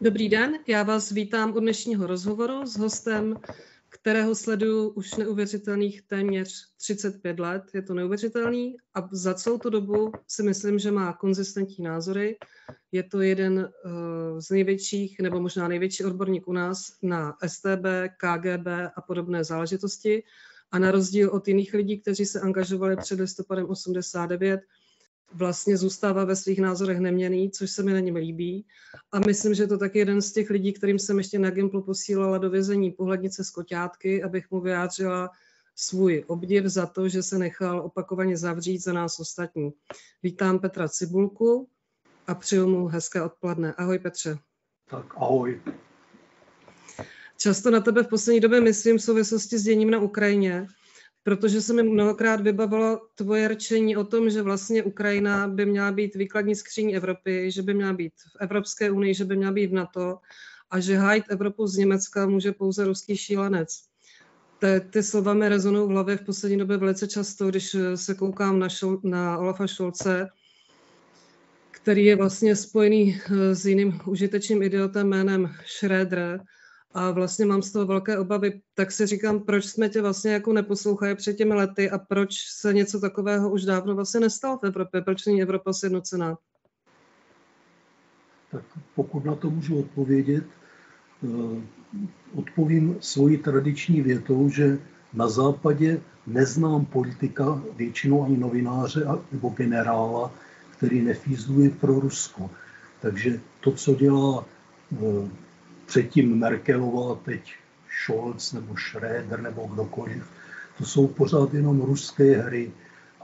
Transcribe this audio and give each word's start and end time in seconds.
Dobrý 0.00 0.28
den, 0.28 0.58
já 0.66 0.82
vás 0.82 1.10
vítám 1.10 1.56
u 1.56 1.60
dnešního 1.60 2.06
rozhovoru 2.06 2.66
s 2.66 2.76
hostem, 2.76 3.36
kterého 3.88 4.34
sleduju 4.34 4.88
už 4.88 5.14
neuvěřitelných 5.14 6.02
téměř 6.02 6.66
35 6.76 7.38
let. 7.38 7.62
Je 7.74 7.82
to 7.82 7.94
neuvěřitelný 7.94 8.76
a 8.94 9.08
za 9.12 9.34
celou 9.34 9.58
tu 9.58 9.70
dobu 9.70 10.12
si 10.28 10.42
myslím, 10.42 10.78
že 10.78 10.90
má 10.90 11.12
konzistentní 11.12 11.84
názory. 11.84 12.36
Je 12.92 13.02
to 13.02 13.20
jeden 13.20 13.58
uh, 13.58 14.40
z 14.40 14.50
největších, 14.50 15.16
nebo 15.20 15.40
možná 15.40 15.68
největší 15.68 16.04
odborník 16.04 16.48
u 16.48 16.52
nás 16.52 16.92
na 17.02 17.36
STB, 17.46 17.86
KGB 18.16 18.66
a 18.96 19.00
podobné 19.00 19.44
záležitosti. 19.44 20.22
A 20.70 20.78
na 20.78 20.90
rozdíl 20.90 21.30
od 21.30 21.48
jiných 21.48 21.74
lidí, 21.74 22.00
kteří 22.00 22.26
se 22.26 22.40
angažovali 22.40 22.96
před 22.96 23.20
listopadem 23.20 23.66
89, 23.66 24.60
vlastně 25.32 25.76
zůstává 25.76 26.24
ve 26.24 26.36
svých 26.36 26.60
názorech 26.60 26.98
neměný, 26.98 27.50
což 27.50 27.70
se 27.70 27.82
mi 27.82 27.92
na 27.92 28.00
něm 28.00 28.16
líbí. 28.16 28.66
A 29.12 29.18
myslím, 29.18 29.54
že 29.54 29.66
to 29.66 29.78
taky 29.78 29.98
jeden 29.98 30.22
z 30.22 30.32
těch 30.32 30.50
lidí, 30.50 30.72
kterým 30.72 30.98
jsem 30.98 31.18
ještě 31.18 31.38
na 31.38 31.50
Gimplu 31.50 31.82
posílala 31.82 32.38
do 32.38 32.50
vězení 32.50 32.90
pohlednice 32.90 33.44
z 33.44 33.50
koťátky, 33.50 34.22
abych 34.22 34.50
mu 34.50 34.60
vyjádřila 34.60 35.30
svůj 35.76 36.24
obdiv 36.26 36.64
za 36.64 36.86
to, 36.86 37.08
že 37.08 37.22
se 37.22 37.38
nechal 37.38 37.80
opakovaně 37.80 38.36
zavřít 38.36 38.78
za 38.78 38.92
nás 38.92 39.20
ostatní. 39.20 39.72
Vítám 40.22 40.58
Petra 40.58 40.88
Cibulku 40.88 41.68
a 42.26 42.34
přeju 42.34 42.68
mu 42.68 42.86
hezké 42.86 43.22
odpoledne. 43.22 43.74
Ahoj 43.74 43.98
Petře. 43.98 44.38
Tak 44.90 45.14
ahoj. 45.16 45.60
Často 47.38 47.70
na 47.70 47.80
tebe 47.80 48.02
v 48.02 48.08
poslední 48.08 48.40
době 48.40 48.60
myslím 48.60 48.98
v 48.98 49.02
souvislosti 49.02 49.58
s 49.58 49.62
děním 49.62 49.90
na 49.90 49.98
Ukrajině, 49.98 50.66
protože 51.26 51.60
se 51.60 51.72
mi 51.72 51.82
mnohokrát 51.82 52.40
vybavilo 52.40 53.00
tvoje 53.14 53.48
rčení 53.48 53.96
o 53.96 54.04
tom, 54.04 54.30
že 54.30 54.42
vlastně 54.42 54.82
Ukrajina 54.82 55.48
by 55.48 55.66
měla 55.66 55.92
být 55.92 56.14
výkladní 56.14 56.54
skříň 56.54 56.94
Evropy, 56.94 57.50
že 57.50 57.62
by 57.62 57.74
měla 57.74 57.92
být 57.92 58.12
v 58.12 58.36
Evropské 58.40 58.90
unii, 58.90 59.14
že 59.14 59.24
by 59.24 59.36
měla 59.36 59.52
být 59.52 59.66
v 59.66 59.72
NATO 59.72 60.18
a 60.70 60.80
že 60.80 60.96
hájit 60.96 61.24
Evropu 61.28 61.66
z 61.66 61.76
Německa 61.76 62.26
může 62.26 62.52
pouze 62.52 62.84
ruský 62.84 63.16
šílenec. 63.16 63.68
Ty, 64.58 64.80
ty 64.90 65.02
slova 65.02 65.34
mi 65.34 65.48
rezonují 65.48 65.88
v 65.88 65.90
hlavě 65.90 66.16
v 66.16 66.24
poslední 66.24 66.58
době 66.58 66.76
velice 66.76 67.08
často, 67.08 67.48
když 67.48 67.76
se 67.94 68.14
koukám 68.14 68.58
na, 68.58 68.68
šol, 68.68 69.00
na 69.02 69.38
Olafa 69.38 69.66
Šolce, 69.66 70.28
který 71.70 72.04
je 72.04 72.16
vlastně 72.16 72.56
spojený 72.56 73.20
eh, 73.20 73.54
s 73.54 73.66
jiným 73.66 74.00
užitečným 74.06 74.62
idiotem 74.62 75.08
jménem 75.08 75.54
Schröder, 75.66 76.40
a 76.94 77.10
vlastně 77.10 77.46
mám 77.46 77.62
z 77.62 77.72
toho 77.72 77.86
velké 77.86 78.18
obavy, 78.18 78.60
tak 78.74 78.92
si 78.92 79.06
říkám, 79.06 79.40
proč 79.40 79.64
jsme 79.64 79.88
tě 79.88 80.02
vlastně 80.02 80.32
jako 80.32 80.52
neposlouchali 80.52 81.14
před 81.14 81.34
těmi 81.34 81.54
lety 81.54 81.90
a 81.90 81.98
proč 81.98 82.30
se 82.60 82.74
něco 82.74 83.00
takového 83.00 83.50
už 83.50 83.64
dávno 83.64 83.94
vlastně 83.94 84.20
nestalo 84.20 84.58
v 84.58 84.66
Evropě, 84.66 85.02
proč 85.02 85.26
není 85.26 85.42
Evropa 85.42 85.72
sjednocená? 85.72 86.38
Tak 88.50 88.62
pokud 88.94 89.24
na 89.24 89.34
to 89.34 89.50
můžu 89.50 89.78
odpovědět, 89.78 90.44
eh, 91.24 91.62
odpovím 92.34 92.96
svoji 93.00 93.38
tradiční 93.38 94.00
větou, 94.02 94.48
že 94.48 94.78
na 95.12 95.28
západě 95.28 96.00
neznám 96.26 96.84
politika, 96.84 97.62
většinou 97.76 98.24
ani 98.24 98.36
novináře 98.36 99.06
nebo 99.32 99.48
generála, 99.48 100.32
který 100.76 101.02
nefízluje 101.02 101.70
pro 101.70 102.00
Rusko. 102.00 102.50
Takže 103.00 103.40
to, 103.60 103.72
co 103.72 103.94
dělá 103.94 104.44
eh, 104.92 105.28
předtím 105.86 106.38
Merkelová, 106.38 107.14
teď 107.14 107.54
Scholz 108.04 108.52
nebo 108.52 108.74
Schröder 108.74 109.42
nebo 109.42 109.66
kdokoliv, 109.66 110.30
to 110.78 110.84
jsou 110.84 111.06
pořád 111.06 111.54
jenom 111.54 111.80
ruské 111.80 112.42
hry 112.42 112.72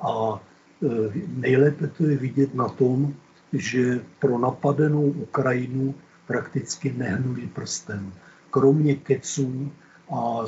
a 0.00 0.40
e, 0.82 0.86
nejlépe 1.26 1.86
to 1.86 2.06
je 2.06 2.16
vidět 2.16 2.54
na 2.54 2.68
tom, 2.68 3.14
že 3.52 4.00
pro 4.18 4.38
napadenou 4.38 5.02
Ukrajinu 5.02 5.94
prakticky 6.26 6.92
nehnuli 6.92 7.46
prstem. 7.46 8.12
Kromě 8.50 8.94
keců 8.94 9.72
a 10.10 10.44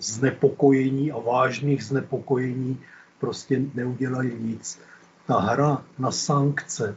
znepokojení 0.00 1.12
a 1.12 1.18
vážných 1.18 1.84
znepokojení 1.84 2.80
prostě 3.20 3.62
neudělali 3.74 4.36
nic. 4.40 4.78
Ta 5.26 5.40
hra 5.40 5.84
na 5.98 6.10
sankce 6.10 6.96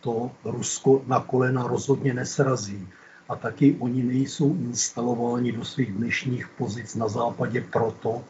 to 0.00 0.30
Rusko 0.44 1.02
na 1.06 1.20
kolena 1.20 1.66
rozhodně 1.66 2.14
nesrazí 2.14 2.88
a 3.30 3.36
taky 3.36 3.76
oni 3.78 4.02
nejsou 4.02 4.54
instalováni 4.54 5.52
do 5.52 5.64
svých 5.64 5.92
dnešních 5.92 6.48
pozic 6.48 6.94
na 6.94 7.08
západě 7.08 7.64
proto, 7.72 8.24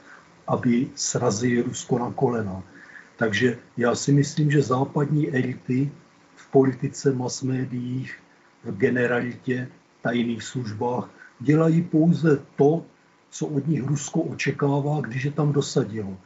aby 0.47 0.89
srazili 0.95 1.63
Rusko 1.63 1.99
na 1.99 2.13
kolena. 2.13 2.63
Takže 3.17 3.59
já 3.77 3.95
si 3.95 4.13
myslím, 4.13 4.51
že 4.51 4.63
západní 4.63 5.31
elity 5.31 5.91
v 6.37 6.51
politice, 6.51 7.13
mass 7.13 7.43
médiích, 7.43 8.15
v 8.65 8.77
generalitě, 8.77 9.69
tajných 10.03 10.43
službách 10.43 11.09
dělají 11.41 11.83
pouze 11.83 12.43
to, 12.57 12.85
co 13.31 13.47
od 13.47 13.67
nich 13.67 13.83
Rusko 13.83 14.21
očekává, 14.21 15.01
když 15.01 15.25
je 15.25 15.33
tam 15.33 15.53
dosadilo. 15.53 16.17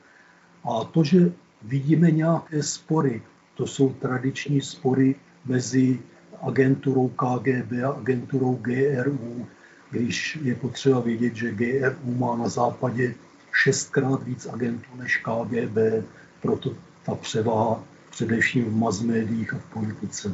A 0.64 0.84
to, 0.84 1.04
že 1.04 1.32
vidíme 1.62 2.10
nějaké 2.10 2.62
spory, 2.62 3.22
to 3.54 3.66
jsou 3.66 3.92
tradiční 3.92 4.60
spory 4.60 5.14
mezi 5.44 5.98
agenturou 6.46 7.08
KGB 7.08 7.72
a 7.86 7.88
agenturou 7.88 8.58
GRU, 8.62 9.46
když 9.90 10.38
je 10.42 10.54
potřeba 10.54 11.00
vědět, 11.00 11.34
že 11.34 11.50
GRU 11.50 12.14
má 12.18 12.36
na 12.36 12.48
západě 12.48 13.14
šestkrát 13.52 14.22
víc 14.22 14.46
agentů 14.46 14.90
než 14.96 15.16
KGB, 15.16 16.06
proto 16.42 16.74
ta 17.06 17.14
převaha 17.14 17.84
především 18.10 18.64
v 18.64 18.76
mass 18.76 19.02
médiích 19.02 19.54
a 19.54 19.58
v 19.58 19.72
politice. 19.72 20.32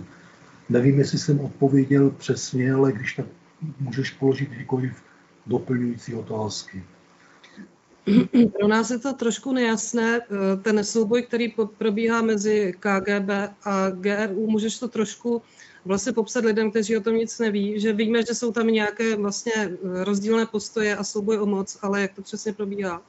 Nevím, 0.68 0.98
jestli 0.98 1.18
jsem 1.18 1.40
odpověděl 1.40 2.10
přesně, 2.10 2.72
ale 2.72 2.92
když 2.92 3.14
tak 3.14 3.26
můžeš 3.80 4.10
položit 4.10 4.50
kdykoliv 4.50 5.02
doplňující 5.46 6.14
otázky. 6.14 6.84
Pro 8.58 8.68
nás 8.68 8.90
je 8.90 8.98
to 8.98 9.12
trošku 9.12 9.52
nejasné. 9.52 10.20
Ten 10.62 10.84
souboj, 10.84 11.22
který 11.22 11.54
probíhá 11.78 12.22
mezi 12.22 12.74
KGB 12.80 13.30
a 13.64 13.90
GRU, 13.90 14.46
můžeš 14.46 14.78
to 14.78 14.88
trošku 14.88 15.42
vlastně 15.84 16.12
popsat 16.12 16.44
lidem, 16.44 16.70
kteří 16.70 16.96
o 16.96 17.00
tom 17.00 17.14
nic 17.14 17.38
neví, 17.38 17.80
že 17.80 17.92
víme, 17.92 18.22
že 18.22 18.34
jsou 18.34 18.52
tam 18.52 18.66
nějaké 18.66 19.16
vlastně 19.16 19.52
rozdílné 19.82 20.46
postoje 20.46 20.96
a 20.96 21.04
souboj 21.04 21.38
o 21.38 21.46
moc, 21.46 21.78
ale 21.82 22.00
jak 22.00 22.14
to 22.14 22.22
přesně 22.22 22.52
probíhá? 22.52 23.02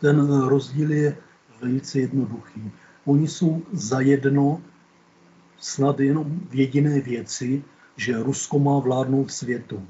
Ten 0.00 0.42
rozdíl 0.42 0.92
je 0.92 1.16
velice 1.60 2.00
jednoduchý. 2.00 2.72
Oni 3.04 3.28
jsou 3.28 3.62
zajedno 3.72 4.62
snad 5.58 6.00
jenom 6.00 6.40
v 6.50 6.54
jediné 6.54 7.00
věci, 7.00 7.64
že 7.96 8.22
Rusko 8.22 8.58
má 8.58 8.78
vládnout 8.78 9.32
světu. 9.32 9.82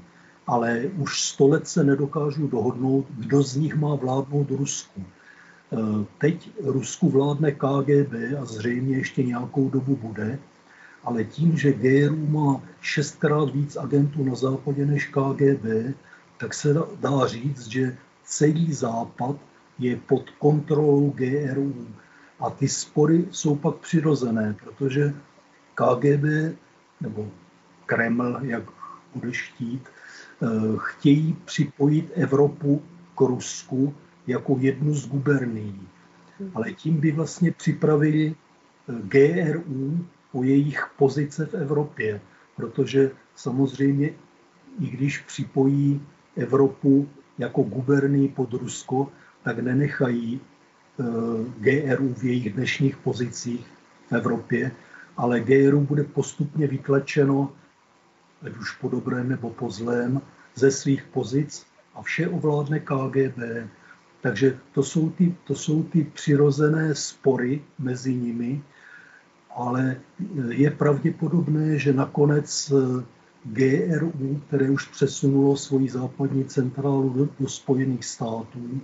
Ale 0.47 0.83
už 0.97 1.21
sto 1.21 1.47
let 1.47 1.67
se 1.67 1.83
nedokážu 1.83 2.47
dohodnout, 2.47 3.05
kdo 3.17 3.43
z 3.43 3.55
nich 3.55 3.75
má 3.75 3.95
vládnout 3.95 4.51
Rusku. 4.51 5.01
E, 5.01 5.05
teď 6.17 6.49
Rusku 6.63 7.09
vládne 7.09 7.51
KGB 7.51 8.13
a 8.41 8.45
zřejmě 8.45 8.97
ještě 8.97 9.23
nějakou 9.23 9.69
dobu 9.69 9.95
bude, 9.95 10.39
ale 11.03 11.23
tím, 11.23 11.57
že 11.57 11.73
GRU 11.73 12.27
má 12.27 12.61
šestkrát 12.81 13.49
víc 13.49 13.75
agentů 13.75 14.23
na 14.23 14.35
západě 14.35 14.85
než 14.85 15.07
KGB, 15.07 15.95
tak 16.37 16.53
se 16.53 16.75
dá 16.99 17.27
říct, 17.27 17.67
že 17.67 17.97
celý 18.23 18.73
západ 18.73 19.35
je 19.79 19.95
pod 19.95 20.29
kontrolou 20.29 21.09
GRU. 21.09 21.87
A 22.39 22.49
ty 22.49 22.67
spory 22.67 23.25
jsou 23.31 23.55
pak 23.55 23.75
přirozené, 23.75 24.55
protože 24.63 25.13
KGB 25.73 26.55
nebo 27.01 27.31
Kreml, 27.85 28.39
jak 28.41 28.63
budeš 29.15 29.51
chtít, 29.51 29.83
eh, 29.87 30.47
chtějí 30.77 31.37
připojit 31.45 32.11
Evropu 32.15 32.81
k 33.15 33.21
Rusku 33.21 33.95
jako 34.27 34.57
jednu 34.59 34.93
z 34.93 35.07
gubernií. 35.07 35.87
Ale 36.53 36.73
tím 36.73 36.99
by 36.99 37.11
vlastně 37.11 37.51
připravili 37.51 38.35
eh, 38.35 38.93
GRU 39.01 40.05
o 40.37 40.43
jejich 40.43 40.85
pozice 40.97 41.45
v 41.45 41.53
Evropě, 41.53 42.21
protože 42.55 43.11
samozřejmě, 43.35 44.09
i 44.79 44.87
když 44.87 45.17
připojí 45.17 46.01
Evropu 46.35 47.09
jako 47.37 47.61
guberní 47.61 48.27
pod 48.27 48.53
Rusko, 48.53 49.11
tak 49.43 49.59
nenechají 49.59 50.39
eh, 50.39 51.03
GRU 51.57 52.13
v 52.13 52.23
jejich 52.23 52.53
dnešních 52.53 52.97
pozicích 52.97 53.65
v 54.09 54.13
Evropě, 54.13 54.71
ale 55.17 55.39
GRU 55.39 55.81
bude 55.81 56.03
postupně 56.03 56.67
vytlačeno, 56.67 57.51
ať 58.41 58.57
už 58.57 58.77
po 58.77 58.89
dobrém 58.89 59.29
nebo 59.29 59.49
po 59.49 59.69
zlém, 59.69 60.21
ze 60.55 60.71
svých 60.71 61.03
pozic 61.03 61.65
a 61.95 62.01
vše 62.01 62.29
ovládne 62.29 62.79
KGB. 62.79 63.69
Takže 64.21 64.59
to 64.71 64.83
jsou 64.83 65.09
ty, 65.09 65.35
to 65.43 65.55
jsou 65.55 65.83
ty 65.83 66.03
přirozené 66.03 66.95
spory 66.95 67.61
mezi 67.79 68.13
nimi, 68.13 68.61
ale 69.57 69.95
je 70.49 70.71
pravděpodobné, 70.71 71.79
že 71.79 71.93
nakonec 71.93 72.71
eh, 72.71 73.03
GRU, 73.43 74.41
které 74.47 74.69
už 74.69 74.87
přesunulo 74.87 75.57
svoji 75.57 75.89
západní 75.89 76.45
centrálu 76.45 77.09
do, 77.09 77.29
do 77.39 77.47
Spojených 77.47 78.05
států, 78.05 78.81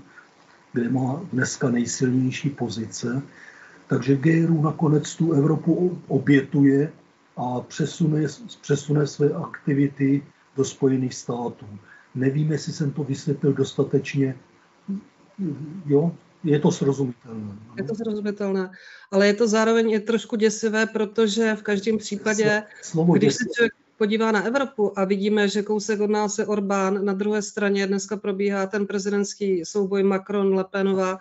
kde 0.73 0.89
má 0.89 1.21
dneska 1.33 1.69
nejsilnější 1.69 2.49
pozice, 2.49 3.21
takže 3.87 4.15
GRU 4.15 4.61
nakonec 4.61 5.15
tu 5.15 5.33
Evropu 5.33 6.01
obětuje 6.07 6.91
a 7.37 7.61
přesune, 7.61 8.21
přesune 8.61 9.07
své 9.07 9.29
aktivity 9.29 10.23
do 10.57 10.65
Spojených 10.65 11.13
států. 11.13 11.65
Nevím, 12.15 12.51
jestli 12.51 12.73
jsem 12.73 12.91
to 12.91 13.03
vysvětlil 13.03 13.53
dostatečně. 13.53 14.35
Jo, 15.85 16.11
je 16.43 16.59
to 16.59 16.71
srozumitelné. 16.71 17.43
No? 17.43 17.73
Je 17.77 17.83
to 17.83 17.95
srozumitelné, 17.95 18.71
ale 19.11 19.27
je 19.27 19.33
to 19.33 19.47
zároveň 19.47 19.89
je 19.89 19.99
trošku 19.99 20.35
děsivé, 20.35 20.85
protože 20.85 21.55
v 21.55 21.63
každém 21.63 21.97
případě, 21.97 22.63
Slovo 22.81 23.13
když 23.13 23.33
děsivé. 23.33 23.47
se 23.47 23.53
člověk 23.55 23.73
podívá 23.97 24.31
na 24.31 24.43
Evropu 24.43 24.99
a 24.99 25.05
vidíme, 25.05 25.47
že 25.47 25.63
kousek 25.63 25.99
od 25.99 26.09
nás 26.09 26.39
je 26.39 26.45
Orbán, 26.45 27.05
na 27.05 27.13
druhé 27.13 27.41
straně 27.41 27.87
dneska 27.87 28.17
probíhá 28.17 28.65
ten 28.65 28.87
prezidentský 28.87 29.65
souboj 29.65 30.03
Macron, 30.03 30.55
Lepenová, 30.55 31.19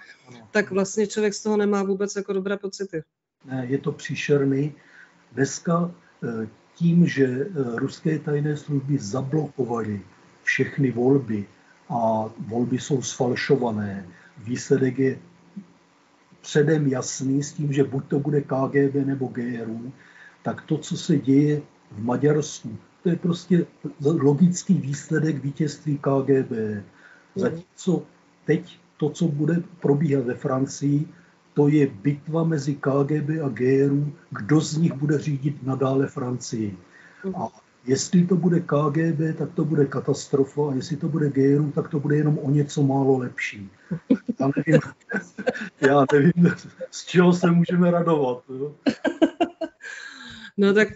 tak 0.51 0.71
vlastně 0.71 1.07
člověk 1.07 1.35
z 1.35 1.43
toho 1.43 1.57
nemá 1.57 1.83
vůbec 1.83 2.17
jako 2.17 2.33
dobré 2.33 2.57
pocity. 2.57 3.03
Ne, 3.45 3.67
je 3.69 3.79
to 3.79 3.93
příšerný. 3.93 4.73
Dneska 5.33 5.95
eh, 6.25 6.49
tím, 6.75 7.07
že 7.07 7.27
eh, 7.27 7.49
ruské 7.77 8.19
tajné 8.19 8.57
služby 8.57 8.99
zablokovaly 8.99 10.01
všechny 10.43 10.91
volby 10.91 11.47
a 11.89 12.31
volby 12.49 12.79
jsou 12.79 13.03
sfalšované, 13.03 14.07
výsledek 14.45 14.99
je 14.99 15.19
předem 16.41 16.87
jasný 16.87 17.43
s 17.43 17.53
tím, 17.53 17.73
že 17.73 17.85
buď 17.85 18.05
to 18.09 18.21
bude 18.21 18.41
KGB 18.41 18.95
nebo 18.95 19.27
GRU, 19.27 19.93
tak 20.43 20.63
to, 20.63 20.79
co 20.79 20.97
se 20.97 21.19
děje 21.19 21.63
v 21.91 22.05
Maďarsku, 22.05 22.79
to 23.03 23.09
je 23.09 23.17
prostě 23.17 23.67
logický 24.23 24.75
výsledek 24.75 25.43
vítězství 25.43 25.99
KGB. 25.99 26.53
Zatímco 27.35 28.03
teď 28.47 28.79
to, 28.97 29.11
co 29.11 29.29
bude 29.29 29.63
probíhat 29.81 30.25
ve 30.25 30.35
Francii, 30.35 31.09
to 31.55 31.69
je 31.69 31.87
bitva 31.87 32.45
mezi 32.45 32.75
KGB 32.75 33.31
a 33.45 33.49
GRU, 33.49 34.13
kdo 34.31 34.61
z 34.61 34.77
nich 34.77 34.93
bude 34.93 35.19
řídit 35.19 35.63
nadále 35.63 36.07
Francii. 36.07 36.77
A 37.35 37.49
jestli 37.87 38.27
to 38.27 38.37
bude 38.37 38.61
KGB, 38.61 39.39
tak 39.39 39.53
to 39.55 39.65
bude 39.65 39.87
katastrofa, 39.87 40.71
a 40.71 40.75
jestli 40.75 40.97
to 40.97 41.09
bude 41.09 41.31
GRU, 41.31 41.71
tak 41.71 41.89
to 41.89 42.01
bude 42.01 42.17
jenom 42.17 42.39
o 42.39 42.51
něco 42.51 42.83
málo 42.83 43.19
lepší. 43.19 43.71
Já 44.41 44.51
nevím, 44.57 44.81
já 45.81 46.07
nevím 46.13 46.55
z 46.91 47.05
čeho 47.07 47.33
se 47.33 47.51
můžeme 47.51 47.91
radovat. 47.91 48.43
Jo? 48.49 48.75
No 50.57 50.75
tak 50.75 50.89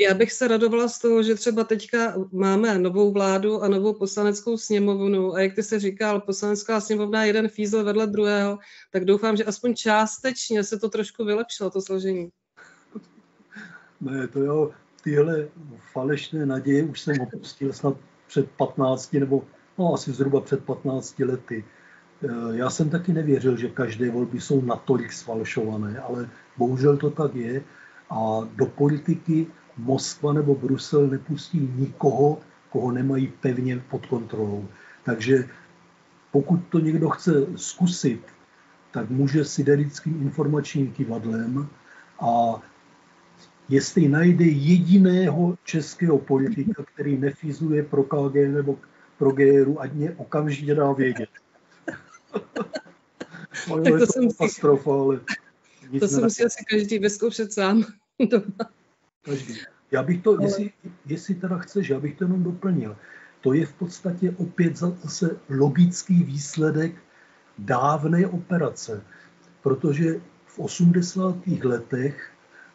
já 0.00 0.14
bych 0.14 0.32
se 0.32 0.48
radovala 0.48 0.88
z 0.88 0.98
toho, 0.98 1.22
že 1.22 1.34
třeba 1.34 1.64
teďka 1.64 2.14
máme 2.32 2.78
novou 2.78 3.12
vládu 3.12 3.62
a 3.62 3.68
novou 3.68 3.94
poslaneckou 3.94 4.56
sněmovnu 4.56 5.34
a 5.34 5.40
jak 5.40 5.54
ty 5.54 5.62
se 5.62 5.80
říkal, 5.80 6.20
poslanecká 6.20 6.80
sněmovna 6.80 7.24
jeden 7.24 7.48
fízl 7.48 7.84
vedle 7.84 8.06
druhého, 8.06 8.58
tak 8.90 9.04
doufám, 9.04 9.36
že 9.36 9.44
aspoň 9.44 9.74
částečně 9.74 10.64
se 10.64 10.78
to 10.78 10.88
trošku 10.88 11.24
vylepšilo, 11.24 11.70
to 11.70 11.80
složení. 11.80 12.28
Ne, 14.00 14.28
to 14.28 14.40
jo, 14.40 14.70
tyhle 15.04 15.48
falešné 15.92 16.46
naděje 16.46 16.84
už 16.84 17.00
jsem 17.00 17.20
opustil 17.20 17.72
snad 17.72 17.96
před 18.26 18.50
15 18.50 19.12
nebo 19.12 19.44
no, 19.78 19.94
asi 19.94 20.12
zhruba 20.12 20.40
před 20.40 20.64
15 20.64 21.18
lety. 21.18 21.64
Eh, 22.24 22.56
já 22.56 22.70
jsem 22.70 22.90
taky 22.90 23.12
nevěřil, 23.12 23.56
že 23.56 23.68
každé 23.68 24.10
volby 24.10 24.40
jsou 24.40 24.62
natolik 24.62 25.12
sfalšované, 25.12 25.98
ale 25.98 26.30
bohužel 26.56 26.96
to 26.96 27.10
tak 27.10 27.34
je. 27.34 27.62
A 28.10 28.48
do 28.56 28.66
politiky 28.66 29.46
Moskva 29.76 30.32
nebo 30.32 30.54
Brusel 30.54 31.06
nepustí 31.06 31.72
nikoho, 31.76 32.38
koho 32.70 32.92
nemají 32.92 33.32
pevně 33.40 33.78
pod 33.90 34.06
kontrolou. 34.06 34.68
Takže 35.04 35.48
pokud 36.30 36.60
to 36.68 36.78
někdo 36.78 37.08
chce 37.08 37.32
zkusit, 37.56 38.22
tak 38.90 39.10
může 39.10 39.44
siderickým 39.44 40.22
informačním 40.22 40.92
kivadlem 40.92 41.68
a 42.20 42.60
jestli 43.68 44.08
najde 44.08 44.44
jediného 44.44 45.58
českého 45.64 46.18
politika, 46.18 46.84
který 46.94 47.16
nefizuje 47.16 47.82
pro 47.82 48.02
KG 48.04 48.34
nebo 48.34 48.78
pro 49.18 49.30
GRu, 49.30 49.80
ať 49.80 49.92
mě 49.92 50.12
okamžitě 50.12 50.74
dá 50.74 50.92
vědět. 50.92 51.41
tak 53.84 53.92
to, 53.92 53.98
to 53.98 54.06
jsem 54.06 54.30
katastrofa, 54.30 54.90
ale 54.90 55.20
to 56.00 56.08
se 56.08 56.20
musí 56.20 56.44
asi 56.44 56.64
každý 56.70 56.98
vyzkoušet 56.98 57.52
sám 57.52 57.84
doma. 58.30 58.70
Každý. 59.22 59.58
Já 59.90 60.02
bych 60.02 60.22
to, 60.22 60.30
ale... 60.30 60.44
jestli, 60.44 60.72
jestli 61.06 61.34
teda 61.34 61.58
chceš, 61.58 61.88
já 61.88 62.00
bych 62.00 62.16
to 62.16 62.24
jenom 62.24 62.42
doplnil. 62.42 62.96
To 63.40 63.52
je 63.52 63.66
v 63.66 63.72
podstatě 63.72 64.34
opět 64.38 64.76
zase 64.76 65.36
logický 65.48 66.22
výsledek 66.22 66.94
dávné 67.58 68.26
operace, 68.26 69.02
protože 69.62 70.20
v 70.46 70.58
80. 70.58 71.36
letech 71.62 72.30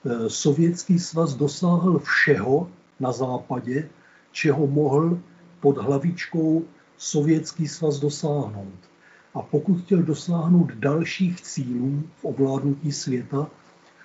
eh, 0.06 0.30
Sovětský 0.30 1.00
svaz 1.00 1.34
dosáhl 1.34 2.00
všeho 2.00 2.72
na 3.00 3.12
západě, 3.12 3.90
čeho 4.32 4.68
mohl 4.68 5.20
pod 5.60 5.78
hlavičkou 5.78 6.66
Sovětský 6.98 7.68
svaz 7.68 8.00
dosáhnout. 8.00 8.80
A 9.38 9.42
pokud 9.42 9.82
chtěl 9.82 10.04
dosáhnout 10.04 10.72
dalších 10.72 11.42
cílů 11.42 12.04
v 12.16 12.26
ovládnutí 12.26 12.92
světa, 12.92 13.48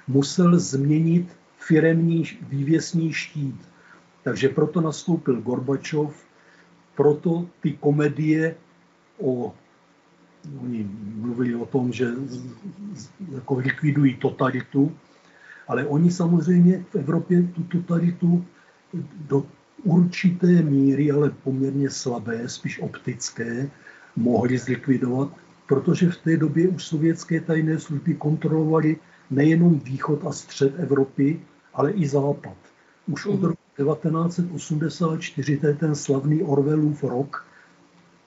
musel 0.09 0.59
změnit 0.59 1.37
firemní 1.57 2.25
vývěsní 2.49 3.13
štít. 3.13 3.69
Takže 4.23 4.49
proto 4.49 4.81
nastoupil 4.81 5.41
Gorbačov, 5.41 6.25
proto 6.95 7.47
ty 7.61 7.73
komedie 7.73 8.57
o 9.19 9.55
oni 10.63 10.91
mluvili 11.15 11.55
o 11.55 11.67
tom, 11.67 11.93
že 11.93 12.11
jako 13.33 13.55
likvidují 13.55 14.17
totalitu, 14.17 14.93
ale 15.69 15.87
oni 15.87 16.11
samozřejmě 16.11 16.85
v 16.91 16.95
Evropě 16.95 17.43
tu 17.43 17.63
totalitu 17.63 18.45
do 19.17 19.47
určité 19.85 20.47
míry, 20.47 21.11
ale 21.11 21.31
poměrně 21.31 21.91
slabé, 21.91 22.49
spíš 22.49 22.81
optické, 22.81 23.71
mohli 24.17 24.59
zlikvidovat, 24.59 25.29
protože 25.67 26.11
v 26.11 26.17
té 26.17 26.37
době 26.37 26.69
už 26.69 26.85
sovětské 26.85 27.41
tajné 27.41 27.79
služby 27.79 28.15
kontrolovaly 28.15 28.97
nejenom 29.31 29.79
východ 29.79 30.27
a 30.27 30.33
střed 30.33 30.81
Evropy, 30.81 31.41
ale 31.75 31.93
i 31.93 32.09
západ. 32.09 32.57
Už 33.07 33.27
od 33.27 33.41
mhm. 33.41 33.45
roku 33.45 33.63
1984, 33.77 35.57
to 35.57 35.67
je 35.67 35.75
ten 35.75 35.95
slavný 35.95 36.43
Orwellův 36.43 37.05
rok, 37.05 37.47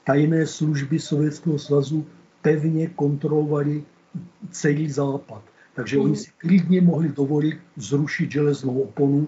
tajné 0.03 0.47
služby 0.47 0.99
Sovětského 0.99 1.59
svazu 1.59 2.05
pevně 2.41 2.87
kontrolovali 2.87 3.83
celý 4.51 4.89
západ. 4.89 5.43
Takže 5.73 5.97
oni 5.97 6.07
mhm. 6.07 6.15
si 6.15 6.31
klidně 6.37 6.81
mohli 6.81 7.09
dovolit 7.09 7.57
zrušit 7.75 8.31
železnou 8.31 8.81
oponu, 8.81 9.19
mhm. 9.19 9.27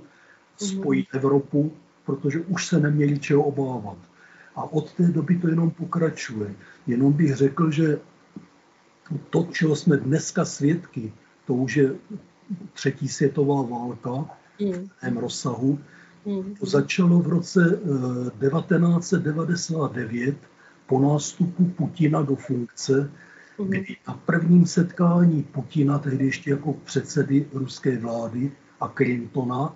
spojit 0.57 1.07
Evropu, 1.13 1.71
protože 2.05 2.39
už 2.39 2.67
se 2.67 2.79
neměli 2.79 3.19
čeho 3.19 3.43
obávat. 3.43 3.97
A 4.57 4.63
od 4.63 4.93
té 4.93 5.03
doby 5.03 5.37
to 5.37 5.47
jenom 5.47 5.71
pokračuje. 5.71 6.55
Jenom 6.87 7.13
bych 7.13 7.35
řekl, 7.35 7.71
že 7.71 7.99
to, 9.29 9.47
čeho 9.51 9.75
jsme 9.75 9.97
dneska 9.97 10.45
svědky, 10.45 11.13
to 11.45 11.53
už 11.53 11.75
je 11.75 11.95
třetí 12.73 13.07
světová 13.07 13.61
válka 13.61 14.09
mm. 14.61 14.87
v 14.87 14.89
tém 15.01 15.17
rozsahu. 15.17 15.79
Mm. 16.25 16.55
To 16.59 16.65
začalo 16.65 17.19
v 17.19 17.27
roce 17.27 17.79
1999 18.49 20.29
eh, 20.29 20.35
po 20.87 20.99
nástupu 20.99 21.65
Putina 21.65 22.21
do 22.21 22.35
funkce, 22.35 23.11
mm. 23.59 23.67
kdy 23.67 23.95
na 24.07 24.13
prvním 24.25 24.65
setkání 24.65 25.43
Putina, 25.43 25.99
tehdy 25.99 26.25
ještě 26.25 26.51
jako 26.51 26.73
předsedy 26.73 27.47
ruské 27.53 27.97
vlády 27.97 28.51
a 28.79 28.87
Clintona, 28.87 29.75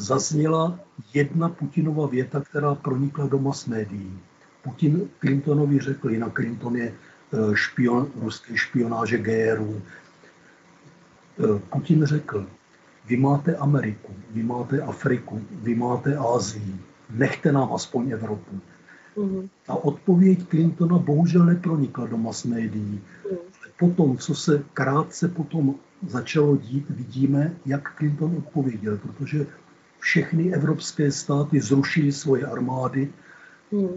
zazněla 0.00 0.78
jedna 1.14 1.48
Putinova 1.48 2.06
věta, 2.06 2.40
která 2.40 2.74
pronikla 2.74 3.26
do 3.26 3.38
mass 3.38 3.66
médií. 3.66 4.18
Putin 4.62 5.08
Clintonovi 5.20 5.78
řekl, 5.78 6.10
jinak 6.10 6.34
Clinton 6.34 6.76
je 6.76 6.92
eh, 6.92 7.36
špion, 7.54 8.06
ruské 8.16 8.56
špionáže 8.56 9.18
GRU, 9.18 9.82
Eh, 11.40 11.60
Putin 11.72 12.04
řekl, 12.04 12.46
vy 13.06 13.16
máte 13.16 13.56
Ameriku, 13.56 14.14
vy 14.30 14.42
máte 14.42 14.82
Afriku, 14.82 15.40
vy 15.50 15.74
máte 15.74 16.16
Ázii, 16.16 16.76
nechte 17.10 17.52
nám 17.52 17.72
aspoň 17.72 18.10
Evropu. 18.10 18.60
A 19.68 19.74
odpověď 19.74 20.48
Clintona 20.48 20.98
bohužel 20.98 21.44
nepronikla 21.44 22.06
do 22.06 22.16
mass 22.16 22.44
médií. 22.44 23.00
Mm. 23.30 23.36
Potom, 23.78 24.18
co 24.18 24.34
se 24.34 24.64
krátce 24.74 25.28
potom 25.28 25.74
začalo 26.06 26.56
dít, 26.56 26.90
vidíme, 26.90 27.52
jak 27.66 27.94
Clinton 27.96 28.36
odpověděl, 28.38 28.98
protože 28.98 29.46
všechny 30.00 30.54
evropské 30.54 31.12
státy 31.12 31.60
zrušily 31.60 32.12
svoje 32.12 32.46
armády, 32.46 33.12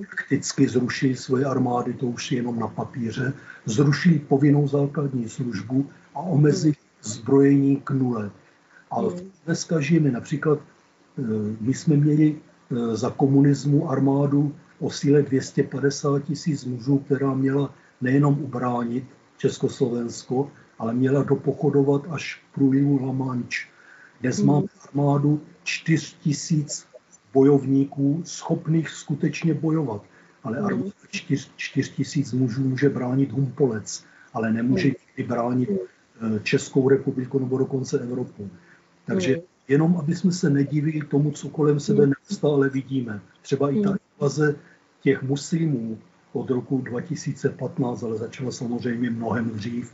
prakticky 0.10 0.68
zrušili 0.68 1.16
svoje 1.16 1.46
armády, 1.46 1.94
to 1.94 2.06
už 2.06 2.32
je 2.32 2.38
jenom 2.38 2.60
na 2.60 2.68
papíře, 2.68 3.34
zrušili 3.66 4.20
povinnou 4.20 4.68
základní 4.68 5.30
službu 5.30 5.90
a 6.16 6.20
omezili 6.20 6.76
zbrojení 7.02 7.82
k 7.82 7.90
nule. 7.92 8.32
Ale 8.92 9.14
hmm. 9.14 9.32
dneska 9.46 9.80
žijeme 9.80 10.12
například, 10.12 10.60
eh, 10.60 11.22
my 11.62 11.74
jsme 11.74 11.96
měli 11.96 12.36
eh, 12.36 12.96
za 12.96 13.10
komunismu 13.10 13.90
armádu 13.90 14.56
o 14.80 14.92
síle 14.92 15.22
250 15.22 16.24
tisíc 16.24 16.66
mužů, 16.66 16.98
která 17.00 17.34
měla 17.34 17.74
nejenom 18.02 18.42
ubránit 18.42 19.04
Československo, 19.38 20.52
ale 20.80 20.94
měla 20.94 21.24
dopochodovat 21.24 22.02
až 22.10 22.42
průlivu 22.54 23.06
La 23.06 23.12
Manche. 23.12 23.73
Dnes 24.24 24.40
mm. 24.40 24.48
máme 24.48 24.68
armádu 24.88 25.42
4 25.64 26.16
tisíc 26.22 26.88
bojovníků 27.34 28.22
schopných 28.26 28.90
skutečně 28.90 29.54
bojovat. 29.54 30.04
Ale 30.44 30.60
mm. 30.60 30.66
armáda 30.66 30.92
4 31.58 31.92
tisíc 31.96 32.34
mužů 32.34 32.64
může 32.64 32.90
bránit 32.90 33.32
Humpolec, 33.32 34.04
ale 34.34 34.54
nemůže 34.54 34.88
mm. 34.88 34.94
nikdy 35.08 35.30
bránit 35.30 35.70
eh, 35.70 36.40
Českou 36.44 36.90
republiku 36.90 37.40
nebo 37.40 37.58
dokonce 37.58 38.00
Evropu. 38.00 38.50
Takže 39.06 39.42
jenom, 39.68 39.98
aby 39.98 40.16
jsme 40.16 40.32
se 40.32 40.50
nedivili 40.50 41.02
tomu, 41.02 41.32
co 41.32 41.50
kolem 41.50 41.80
sebe 41.80 42.08
neustále 42.08 42.70
vidíme. 42.70 43.22
Třeba 43.42 43.72
i 43.72 43.82
ta 43.82 43.96
invaze 44.18 44.56
těch 45.02 45.24
muslimů 45.24 45.98
od 46.34 46.50
roku 46.50 46.82
2015, 46.82 48.04
ale 48.04 48.18
začala 48.18 48.52
samozřejmě 48.52 49.10
mnohem 49.10 49.50
dřív, 49.50 49.92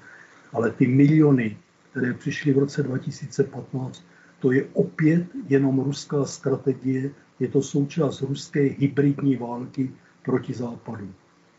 ale 0.54 0.72
ty 0.72 0.88
miliony, 0.88 1.58
které 1.92 2.14
přišly 2.14 2.54
v 2.54 2.58
roce 2.58 2.84
2015, 2.84 4.04
to 4.40 4.52
je 4.52 4.68
opět 4.74 5.26
jenom 5.48 5.80
ruská 5.80 6.26
strategie, 6.26 7.12
je 7.40 7.48
to 7.48 7.62
součást 7.62 8.22
ruské 8.22 8.62
hybridní 8.62 9.36
války 9.36 9.92
proti 10.26 10.54
západu. 10.54 11.14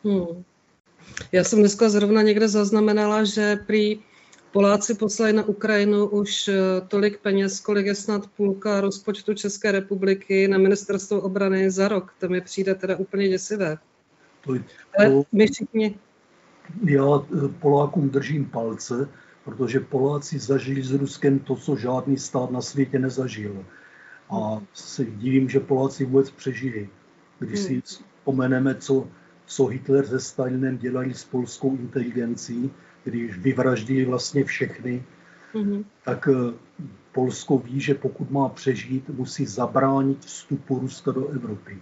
Hmm. 0.04 0.44
Já 1.32 1.44
jsem 1.44 1.58
dneska 1.58 1.88
zrovna 1.88 2.22
někde 2.22 2.48
zaznamenala, 2.48 3.24
že 3.24 3.56
prý 3.66 3.98
Poláci 4.52 4.94
poslali 4.94 5.32
na 5.32 5.44
Ukrajinu 5.44 6.06
už 6.06 6.48
eh, 6.48 6.54
tolik 6.88 7.20
peněz, 7.20 7.60
kolik 7.60 7.86
je 7.86 7.94
snad 7.94 8.26
půlka 8.26 8.80
rozpočtu 8.80 9.34
České 9.34 9.72
republiky 9.72 10.48
na 10.48 10.58
ministerstvo 10.58 11.20
obrany 11.20 11.70
za 11.70 11.88
rok. 11.88 12.14
To 12.18 12.28
mi 12.28 12.40
přijde 12.40 12.74
teda 12.74 12.96
úplně 12.96 13.28
děsivé. 13.28 13.78
To, 14.40 14.54
to, 14.54 14.60
Ale 14.98 15.22
my 15.32 15.46
všichni... 15.46 15.94
Já 16.84 17.04
eh, 17.04 17.48
Polákům 17.60 18.10
držím 18.10 18.44
palce, 18.44 19.08
protože 19.50 19.80
Poláci 19.80 20.38
zažili 20.38 20.82
s 20.82 20.92
Ruskem 20.92 21.38
to, 21.38 21.56
co 21.56 21.76
žádný 21.76 22.16
stát 22.16 22.50
na 22.50 22.60
světě 22.60 22.98
nezažil. 22.98 23.64
A 24.30 24.62
se 24.74 25.04
divím, 25.04 25.48
že 25.48 25.60
Poláci 25.60 26.04
vůbec 26.04 26.30
přežili. 26.30 26.88
Když 27.38 27.60
si 27.60 27.72
hmm. 27.72 27.82
vzpomeneme, 27.82 28.74
co, 28.74 29.08
co 29.46 29.66
Hitler 29.66 30.06
se 30.06 30.20
Stalinem 30.20 30.78
dělali 30.78 31.14
s 31.14 31.24
polskou 31.24 31.76
inteligencí, 31.76 32.70
když 33.04 33.38
vyvraždili 33.38 34.04
vlastně 34.04 34.44
všechny, 34.44 35.04
mm-hmm. 35.54 35.84
tak 36.04 36.28
eh, 36.28 36.54
Polsko 37.12 37.58
ví, 37.58 37.80
že 37.80 37.94
pokud 37.94 38.30
má 38.30 38.48
přežít, 38.48 39.10
musí 39.10 39.46
zabránit 39.46 40.24
vstupu 40.24 40.78
Ruska 40.78 41.10
do 41.10 41.28
Evropy. 41.28 41.78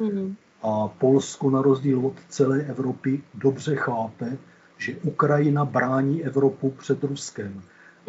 Mm-hmm. 0.00 0.34
A 0.62 0.88
Polsko 0.88 1.50
na 1.50 1.62
rozdíl 1.62 2.06
od 2.06 2.14
celé 2.28 2.62
Evropy 2.62 3.22
dobře 3.34 3.76
chápe, 3.76 4.38
že 4.78 4.96
Ukrajina 5.02 5.64
brání 5.64 6.24
Evropu 6.24 6.70
před 6.70 7.04
Ruskem. 7.04 7.62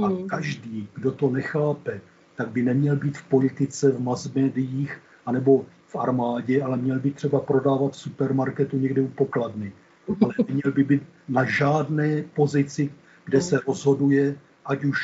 A 0.04 0.10
mm. 0.10 0.28
každý, 0.28 0.88
kdo 0.94 1.12
to 1.12 1.30
nechápe, 1.30 2.02
tak 2.36 2.50
by 2.50 2.64
neměl 2.64 2.96
být 2.96 3.18
v 3.18 3.24
politice, 3.24 3.92
v 3.92 4.02
mass 4.02 4.34
médiích 4.34 4.98
anebo 5.26 5.66
v 5.88 5.96
armádě, 5.96 6.64
ale 6.64 6.78
měl 6.78 7.00
by 7.00 7.12
třeba 7.12 7.40
prodávat 7.40 7.94
v 7.94 7.98
supermarketu 7.98 8.78
někde 8.78 9.02
u 9.02 9.08
pokladny. 9.08 9.72
Ale 10.22 10.34
neměl 10.48 10.72
by 10.74 10.84
být 10.84 11.04
na 11.30 11.46
žádné 11.46 12.24
pozici, 12.34 12.90
kde 13.26 13.42
se 13.42 13.60
rozhoduje, 13.68 14.36
ať 14.66 14.84
už, 14.86 15.00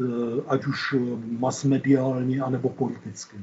eh, 0.00 0.42
ať 0.46 0.66
už 0.66 0.80
eh, 0.94 0.98
masmediálně, 1.38 2.42
anebo 2.42 2.68
politicky. 2.68 3.36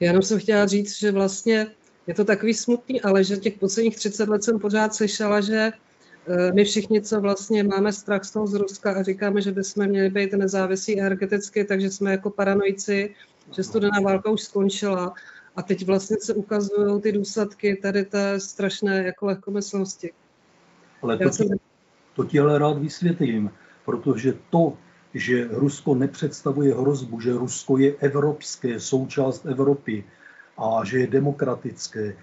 Já 0.00 0.06
jenom 0.06 0.22
jsem 0.22 0.38
chtěla 0.38 0.66
říct, 0.66 0.98
že 0.98 1.12
vlastně 1.12 1.66
je 2.06 2.14
to 2.14 2.24
takový 2.24 2.54
smutný, 2.54 3.00
ale 3.00 3.24
že 3.24 3.36
těch 3.36 3.58
posledních 3.58 3.96
30 3.96 4.28
let 4.28 4.44
jsem 4.44 4.58
pořád 4.58 4.94
slyšela, 4.94 5.40
že 5.40 5.72
my 6.54 6.64
všichni, 6.64 7.02
co 7.02 7.20
vlastně 7.20 7.62
máme 7.62 7.92
strach 7.92 8.24
z 8.24 8.30
toho 8.30 8.46
z 8.46 8.54
Ruska 8.54 8.92
a 8.92 9.02
říkáme, 9.02 9.42
že 9.42 9.52
bychom 9.52 9.86
měli 9.86 10.10
být 10.10 10.32
nezávislí 10.32 11.00
energeticky, 11.00 11.64
takže 11.64 11.90
jsme 11.90 12.10
jako 12.10 12.30
paranoici, 12.30 13.14
že 13.56 13.62
studená 13.62 14.00
válka 14.04 14.30
už 14.30 14.40
skončila 14.40 15.14
a 15.56 15.62
teď 15.62 15.86
vlastně 15.86 16.16
se 16.20 16.34
ukazují 16.34 17.00
ty 17.02 17.12
důsledky 17.12 17.76
tady 17.76 18.04
té 18.04 18.40
strašné 18.40 19.02
jako 19.04 19.26
lehkomyslnosti. 19.26 20.12
Ale 21.02 21.18
to, 21.18 21.30
jsem... 21.32 21.48
to 22.14 22.24
ti 22.24 22.40
ale 22.40 22.58
rád 22.58 22.78
vysvětlím, 22.78 23.50
protože 23.84 24.34
to, 24.50 24.76
že 25.14 25.48
Rusko 25.50 25.94
nepředstavuje 25.94 26.74
hrozbu, 26.74 27.20
že 27.20 27.32
Rusko 27.32 27.78
je 27.78 27.94
evropské, 27.94 28.80
součást 28.80 29.46
Evropy 29.46 30.04
a 30.58 30.84
že 30.84 30.98
je 30.98 31.06
demokratické, 31.06 32.16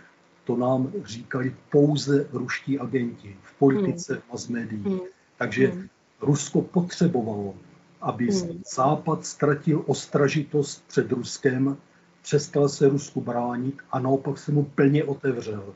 to 0.49 0.57
nám 0.57 0.91
říkali 1.05 1.55
pouze 1.71 2.27
ruští 2.33 2.79
agenti 2.79 3.37
v 3.41 3.53
politice, 3.59 4.13
hmm. 4.13 4.21
mass 4.31 4.47
médiích. 4.47 4.85
Hmm. 4.85 4.99
Takže 5.37 5.67
hmm. 5.67 5.87
Rusko 6.21 6.61
potřebovalo, 6.61 7.55
aby 8.01 8.25
hmm. 8.25 8.61
Západ 8.75 9.25
ztratil 9.25 9.83
ostražitost 9.85 10.83
před 10.87 11.11
Ruskem, 11.11 11.77
přestal 12.21 12.69
se 12.69 12.89
Rusku 12.89 13.21
bránit 13.21 13.75
a 13.91 13.99
naopak 13.99 14.37
se 14.37 14.51
mu 14.51 14.63
plně 14.63 15.03
otevřel. 15.03 15.75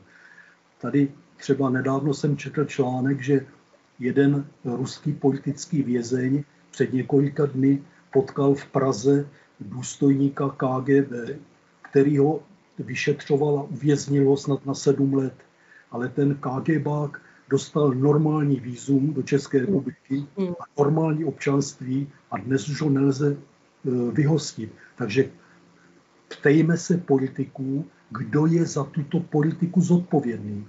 Tady 0.80 1.08
třeba 1.36 1.70
nedávno 1.70 2.14
jsem 2.14 2.36
četl 2.36 2.64
článek, 2.64 3.22
že 3.22 3.46
jeden 3.98 4.46
ruský 4.64 5.12
politický 5.12 5.82
vězeň 5.82 6.44
před 6.70 6.92
několika 6.92 7.46
dny 7.46 7.82
potkal 8.12 8.54
v 8.54 8.66
Praze 8.66 9.28
důstojníka 9.60 10.48
KGB, 10.48 11.38
který 11.82 12.18
ho 12.18 12.42
vyšetřoval 12.78 13.58
a 13.58 13.62
uvěznil 13.62 14.28
ho 14.28 14.36
snad 14.36 14.66
na 14.66 14.74
sedm 14.74 15.14
let. 15.14 15.34
Ale 15.90 16.08
ten 16.08 16.34
KGBák 16.40 17.20
dostal 17.48 17.94
normální 17.94 18.60
výzum 18.60 19.14
do 19.14 19.22
České 19.22 19.60
republiky 19.60 20.24
a 20.60 20.64
normální 20.78 21.24
občanství 21.24 22.08
a 22.30 22.38
dnes 22.38 22.68
už 22.68 22.82
ho 22.82 22.90
nelze 22.90 23.32
e, 23.32 23.36
vyhostit. 24.12 24.72
Takže 24.96 25.30
ptejme 26.28 26.76
se 26.76 26.98
politiků, 26.98 27.84
kdo 28.10 28.46
je 28.46 28.66
za 28.66 28.84
tuto 28.84 29.20
politiku 29.20 29.80
zodpovědný. 29.80 30.66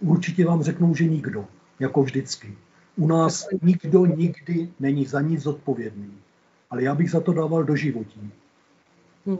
Určitě 0.00 0.44
vám 0.44 0.62
řeknou, 0.62 0.94
že 0.94 1.04
nikdo, 1.04 1.46
jako 1.80 2.02
vždycky. 2.02 2.54
U 2.96 3.06
nás 3.06 3.48
nikdo 3.62 4.06
nikdy 4.06 4.68
není 4.80 5.06
za 5.06 5.20
nic 5.20 5.42
zodpovědný. 5.42 6.12
Ale 6.70 6.82
já 6.82 6.94
bych 6.94 7.10
za 7.10 7.20
to 7.20 7.32
dával 7.32 7.64
do 7.64 7.76
životí. 7.76 8.32
Hmm. 9.26 9.38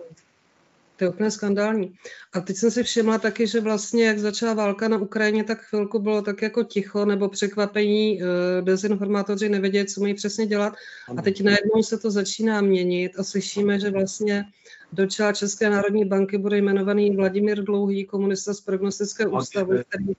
To 0.98 1.04
je 1.04 1.10
úplně 1.10 1.30
skandální. 1.30 1.94
A 2.32 2.40
teď 2.40 2.56
jsem 2.56 2.70
si 2.70 2.82
všimla 2.82 3.18
taky, 3.18 3.46
že 3.46 3.60
vlastně, 3.60 4.06
jak 4.06 4.18
začala 4.18 4.54
válka 4.54 4.88
na 4.88 4.98
Ukrajině, 4.98 5.44
tak 5.44 5.60
chvilku 5.60 5.98
bylo 5.98 6.22
tak 6.22 6.42
jako 6.42 6.64
ticho 6.64 7.04
nebo 7.04 7.28
překvapení, 7.28 8.22
eh, 8.22 8.26
dezinformátoři 8.62 9.48
nevěděli, 9.48 9.86
co 9.86 10.00
mají 10.00 10.14
přesně 10.14 10.46
dělat. 10.46 10.74
A 11.16 11.22
teď 11.22 11.42
najednou 11.42 11.82
se 11.82 11.98
to 11.98 12.10
začíná 12.10 12.60
měnit 12.60 13.12
a 13.18 13.24
slyšíme, 13.24 13.80
že 13.80 13.90
vlastně 13.90 14.44
do 14.92 15.06
čela 15.06 15.32
České 15.32 15.70
národní 15.70 16.04
banky 16.04 16.38
bude 16.38 16.58
jmenovaný 16.58 17.16
Vladimír 17.16 17.62
Dlouhý, 17.62 18.04
komunista 18.04 18.54
z 18.54 18.60
prognostického 18.60 19.30
ústavu, 19.30 19.72
který 19.88 20.14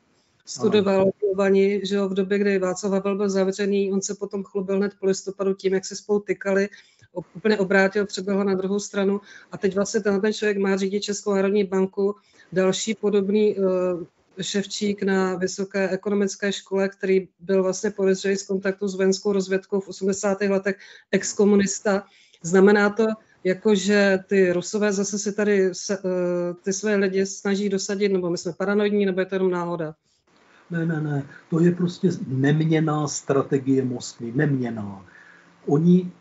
studoval 0.50 1.12
Vani, 1.36 1.82
že 1.84 1.96
jo, 1.96 2.10
v 2.10 2.14
době, 2.14 2.38
kdy 2.38 2.60
Václav 2.60 2.94
Havel 2.94 3.18
byl 3.18 3.30
zavřený, 3.30 3.92
on 3.92 4.02
se 4.02 4.16
potom 4.16 4.44
chlubil 4.44 4.78
hned 4.78 4.94
po 5.00 5.06
listopadu 5.06 5.54
tím, 5.54 5.74
jak 5.74 5.86
se 5.86 5.96
spolu 5.96 6.20
tykali 6.20 6.70
úplně 7.36 7.58
obrátil, 7.58 8.06
přeběhl 8.06 8.44
na 8.44 8.54
druhou 8.54 8.80
stranu 8.80 9.22
a 9.52 9.58
teď 9.58 9.76
vlastně 9.76 10.00
tenhle 10.00 10.34
člověk 10.34 10.58
má 10.58 10.78
řídit 10.78 11.02
Českou 11.02 11.34
národní 11.34 11.64
banku, 11.64 12.16
další 12.52 12.96
podobný 12.96 13.56
uh, 13.56 13.66
ševčík 14.42 15.04
na 15.04 15.36
Vysoké 15.36 15.90
ekonomické 15.90 16.52
škole, 16.52 16.90
který 16.90 17.28
byl 17.40 17.64
vlastně 17.64 17.92
podezřelý 17.92 18.36
z 18.38 18.44
kontaktu 18.44 18.88
s 18.88 18.96
vojenskou 18.96 19.32
rozvědkou 19.32 19.80
v 19.80 19.88
80. 19.88 20.42
letech, 20.42 20.76
exkomunista. 21.12 22.04
Znamená 22.42 22.90
to, 22.90 23.06
jako 23.44 23.76
že 23.76 24.20
ty 24.28 24.52
Rusové 24.52 24.94
zase 24.94 25.20
si 25.20 25.34
tady 25.34 25.70
se, 25.76 25.98
uh, 25.98 26.12
ty 26.64 26.74
své 26.74 26.96
lidi 26.96 27.26
snaží 27.26 27.70
dosadit, 27.70 28.10
nebo 28.10 28.30
my 28.30 28.38
jsme 28.38 28.54
paranoidní, 28.54 29.06
nebo 29.06 29.20
je 29.20 29.26
to 29.26 29.36
jenom 29.36 29.52
náhoda? 29.52 29.96
Ne, 30.72 30.86
ne, 30.86 31.02
ne. 31.02 31.24
To 31.50 31.60
je 31.60 31.72
prostě 31.72 32.10
neměná 32.28 33.08
strategie 33.08 33.86
Moskvy, 33.86 34.32
neměná. 34.36 35.06
Oni 35.66 36.12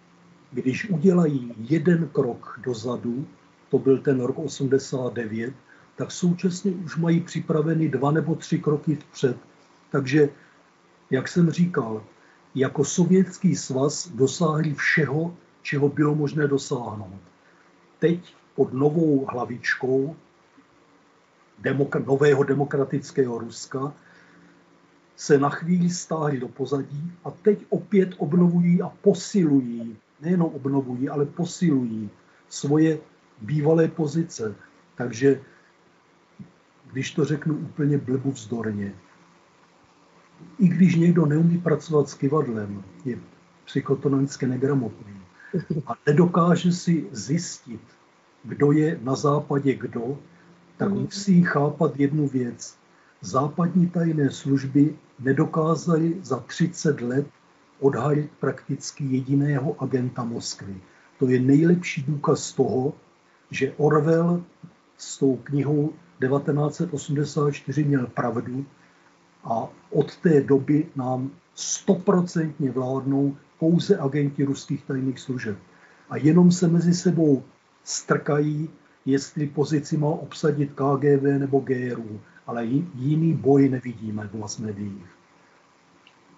když 0.52 0.90
udělají 0.90 1.54
jeden 1.58 2.08
krok 2.12 2.60
dozadu, 2.64 3.26
to 3.70 3.78
byl 3.78 3.98
ten 3.98 4.20
rok 4.20 4.38
89, 4.38 5.54
tak 5.96 6.10
současně 6.10 6.72
už 6.72 6.96
mají 6.96 7.20
připraveny 7.20 7.88
dva 7.88 8.10
nebo 8.10 8.34
tři 8.34 8.58
kroky 8.58 8.94
vpřed. 8.96 9.36
Takže, 9.90 10.28
jak 11.10 11.28
jsem 11.28 11.50
říkal, 11.50 12.04
jako 12.54 12.84
sovětský 12.84 13.56
svaz 13.56 14.08
dosáhli 14.08 14.74
všeho, 14.74 15.36
čeho 15.62 15.88
bylo 15.88 16.14
možné 16.14 16.48
dosáhnout. 16.48 17.20
Teď 17.98 18.34
pod 18.54 18.72
novou 18.72 19.26
hlavičkou 19.30 20.16
demok- 21.62 22.06
nového 22.06 22.44
demokratického 22.44 23.38
Ruska 23.38 23.92
se 25.18 25.38
na 25.38 25.50
chvíli 25.50 25.90
stáhli 25.90 26.40
do 26.40 26.48
pozadí 26.48 27.12
a 27.24 27.30
teď 27.30 27.66
opět 27.68 28.14
obnovují 28.18 28.82
a 28.82 28.88
posilují 28.88 29.96
nejenom 30.20 30.54
obnovují, 30.54 31.08
ale 31.08 31.26
posilují 31.26 32.10
svoje 32.48 32.98
bývalé 33.42 33.88
pozice. 33.88 34.54
Takže, 34.94 35.40
když 36.92 37.10
to 37.10 37.24
řeknu 37.24 37.54
úplně 37.54 37.98
blbuvzdorně, 37.98 38.94
i 40.58 40.68
když 40.68 40.94
někdo 40.94 41.26
neumí 41.26 41.58
pracovat 41.58 42.08
s 42.08 42.14
kivadlem, 42.14 42.82
je 43.04 43.18
psychotononicky 43.64 44.46
negramotný, 44.46 45.14
a 45.86 45.92
nedokáže 46.06 46.72
si 46.72 47.08
zjistit, 47.12 47.80
kdo 48.44 48.72
je 48.72 48.98
na 49.02 49.14
západě 49.14 49.74
kdo, 49.74 50.18
tak 50.76 50.90
hmm. 50.90 51.00
musí 51.00 51.42
chápat 51.42 52.00
jednu 52.00 52.28
věc. 52.28 52.77
Západní 53.20 53.86
tajné 53.86 54.30
služby 54.30 54.96
nedokázaly 55.18 56.16
za 56.22 56.40
30 56.40 57.00
let 57.00 57.26
odhalit 57.80 58.30
prakticky 58.40 59.04
jediného 59.04 59.82
agenta 59.82 60.24
Moskvy. 60.24 60.76
To 61.18 61.28
je 61.28 61.40
nejlepší 61.40 62.02
důkaz 62.02 62.52
toho, 62.52 62.94
že 63.50 63.72
Orwell 63.76 64.44
s 64.96 65.18
tou 65.18 65.36
knihou 65.36 65.92
1984 66.20 67.84
měl 67.84 68.06
pravdu 68.06 68.66
a 69.44 69.68
od 69.90 70.16
té 70.16 70.40
doby 70.40 70.86
nám 70.96 71.30
stoprocentně 71.54 72.70
vládnou 72.70 73.36
pouze 73.58 73.98
agenti 73.98 74.44
ruských 74.44 74.84
tajných 74.84 75.18
služeb. 75.18 75.58
A 76.10 76.16
jenom 76.16 76.52
se 76.52 76.68
mezi 76.68 76.94
sebou 76.94 77.42
strkají, 77.84 78.70
jestli 79.06 79.46
pozici 79.46 79.96
má 79.96 80.08
obsadit 80.08 80.70
KGB 80.72 81.22
nebo 81.22 81.60
GRU, 81.60 82.20
ale 82.48 82.64
jiný 82.94 83.32
boj 83.32 83.68
nevidíme 83.68 84.30
v 84.32 84.58
médiích. 84.58 85.06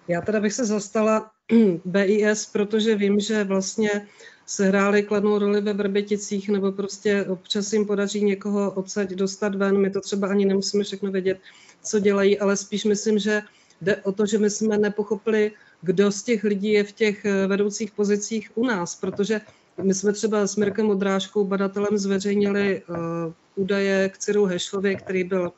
Já 0.07 0.21
teda 0.21 0.39
bych 0.39 0.53
se 0.53 0.65
zastala 0.65 1.31
BIS, 1.85 2.45
protože 2.45 2.95
vím, 2.95 3.19
že 3.19 3.43
vlastně 3.43 4.07
se 4.45 4.67
hráli 4.67 5.03
kladnou 5.03 5.39
roli 5.39 5.61
ve 5.61 5.73
Vrběticích, 5.73 6.49
nebo 6.49 6.71
prostě 6.71 7.25
občas 7.25 7.73
jim 7.73 7.85
podaří 7.85 8.23
někoho 8.23 8.71
odsaď 8.71 9.09
dostat 9.09 9.55
ven. 9.55 9.77
My 9.77 9.89
to 9.89 10.01
třeba 10.01 10.27
ani 10.27 10.45
nemusíme 10.45 10.83
všechno 10.83 11.11
vědět, 11.11 11.39
co 11.83 11.99
dělají, 11.99 12.39
ale 12.39 12.57
spíš 12.57 12.85
myslím, 12.85 13.19
že 13.19 13.41
jde 13.81 13.95
o 13.95 14.11
to, 14.11 14.25
že 14.25 14.37
my 14.37 14.49
jsme 14.49 14.77
nepochopili, 14.77 15.51
kdo 15.81 16.11
z 16.11 16.23
těch 16.23 16.43
lidí 16.43 16.71
je 16.71 16.83
v 16.83 16.91
těch 16.91 17.25
eh, 17.25 17.47
vedoucích 17.47 17.91
pozicích 17.91 18.51
u 18.55 18.65
nás, 18.65 18.95
protože 18.95 19.41
my 19.83 19.93
jsme 19.93 20.13
třeba 20.13 20.47
s 20.47 20.55
Mirkem 20.55 20.89
Odrážkou, 20.89 21.43
badatelem, 21.43 21.97
zveřejnili 21.97 22.81
uh, 22.89 22.95
údaje 23.55 24.09
k 24.09 24.17
Cyru 24.17 24.45
Hešlovi, 24.45 24.95
který 24.95 25.23
byl 25.23 25.51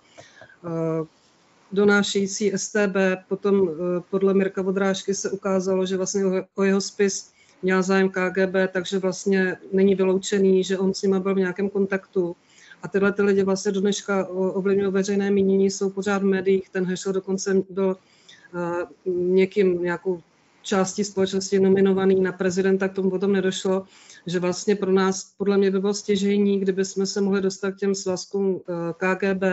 donášející 1.72 2.51
STB. 2.55 2.96
Potom 3.27 3.62
uh, 3.62 3.70
podle 4.10 4.34
Mirka 4.34 4.62
Odrážky 4.62 5.13
se 5.13 5.32
ukázalo, 5.32 5.86
že 5.86 5.98
vlastně 5.98 6.24
o, 6.55 6.63
jeho 6.63 6.82
spis 6.82 7.32
měl 7.62 7.84
zájem 7.84 8.10
KGB, 8.10 8.55
takže 8.72 9.00
vlastně 9.00 9.58
není 9.72 9.96
vyloučený, 9.96 10.63
že 10.63 10.77
on 10.77 10.93
s 10.93 11.01
nima 11.01 11.20
byl 11.20 11.36
v 11.36 11.38
nějakém 11.38 11.70
kontaktu. 11.70 12.36
A 12.84 12.88
tyhle 12.88 13.13
ty 13.13 13.22
lidi 13.22 13.43
vlastně 13.43 13.72
do 13.72 13.82
dneška 13.82 14.27
ovlivňují 14.29 14.91
veřejné 14.91 15.32
mínění, 15.32 15.72
jsou 15.72 15.89
pořád 15.89 16.22
v 16.22 16.25
médiích. 16.25 16.70
Ten 16.70 16.86
Hešel 16.86 17.13
dokonce 17.13 17.63
byl 17.70 17.98
uh, 18.53 19.13
někým, 19.15 19.84
nějakou 19.84 20.22
části 20.62 21.03
společnosti 21.03 21.60
nominovaný 21.60 22.22
na 22.22 22.32
prezidenta, 22.32 22.88
k 22.88 22.93
tomu 22.93 23.10
potom 23.10 23.34
nedošlo, 23.34 23.86
že 24.25 24.39
vlastně 24.39 24.75
pro 24.75 24.91
nás 24.91 25.34
podle 25.38 25.58
mě 25.58 25.72
by 25.72 25.79
bylo 25.79 25.93
stěžení, 25.93 26.60
kdyby 26.60 26.86
jsme 26.86 27.05
se 27.05 27.22
mohli 27.22 27.41
dostat 27.41 27.72
k 27.72 27.77
těm 27.77 27.96
svazkům 27.96 28.62
eh, 28.70 28.93
KGB, 28.98 29.43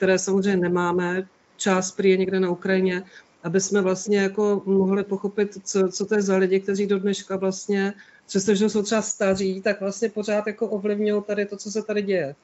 které 0.00 0.18
samozřejmě 0.18 0.56
nemáme, 0.56 1.28
část 1.56 1.92
prý 1.92 2.10
je 2.10 2.16
někde 2.16 2.40
na 2.40 2.50
Ukrajině, 2.50 3.02
aby 3.44 3.60
jsme 3.60 3.80
vlastně 3.80 4.18
jako 4.18 4.62
mohli 4.66 5.04
pochopit, 5.04 5.58
co, 5.64 5.88
co 5.88 6.06
to 6.06 6.14
je 6.14 6.22
za 6.22 6.36
lidi, 6.36 6.60
kteří 6.60 6.86
do 6.86 6.98
dneška 6.98 7.36
vlastně, 7.36 7.92
přestože 8.26 8.68
jsou 8.68 8.82
třeba 8.82 9.02
staří, 9.02 9.60
tak 9.60 9.80
vlastně 9.80 10.08
pořád 10.08 10.46
jako 10.46 10.68
ovlivňují 10.68 11.22
tady 11.26 11.46
to, 11.46 11.56
co 11.56 11.70
se 11.70 11.82
tady 11.82 12.02
děje. 12.02 12.34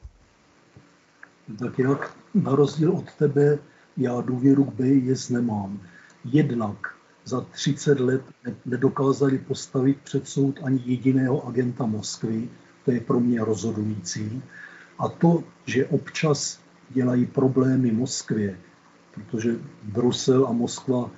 Tak 1.59 1.79
jak 1.79 2.17
na 2.35 2.55
rozdíl 2.55 2.93
od 2.93 3.13
tebe 3.19 3.59
já 3.97 4.21
důvěru 4.21 4.65
k 4.65 4.75
BIS 4.75 5.29
nemám. 5.29 5.81
Jednak 6.25 6.77
za 7.25 7.41
30 7.41 8.01
let 8.01 8.23
nedokázali 8.65 9.39
postavit 9.39 9.97
před 10.05 10.29
soud 10.29 10.61
ani 10.63 10.83
jediného 10.85 11.49
agenta 11.49 11.87
Moskvy, 11.87 12.49
to 12.85 12.91
je 12.93 13.01
pro 13.01 13.21
mě 13.21 13.45
rozhodující. 13.45 14.43
A 14.99 15.09
to, 15.09 15.45
že 15.67 15.87
občas 15.87 16.66
dělají 16.91 17.27
problémy 17.27 17.93
Moskvě, 17.93 18.59
protože 19.15 19.57
Brusel 19.83 20.47
a 20.47 20.53
Moskva 20.53 21.11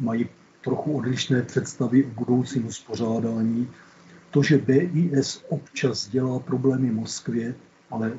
mají 0.00 0.28
trochu 0.60 0.92
odlišné 0.92 1.42
představy 1.42 2.04
o 2.04 2.08
budoucím 2.08 2.66
uspořádání. 2.66 3.68
To, 4.30 4.42
že 4.42 4.58
BIS 4.58 5.44
občas 5.48 6.08
dělá 6.08 6.38
problémy 6.38 6.90
Moskvě, 6.90 7.54
ale 7.90 8.12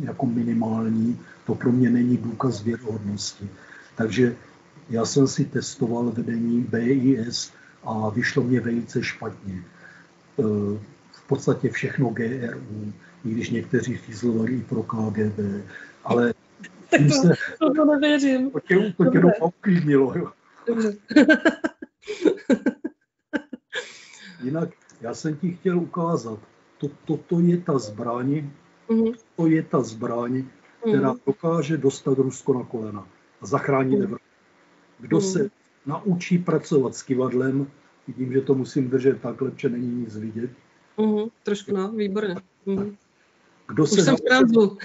jako 0.00 0.26
minimální, 0.26 1.20
to 1.46 1.54
pro 1.54 1.72
mě 1.72 1.90
není 1.90 2.16
důkaz 2.16 2.62
věrohodnosti. 2.62 3.48
Takže 3.96 4.36
já 4.90 5.04
jsem 5.04 5.28
si 5.28 5.44
testoval 5.44 6.10
vedení 6.10 6.66
BIS 6.70 7.52
a 7.84 8.08
vyšlo 8.08 8.42
mě 8.42 8.60
velice 8.60 9.02
špatně. 9.02 9.54
E, 9.54 9.62
v 11.12 11.22
podstatě 11.26 11.70
všechno 11.70 12.08
GRU, 12.08 12.92
i 13.24 13.30
když 13.30 13.50
někteří 13.50 13.96
fízlovali 13.96 14.52
i 14.52 14.60
pro 14.60 14.82
KGB, 14.82 15.38
ale 16.04 16.34
tak 16.90 17.00
to, 17.00 17.08
se, 17.08 17.34
to, 17.58 17.74
to 17.74 17.84
nevěřím. 17.84 18.50
To 18.50 18.60
tě, 18.60 18.94
to 18.96 19.04
tě 19.10 19.20
doufám 19.20 19.48
uklidnilo. 19.58 20.12
Jo. 20.18 20.32
Dobře. 20.66 20.96
Jinak 24.42 24.68
já 25.02 25.14
jsem 25.14 25.36
ti 25.36 25.50
chtěl 25.50 25.78
ukázat, 25.78 26.38
to, 26.78 26.88
toto 27.04 27.40
je 27.40 27.60
ta 27.60 27.78
zbraň, 27.78 28.50
mm-hmm. 28.88 29.14
to 29.36 29.46
je 29.46 29.62
ta 29.62 29.82
zbraň, 29.82 30.44
která 30.80 31.12
mm-hmm. 31.12 31.20
dokáže 31.26 31.76
dostat 31.76 32.18
Rusko 32.18 32.54
na 32.54 32.64
kolena 32.64 33.08
a 33.40 33.46
zachránit 33.46 33.98
mm-hmm. 33.98 34.04
Evropu. 34.04 34.24
Kdo 34.98 35.18
mm-hmm. 35.18 35.32
se 35.32 35.50
naučí 35.86 36.38
pracovat 36.38 36.94
s 36.94 37.02
kivadlem, 37.02 37.70
vidím, 38.08 38.32
že 38.32 38.40
to 38.40 38.54
musím 38.54 38.90
držet 38.90 39.20
takhle, 39.20 39.50
protože 39.50 39.68
není 39.68 39.94
nic 39.94 40.16
vidět. 40.16 40.50
Mm-hmm. 40.98 41.30
Trošku, 41.42 41.76
no, 41.76 41.92
výborně. 41.92 42.34
Mm-hmm. 42.66 42.96
Kdo 43.68 43.82
Už 43.82 43.90
se 43.90 44.10
naučí 44.10 44.76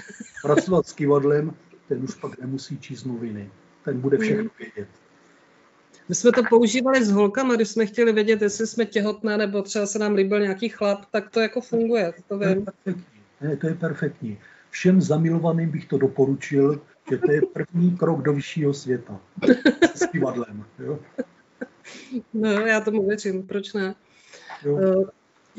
pracovat 0.42 0.86
s 0.86 0.92
kivadlem, 0.92 1.54
ten 1.88 2.02
už 2.04 2.14
pak 2.14 2.38
nemusí 2.38 2.78
číst 2.78 3.04
noviny. 3.04 3.50
Ten 3.84 4.00
bude 4.00 4.18
všechno 4.18 4.42
hmm. 4.42 4.50
vědět. 4.58 4.88
My 6.08 6.14
jsme 6.14 6.32
to 6.32 6.42
používali 6.48 7.04
s 7.04 7.10
holkama, 7.10 7.54
když 7.54 7.68
jsme 7.68 7.86
chtěli 7.86 8.12
vědět, 8.12 8.42
jestli 8.42 8.66
jsme 8.66 8.86
těhotné, 8.86 9.36
nebo 9.36 9.62
třeba 9.62 9.86
se 9.86 9.98
nám 9.98 10.14
líbil 10.14 10.40
nějaký 10.40 10.68
chlap, 10.68 11.04
tak 11.10 11.30
to 11.30 11.40
jako 11.40 11.60
funguje, 11.60 12.12
to 12.28 12.38
vím. 12.38 12.48
To 12.48 12.54
je 12.54 12.64
perfektní. 12.64 13.20
Ne, 13.40 13.56
to 13.56 13.66
je 13.66 13.74
perfektní. 13.74 14.38
Všem 14.70 15.00
zamilovaným 15.00 15.70
bych 15.70 15.86
to 15.86 15.98
doporučil, 15.98 16.80
že 17.10 17.18
to 17.18 17.32
je 17.32 17.42
první 17.42 17.96
krok 17.96 18.22
do 18.22 18.32
vyššího 18.32 18.74
světa. 18.74 19.20
S 19.94 20.06
kivadlem. 20.06 20.64
Jo? 20.78 20.98
No, 22.34 22.50
já 22.50 22.80
tomu 22.80 23.06
věřím, 23.06 23.46
proč 23.46 23.72
ne? 23.72 23.94
Jo. 24.64 25.04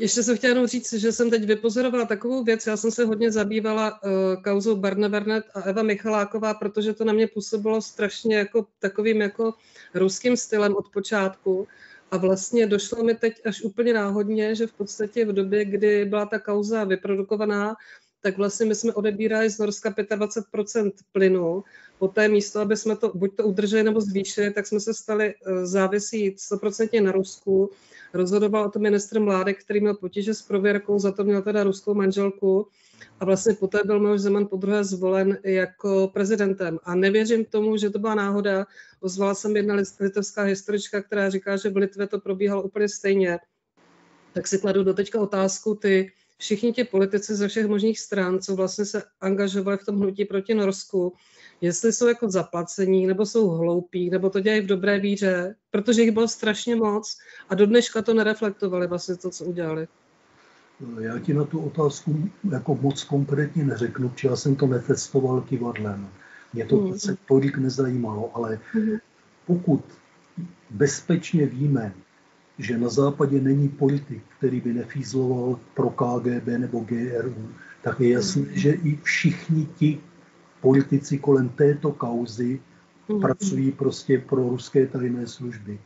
Ještě 0.00 0.22
jsem 0.22 0.36
chtěla 0.36 0.48
jenom 0.48 0.66
říct, 0.66 0.92
že 0.92 1.12
jsem 1.12 1.30
teď 1.30 1.44
vypozorovala 1.44 2.04
takovou 2.04 2.44
věc. 2.44 2.66
Já 2.66 2.76
jsem 2.76 2.90
se 2.90 3.04
hodně 3.04 3.32
zabývala 3.32 4.02
uh, 4.02 4.42
kauzou 4.42 4.76
Barne 4.76 5.08
Vernet 5.08 5.44
a 5.54 5.60
Eva 5.60 5.82
Michaláková, 5.82 6.54
protože 6.54 6.92
to 6.92 7.04
na 7.04 7.12
mě 7.12 7.26
působilo 7.26 7.82
strašně 7.82 8.36
jako 8.36 8.66
takovým 8.78 9.20
jako 9.20 9.54
ruským 9.94 10.36
stylem 10.36 10.76
od 10.76 10.88
počátku. 10.92 11.68
A 12.10 12.16
vlastně 12.16 12.66
došlo 12.66 13.04
mi 13.04 13.14
teď 13.14 13.40
až 13.46 13.62
úplně 13.62 13.92
náhodně, 13.92 14.54
že 14.54 14.66
v 14.66 14.72
podstatě 14.72 15.24
v 15.24 15.32
době, 15.32 15.64
kdy 15.64 16.04
byla 16.04 16.26
ta 16.26 16.38
kauza 16.38 16.84
vyprodukovaná, 16.84 17.76
tak 18.20 18.36
vlastně 18.36 18.66
my 18.66 18.74
jsme 18.74 18.92
odebírali 18.92 19.50
z 19.50 19.58
Norska 19.58 19.90
25% 19.90 20.92
plynu. 21.12 21.64
Poté 21.98 22.28
místo, 22.28 22.60
aby 22.60 22.76
jsme 22.76 22.96
to 22.96 23.12
buď 23.14 23.36
to 23.36 23.44
udrželi 23.44 23.82
nebo 23.82 24.00
zvýšili, 24.00 24.50
tak 24.50 24.66
jsme 24.66 24.80
se 24.80 24.94
stali 24.94 25.34
eh, 25.34 25.66
závisí 25.66 26.30
100% 26.30 27.02
na 27.02 27.12
Rusku 27.12 27.70
Rozhodoval 28.14 28.64
o 28.64 28.70
tom 28.70 28.82
ministr 28.82 29.20
Mládek, 29.20 29.64
který 29.64 29.80
měl 29.80 29.94
potíže 29.94 30.34
s 30.34 30.42
prověrkou, 30.42 30.98
za 30.98 31.12
to 31.12 31.24
měl 31.24 31.42
teda 31.42 31.64
ruskou 31.64 31.94
manželku 31.94 32.66
a 33.20 33.24
vlastně 33.24 33.54
poté 33.54 33.78
byl 33.84 34.00
Miloš 34.00 34.20
Zeman 34.20 34.46
podruhé 34.46 34.84
zvolen 34.84 35.38
jako 35.44 36.10
prezidentem. 36.14 36.78
A 36.84 36.94
nevěřím 36.94 37.44
tomu, 37.44 37.76
že 37.76 37.90
to 37.90 37.98
byla 37.98 38.14
náhoda. 38.14 38.66
Ozvala 39.00 39.34
jsem 39.34 39.56
jedna 39.56 39.76
litovská 40.00 40.42
historička, 40.42 41.02
která 41.02 41.30
říká, 41.30 41.56
že 41.56 41.70
v 41.70 41.76
Litvě 41.76 42.06
to 42.06 42.20
probíhalo 42.20 42.62
úplně 42.62 42.88
stejně. 42.88 43.38
Tak 44.32 44.46
si 44.46 44.58
kladu 44.58 44.84
do 44.84 44.94
teďka 44.94 45.20
otázku, 45.20 45.74
ty 45.74 46.12
všichni 46.38 46.72
ti 46.72 46.84
politici 46.84 47.34
ze 47.34 47.48
všech 47.48 47.66
možných 47.66 48.00
stran, 48.00 48.38
co 48.38 48.56
vlastně 48.56 48.84
se 48.84 49.02
angažovali 49.20 49.78
v 49.78 49.84
tom 49.84 49.96
hnutí 49.96 50.24
proti 50.24 50.54
Norsku, 50.54 51.12
jestli 51.60 51.92
jsou 51.92 52.08
jako 52.08 52.30
zaplacení, 52.30 53.06
nebo 53.06 53.26
jsou 53.26 53.48
hloupí, 53.48 54.10
nebo 54.10 54.30
to 54.30 54.40
dělají 54.40 54.60
v 54.60 54.66
dobré 54.66 55.00
víře, 55.00 55.54
protože 55.70 56.02
jich 56.02 56.10
bylo 56.10 56.28
strašně 56.28 56.76
moc 56.76 57.18
a 57.48 57.54
do 57.54 57.66
dneška 57.66 58.02
to 58.02 58.14
nereflektovali 58.14 58.86
vlastně 58.86 59.16
to, 59.16 59.30
co 59.30 59.44
udělali. 59.44 59.88
Já 61.00 61.18
ti 61.18 61.34
na 61.34 61.44
tu 61.44 61.60
otázku 61.60 62.30
jako 62.50 62.74
moc 62.74 63.04
konkrétně 63.04 63.64
neřeknu, 63.64 64.08
protože 64.08 64.28
já 64.28 64.36
jsem 64.36 64.56
to 64.56 64.66
netestoval 64.66 65.40
kivadlem. 65.40 66.08
Mě 66.52 66.66
to 66.66 66.76
hmm. 66.76 66.98
se 66.98 67.16
tolik 67.28 67.58
nezajímalo, 67.58 68.30
ale 68.34 68.58
hmm. 68.72 68.98
pokud 69.46 69.84
bezpečně 70.70 71.46
víme, 71.46 71.92
že 72.58 72.78
na 72.78 72.88
západě 72.88 73.40
není 73.40 73.68
politik, 73.68 74.22
který 74.38 74.60
by 74.60 74.72
nefízloval 74.72 75.58
pro 75.74 75.90
KGB 75.90 76.46
nebo 76.46 76.80
GRU, 76.80 77.48
tak 77.82 78.00
je 78.00 78.10
jasné, 78.10 78.42
hmm. 78.42 78.52
že 78.54 78.70
i 78.70 78.98
všichni 79.02 79.68
ti 79.76 80.00
politici 80.60 81.18
kolem 81.18 81.48
této 81.48 81.92
kauzy 81.92 82.60
mm. 83.08 83.20
pracují 83.20 83.72
prostě 83.72 84.18
pro 84.18 84.48
ruské 84.48 84.86
tajné 84.86 85.26
služby. 85.26 85.78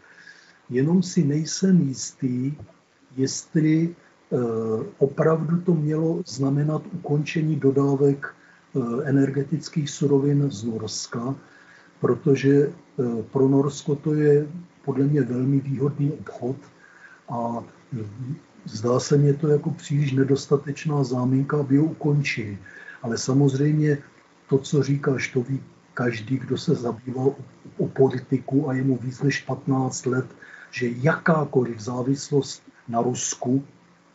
Jenom 0.70 1.02
si 1.02 1.24
nejsem 1.24 1.80
jistý, 1.80 2.52
jestli 3.16 3.88
eh, 3.88 4.36
opravdu 4.98 5.60
to 5.60 5.74
mělo 5.74 6.22
znamenat 6.26 6.82
ukončení 6.92 7.56
dodávek 7.56 8.26
eh, 8.26 8.80
energetických 9.04 9.90
surovin 9.90 10.50
z 10.50 10.64
Norska, 10.64 11.34
protože 12.00 12.72
pro 13.32 13.48
Norsko 13.48 13.94
to 13.94 14.14
je 14.14 14.46
podle 14.84 15.04
mě 15.04 15.22
velmi 15.22 15.60
výhodný 15.60 16.12
obchod 16.12 16.56
a 17.28 17.64
zdá 18.64 19.00
se 19.00 19.18
mě 19.18 19.34
to 19.34 19.48
jako 19.48 19.70
příliš 19.70 20.12
nedostatečná 20.12 21.04
záminka, 21.04 21.60
aby 21.60 21.76
ho 21.76 21.84
ukončili. 21.84 22.58
Ale 23.02 23.18
samozřejmě 23.18 23.98
to, 24.54 24.58
co 24.58 24.82
říkáš, 24.82 25.28
to 25.28 25.42
ví 25.42 25.62
každý, 25.94 26.38
kdo 26.38 26.58
se 26.58 26.74
zabýval 26.74 27.34
o 27.78 27.88
politiku 27.88 28.68
a 28.68 28.74
je 28.74 28.84
mu 28.84 28.96
víc 28.96 29.22
než 29.22 29.42
15 29.42 30.06
let, 30.06 30.26
že 30.70 30.88
jakákoliv 31.02 31.80
závislost 31.80 32.62
na 32.88 33.02
Rusku 33.02 33.64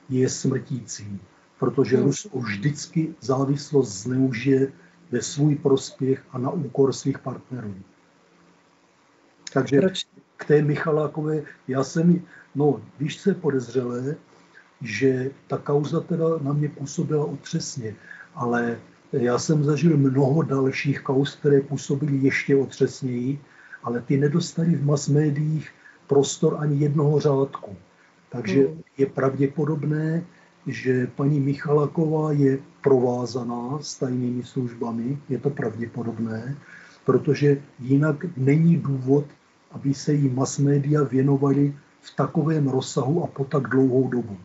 je 0.10 0.30
smrtící, 0.30 1.20
protože 1.60 1.98
hmm. 1.98 2.06
Rusko 2.06 2.40
vždycky 2.40 3.16
závislost 3.22 4.04
zneužije 4.04 4.72
ve 5.12 5.22
svůj 5.22 5.56
prospěch 5.56 6.24
a 6.32 6.38
na 6.38 6.50
úkor 6.52 6.94
svých 6.94 7.20
partnerů. 7.20 7.76
Takže 9.54 9.80
Proč? 9.80 10.06
k 10.38 10.46
té 10.46 10.62
Michalákové, 10.62 11.44
já 11.68 11.84
jsem, 11.84 12.22
no 12.56 12.82
víš, 13.00 13.22
co 13.22 13.30
je 13.30 13.36
podezřelé, 13.36 14.16
že 14.82 15.32
ta 15.48 15.58
kauza 15.58 16.00
teda 16.00 16.26
na 16.42 16.54
mě 16.54 16.70
působila 16.70 17.26
otřesně, 17.26 17.96
ale 18.36 18.80
já 19.12 19.40
jsem 19.40 19.64
zažil 19.64 19.98
mnoho 19.98 20.42
dalších 20.42 21.02
kauz, 21.02 21.36
které 21.36 21.62
působily 21.62 22.18
ještě 22.18 22.56
otřesněji, 22.56 23.40
ale 23.84 24.02
ty 24.02 24.18
nedostali 24.18 24.76
v 24.76 24.86
mass 24.86 25.08
médiích 25.08 25.70
prostor 26.08 26.58
ani 26.60 26.80
jednoho 26.80 27.20
řádku. 27.20 27.76
Takže 28.30 28.68
hmm. 28.68 28.82
je 28.98 29.06
pravděpodobné, 29.06 30.24
že 30.68 31.08
paní 31.16 31.40
Michalaková 31.40 32.32
je 32.32 32.60
provázaná 32.82 33.80
s 33.82 33.96
tajnými 33.96 34.44
službami, 34.44 35.18
je 35.30 35.38
to 35.38 35.50
pravděpodobné, 35.50 36.58
protože 37.06 37.62
jinak 37.80 38.26
není 38.38 38.78
důvod, 38.78 39.26
aby 39.72 39.94
se 39.94 40.14
jí 40.14 40.30
mass 40.30 40.60
média 40.60 41.04
věnovali 41.04 41.76
v 42.02 42.16
takovém 42.16 42.68
rozsahu 42.68 43.24
a 43.24 43.28
po 43.28 43.46
tak 43.46 43.68
dlouhou 43.68 44.08
dobu. 44.08 44.38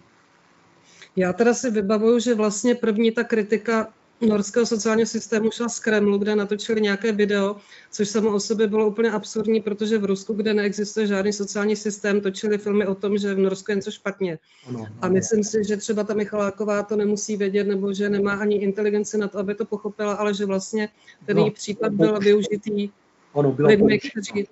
Já 1.16 1.32
teda 1.32 1.54
si 1.54 1.70
vybavuju, 1.70 2.18
že 2.18 2.34
vlastně 2.34 2.74
první 2.74 3.12
ta 3.12 3.24
kritika 3.24 3.88
norského 4.20 4.66
sociálního 4.66 5.06
systému 5.06 5.50
šla 5.50 5.68
z 5.68 5.80
Kremlu, 5.80 6.18
kde 6.18 6.36
natočili 6.36 6.80
nějaké 6.80 7.12
video, 7.12 7.56
což 7.90 8.08
samo 8.08 8.34
o 8.34 8.40
sobě 8.40 8.66
bylo 8.66 8.86
úplně 8.86 9.10
absurdní, 9.10 9.60
protože 9.60 9.98
v 9.98 10.04
Rusku, 10.04 10.32
kde 10.32 10.54
neexistuje 10.54 11.06
žádný 11.06 11.32
sociální 11.32 11.76
systém, 11.76 12.20
točili 12.20 12.58
filmy 12.58 12.86
o 12.86 12.94
tom, 12.94 13.18
že 13.18 13.34
v 13.34 13.38
Norsku 13.38 13.70
je 13.70 13.76
něco 13.76 13.90
špatně. 13.90 14.38
Ano, 14.68 14.86
A 15.00 15.08
myslím 15.08 15.44
si, 15.44 15.64
že 15.64 15.76
třeba 15.76 16.04
ta 16.04 16.14
Michaláková 16.14 16.82
to 16.82 16.96
nemusí 16.96 17.36
vědět, 17.36 17.64
nebo 17.64 17.94
že 17.94 18.08
nemá 18.08 18.32
ani 18.32 18.56
inteligenci 18.56 19.18
na 19.18 19.28
to, 19.28 19.38
aby 19.38 19.54
to 19.54 19.64
pochopila, 19.64 20.14
ale 20.14 20.34
že 20.34 20.46
vlastně 20.46 20.88
ten 21.26 21.36
no, 21.36 21.50
případ 21.50 21.92
byl 21.92 22.18
využitý 22.18 22.90
ano, 23.34 23.56
lidmi, 23.58 23.98
kteří 23.98 24.48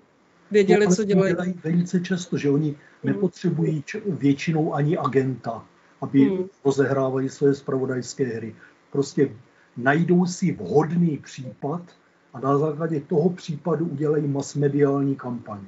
věděli, 0.51 0.87
no, 0.87 0.95
co 0.97 1.05
dělají. 1.05 1.35
dělají 1.35 1.55
velice 1.65 2.01
často, 2.01 2.39
že 2.39 2.51
oni 2.51 2.69
hmm. 2.69 2.77
nepotřebují 3.03 3.85
většinou 4.07 4.75
ani 4.75 4.99
agenta, 4.99 5.67
aby 6.01 6.25
hmm. 6.25 6.45
rozehrávali 6.65 7.29
své 7.29 7.55
spravodajské 7.55 8.25
hry. 8.25 8.55
Prostě 8.93 9.31
najdou 9.77 10.27
si 10.27 10.53
vhodný 10.53 11.19
případ 11.19 11.83
a 12.35 12.41
na 12.41 12.59
základě 12.59 13.01
toho 13.01 13.31
případu 13.31 13.87
udělají 13.87 14.29
masmediální 14.29 15.17
kampaň. 15.17 15.61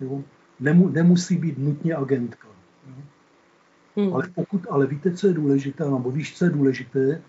Jo? 0.00 0.22
Nemu, 0.60 0.88
nemusí 0.88 1.36
být 1.36 1.58
nutně 1.58 1.94
agentka. 1.94 2.48
Jo? 2.86 2.94
Hmm. 3.96 4.14
Ale, 4.14 4.28
pokud, 4.34 4.66
ale 4.70 4.86
víte, 4.86 5.16
co 5.16 5.26
je 5.26 5.32
důležité, 5.32 5.84
nebo 5.84 6.10
víš, 6.10 6.38
co 6.38 6.44
je 6.44 6.50
důležité, 6.50 7.22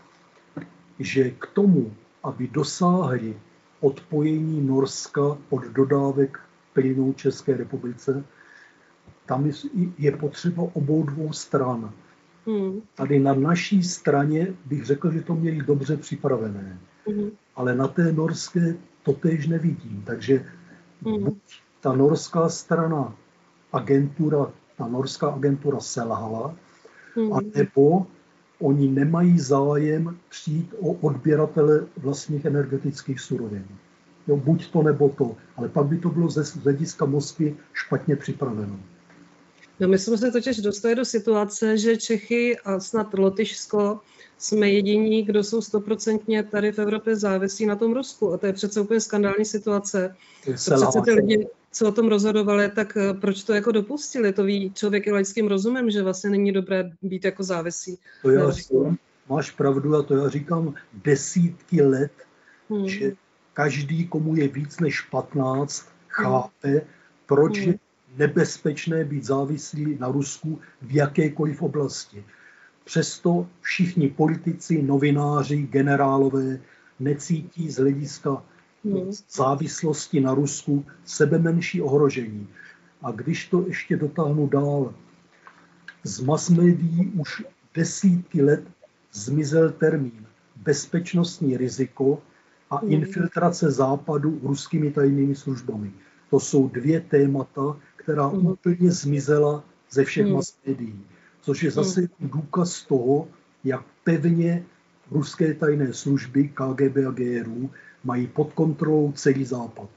že 0.99 1.29
k 1.29 1.47
tomu, 1.47 1.93
aby 2.23 2.47
dosáhli 2.47 3.37
odpojení 3.79 4.61
Norska 4.61 5.37
od 5.49 5.63
dodávek 5.63 6.39
plynu 6.73 7.13
České 7.13 7.57
republice, 7.57 8.23
tam 9.25 9.51
je 9.97 10.11
potřeba 10.11 10.63
obou 10.73 11.03
dvou 11.03 11.33
stran. 11.33 11.91
Hmm. 12.45 12.81
Tady 12.95 13.19
na 13.19 13.33
naší 13.33 13.83
straně 13.83 14.53
bych 14.65 14.85
řekl, 14.85 15.11
že 15.11 15.21
to 15.21 15.35
měli 15.35 15.57
dobře 15.57 15.97
připravené. 15.97 16.79
Hmm. 17.07 17.31
Ale 17.55 17.75
na 17.75 17.87
té 17.87 18.11
norské 18.11 18.75
to 19.03 19.13
též 19.13 19.47
nevidím. 19.47 20.03
Takže 20.05 20.45
hmm. 21.05 21.23
buď 21.23 21.37
ta 21.81 21.93
norská 21.93 22.49
strana 22.49 23.15
agentura, 23.73 24.51
ta 24.77 24.87
norská 24.87 25.27
agentura 25.27 25.79
selhala, 25.79 26.55
hmm. 27.15 27.33
anebo 27.33 28.07
oni 28.59 28.91
nemají 28.91 29.39
zájem 29.39 30.17
přijít 30.29 30.73
o 30.79 30.91
odběratele 30.91 31.87
vlastních 31.97 32.45
energetických 32.45 33.19
surovin. 33.19 33.65
Jo, 34.27 34.37
buď 34.37 34.71
to 34.71 34.83
nebo 34.83 35.09
to, 35.09 35.35
ale 35.57 35.69
pak 35.69 35.85
by 35.85 35.97
to 35.97 36.09
bylo 36.09 36.29
ze 36.29 36.59
hlediska 36.61 37.05
Moskvy 37.05 37.55
špatně 37.73 38.15
připraveno. 38.15 38.79
No 39.79 39.87
my 39.87 39.97
jsme 39.97 40.17
se 40.17 40.31
totiž 40.31 40.57
dostali 40.57 40.95
do 40.95 41.05
situace, 41.05 41.77
že 41.77 41.97
Čechy 41.97 42.59
a 42.59 42.79
snad 42.79 43.13
Lotyšsko 43.13 43.99
jsme 44.37 44.69
jediní, 44.69 45.23
kdo 45.23 45.43
jsou 45.43 45.61
stoprocentně 45.61 46.43
tady 46.43 46.71
v 46.71 46.79
Evropě 46.79 47.15
závisí 47.15 47.65
na 47.65 47.75
tom 47.75 47.93
Rusku. 47.93 48.33
A 48.33 48.37
to 48.37 48.45
je 48.45 48.53
přece 48.53 48.81
úplně 48.81 48.99
skandální 48.99 49.45
situace. 49.45 50.15
To 50.45 50.53
přece 50.53 51.01
ty 51.05 51.11
lidi, 51.11 51.47
co 51.71 51.87
o 51.87 51.91
tom 51.91 52.07
rozhodovali, 52.07 52.71
tak 52.75 52.97
eh, 52.97 53.13
proč 53.13 53.43
to 53.43 53.53
jako 53.53 53.71
dopustili? 53.71 54.33
To 54.33 54.43
ví 54.43 54.71
člověk 54.73 55.07
i 55.07 55.11
laickým 55.11 55.47
rozumem, 55.47 55.89
že 55.89 56.03
vlastně 56.03 56.29
není 56.29 56.51
dobré 56.51 56.91
být 57.01 57.25
jako 57.25 57.43
závisí. 57.43 57.99
To 58.21 58.29
já 58.29 58.51
říkám, 58.51 58.97
máš 59.29 59.51
pravdu 59.51 59.95
a 59.95 60.03
to 60.03 60.15
já 60.15 60.29
říkám 60.29 60.73
desítky 60.93 61.81
let, 61.81 62.11
hmm. 62.69 62.89
že 62.89 63.15
každý, 63.53 64.07
komu 64.07 64.35
je 64.35 64.47
víc 64.47 64.79
než 64.79 65.01
15, 65.01 65.85
chápe, 66.07 66.81
proč 67.25 67.59
hmm. 67.59 67.67
je 67.67 67.79
nebezpečné 68.17 69.03
být 69.03 69.23
závislí 69.23 69.97
na 69.99 70.07
Rusku 70.07 70.59
v 70.81 70.95
jakékoliv 70.95 71.61
oblasti. 71.61 72.23
Přesto 72.83 73.47
všichni 73.61 74.09
politici, 74.09 74.81
novináři, 74.81 75.57
generálové 75.57 76.59
necítí 76.99 77.71
z 77.71 77.77
hlediska 77.77 78.43
hmm. 78.85 79.11
závislosti 79.31 80.21
na 80.21 80.33
Rusku 80.33 80.85
sebe 81.05 81.39
menší 81.39 81.81
ohrožení. 81.81 82.47
A 83.01 83.11
když 83.11 83.47
to 83.47 83.65
ještě 83.67 83.97
dotáhnu 83.97 84.47
dál, 84.47 84.93
z 86.03 86.19
mass 86.19 86.49
médií 86.49 87.11
už 87.15 87.43
desítky 87.73 88.41
let 88.41 88.63
zmizel 89.11 89.71
termín 89.71 90.25
bezpečnostní 90.55 91.57
riziko 91.57 92.21
a 92.69 92.77
hmm. 92.77 92.91
infiltrace 92.91 93.71
západu 93.71 94.39
ruskými 94.43 94.91
tajnými 94.91 95.35
službami. 95.35 95.91
To 96.35 96.39
jsou 96.39 96.67
dvě 96.67 97.01
témata, 97.01 97.79
která 97.95 98.29
mm. 98.29 98.47
úplně 98.47 98.91
zmizela 98.91 99.63
ze 99.91 100.03
všech 100.03 100.25
mm. 100.25 100.33
mass 100.33 100.55
médií. 100.67 100.99
Což 101.41 101.63
je 101.63 101.71
zase 101.71 102.01
mm. 102.01 102.07
důkaz 102.19 102.83
toho, 102.83 103.27
jak 103.63 103.85
pevně 104.03 104.65
ruské 105.11 105.53
tajné 105.53 105.93
služby 105.93 106.47
KGB 106.47 106.97
a 107.07 107.11
GRU 107.11 107.69
mají 108.03 108.27
pod 108.27 108.53
kontrolou 108.53 109.11
celý 109.11 109.45
západ. 109.45 109.89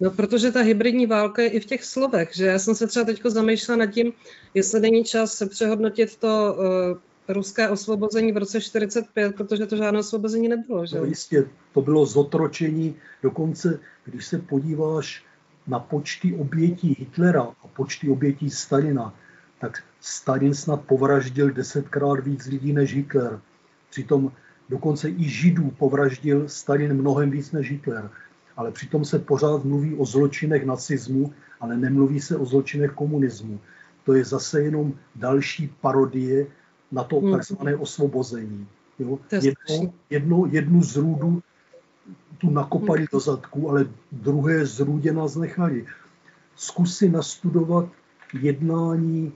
No, 0.00 0.10
protože 0.10 0.52
ta 0.52 0.60
hybridní 0.60 1.06
válka 1.06 1.42
je 1.42 1.48
i 1.48 1.60
v 1.60 1.64
těch 1.64 1.84
slovech, 1.84 2.30
že 2.34 2.46
já 2.46 2.58
jsem 2.58 2.74
se 2.74 2.86
třeba 2.86 3.04
teď 3.04 3.22
zamýšlela 3.24 3.78
nad 3.78 3.86
tím, 3.86 4.12
jestli 4.54 4.80
není 4.80 5.04
čas 5.04 5.34
se 5.34 5.46
přehodnotit 5.46 6.16
to 6.16 6.56
uh, 6.58 6.98
ruské 7.28 7.68
osvobození 7.68 8.32
v 8.32 8.36
roce 8.36 8.60
45, 8.60 9.36
protože 9.36 9.66
to 9.66 9.76
žádné 9.76 10.00
osvobození 10.00 10.48
nebylo. 10.48 10.86
Že? 10.86 10.98
No 10.98 11.04
jistě, 11.04 11.44
to 11.74 11.82
bylo 11.82 12.06
zotročení, 12.06 12.94
dokonce, 13.22 13.78
když 14.04 14.26
se 14.26 14.38
podíváš 14.38 15.24
na 15.66 15.78
počty 15.78 16.34
obětí 16.34 16.96
Hitlera 16.98 17.42
a 17.42 17.68
počty 17.68 18.08
obětí 18.08 18.50
Stalina, 18.50 19.14
tak 19.58 19.82
Stalin 20.00 20.54
snad 20.54 20.80
povraždil 20.80 21.50
desetkrát 21.50 22.24
víc 22.24 22.46
lidí 22.46 22.72
než 22.72 22.94
Hitler. 22.94 23.40
Přitom 23.90 24.32
dokonce 24.68 25.08
i 25.10 25.24
Židů 25.24 25.70
povraždil 25.70 26.48
Stalin 26.48 26.94
mnohem 26.94 27.30
víc 27.30 27.52
než 27.52 27.70
Hitler. 27.70 28.10
Ale 28.56 28.72
přitom 28.72 29.04
se 29.04 29.18
pořád 29.18 29.64
mluví 29.64 29.94
o 29.94 30.04
zločinech 30.04 30.66
nacismu, 30.66 31.34
ale 31.60 31.76
nemluví 31.76 32.20
se 32.20 32.36
o 32.36 32.44
zločinech 32.44 32.90
komunismu. 32.90 33.60
To 34.04 34.14
je 34.14 34.24
zase 34.24 34.62
jenom 34.62 34.92
další 35.16 35.74
parodie 35.80 36.46
na 36.92 37.04
to 37.04 37.16
hmm. 37.16 37.32
takzvané 37.32 37.76
osvobození. 37.76 38.66
Jo? 38.98 39.18
Jedno, 39.32 39.92
jedno, 40.10 40.46
jednu 40.50 40.82
z 40.82 40.96
růdu 40.96 41.42
tu 42.38 42.50
nakopali 42.50 43.00
hmm. 43.00 43.08
do 43.12 43.20
zadku, 43.20 43.70
ale 43.70 43.86
druhé 44.12 44.66
zrůdě 44.66 45.12
nás 45.12 45.36
nechali. 45.36 45.86
Zkusy 46.56 47.08
nastudovat 47.08 47.88
jednání 48.40 49.32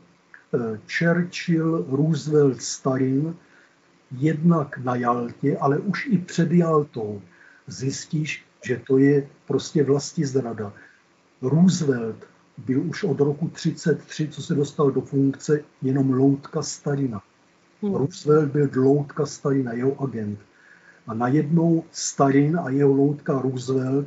eh, 0.55 0.81
Churchill, 0.99 1.87
Roosevelt, 1.91 2.63
Stalin, 2.63 3.37
jednak 4.19 4.79
na 4.79 4.97
Jaltě, 4.97 5.59
ale 5.59 5.79
už 5.79 6.07
i 6.07 6.19
před 6.19 6.53
Jaltou 6.53 7.23
zjistíš, 7.67 8.45
že 8.65 8.81
to 8.87 8.99
je 8.99 9.29
prostě 9.47 9.85
vlasti 9.85 10.27
zrada. 10.27 10.73
Roosevelt 11.43 12.17
byl 12.59 12.83
už 12.83 13.05
od 13.05 13.21
roku 13.21 13.49
1933, 13.49 14.29
co 14.29 14.43
se 14.43 14.55
dostal 14.55 14.91
do 14.91 15.01
funkce, 15.01 15.65
jenom 15.83 16.13
loutka 16.13 16.63
Stalina. 16.63 17.23
Hmm. 17.83 17.95
Roosevelt 17.95 18.53
byl 18.53 18.69
loutka 18.77 19.27
Stalina, 19.27 19.73
jeho 19.73 20.03
agent. 20.03 20.39
A 21.07 21.15
najednou 21.15 21.85
Stalin 21.93 22.59
a 22.59 22.71
jeho 22.71 22.93
loutka 22.93 23.41
Roosevelt 23.41 24.07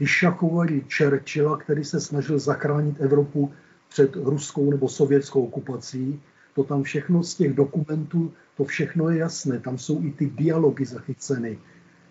vyšachovali 0.00 0.84
Churchilla, 0.96 1.56
který 1.56 1.84
se 1.84 2.00
snažil 2.00 2.38
zachránit 2.38 3.00
Evropu 3.00 3.52
před 3.88 4.16
ruskou 4.16 4.70
nebo 4.70 4.88
sovětskou 4.88 5.44
okupací. 5.44 6.20
To 6.54 6.64
tam 6.64 6.82
všechno 6.82 7.22
z 7.22 7.34
těch 7.34 7.54
dokumentů, 7.54 8.32
to 8.56 8.64
všechno 8.64 9.08
je 9.08 9.18
jasné. 9.18 9.60
Tam 9.60 9.78
jsou 9.78 10.02
i 10.02 10.10
ty 10.10 10.26
dialogy 10.26 10.84
zachyceny. 10.84 11.58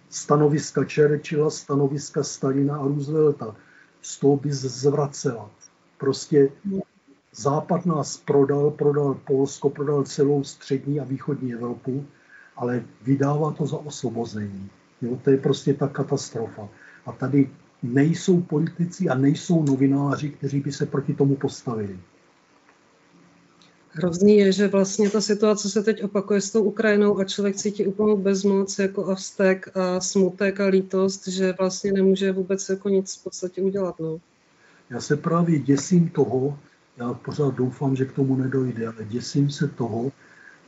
Stanoviska 0.09 0.81
Churchilla, 0.95 1.49
stanoviska 1.49 2.23
Stalina 2.23 2.77
a 2.77 2.87
Roosevelta. 2.87 3.55
Z 4.01 4.19
toho 4.19 4.37
by 4.37 4.53
zvracela. 4.53 5.51
Prostě 5.97 6.49
Západ 7.35 7.85
nás 7.85 8.17
prodal, 8.17 8.71
prodal 8.71 9.13
Polsko, 9.27 9.69
prodal 9.69 10.03
celou 10.03 10.43
střední 10.43 10.99
a 10.99 11.03
východní 11.03 11.53
Evropu, 11.53 12.05
ale 12.55 12.83
vydává 13.01 13.51
to 13.51 13.65
za 13.65 13.77
osvobození. 13.77 14.69
Jo, 15.01 15.19
to 15.23 15.29
je 15.29 15.37
prostě 15.37 15.73
ta 15.73 15.87
katastrofa. 15.87 16.69
A 17.05 17.11
tady 17.11 17.49
nejsou 17.83 18.41
politici 18.41 19.09
a 19.09 19.15
nejsou 19.15 19.63
novináři, 19.63 20.29
kteří 20.29 20.59
by 20.59 20.71
se 20.71 20.85
proti 20.85 21.13
tomu 21.13 21.35
postavili. 21.35 21.99
Hrozný 23.89 24.37
je, 24.37 24.51
že 24.51 24.67
vlastně 24.67 25.09
ta 25.09 25.21
situace 25.21 25.69
se 25.69 25.83
teď 25.83 26.03
opakuje 26.03 26.41
s 26.41 26.51
tou 26.51 26.63
Ukrajinou 26.63 27.19
a 27.19 27.23
člověk 27.25 27.55
cítí 27.55 27.87
úplnou 27.87 28.17
bezmoc, 28.17 28.79
jako 28.79 29.05
a 29.05 29.15
vztek 29.15 29.77
a 29.77 29.99
smutek 29.99 30.59
a 30.59 30.65
lítost, 30.65 31.27
že 31.27 31.53
vlastně 31.59 31.91
nemůže 31.91 32.31
vůbec 32.31 32.69
jako 32.69 32.89
nic 32.89 33.15
v 33.15 33.23
podstatě 33.23 33.61
udělat. 33.61 33.99
No. 33.99 34.19
Já 34.89 35.01
se 35.01 35.17
právě 35.17 35.59
děsím 35.59 36.09
toho, 36.09 36.57
já 36.97 37.13
pořád 37.13 37.55
doufám, 37.55 37.95
že 37.95 38.05
k 38.05 38.11
tomu 38.11 38.35
nedojde, 38.35 38.87
ale 38.87 39.05
děsím 39.05 39.49
se 39.49 39.67
toho, 39.67 40.11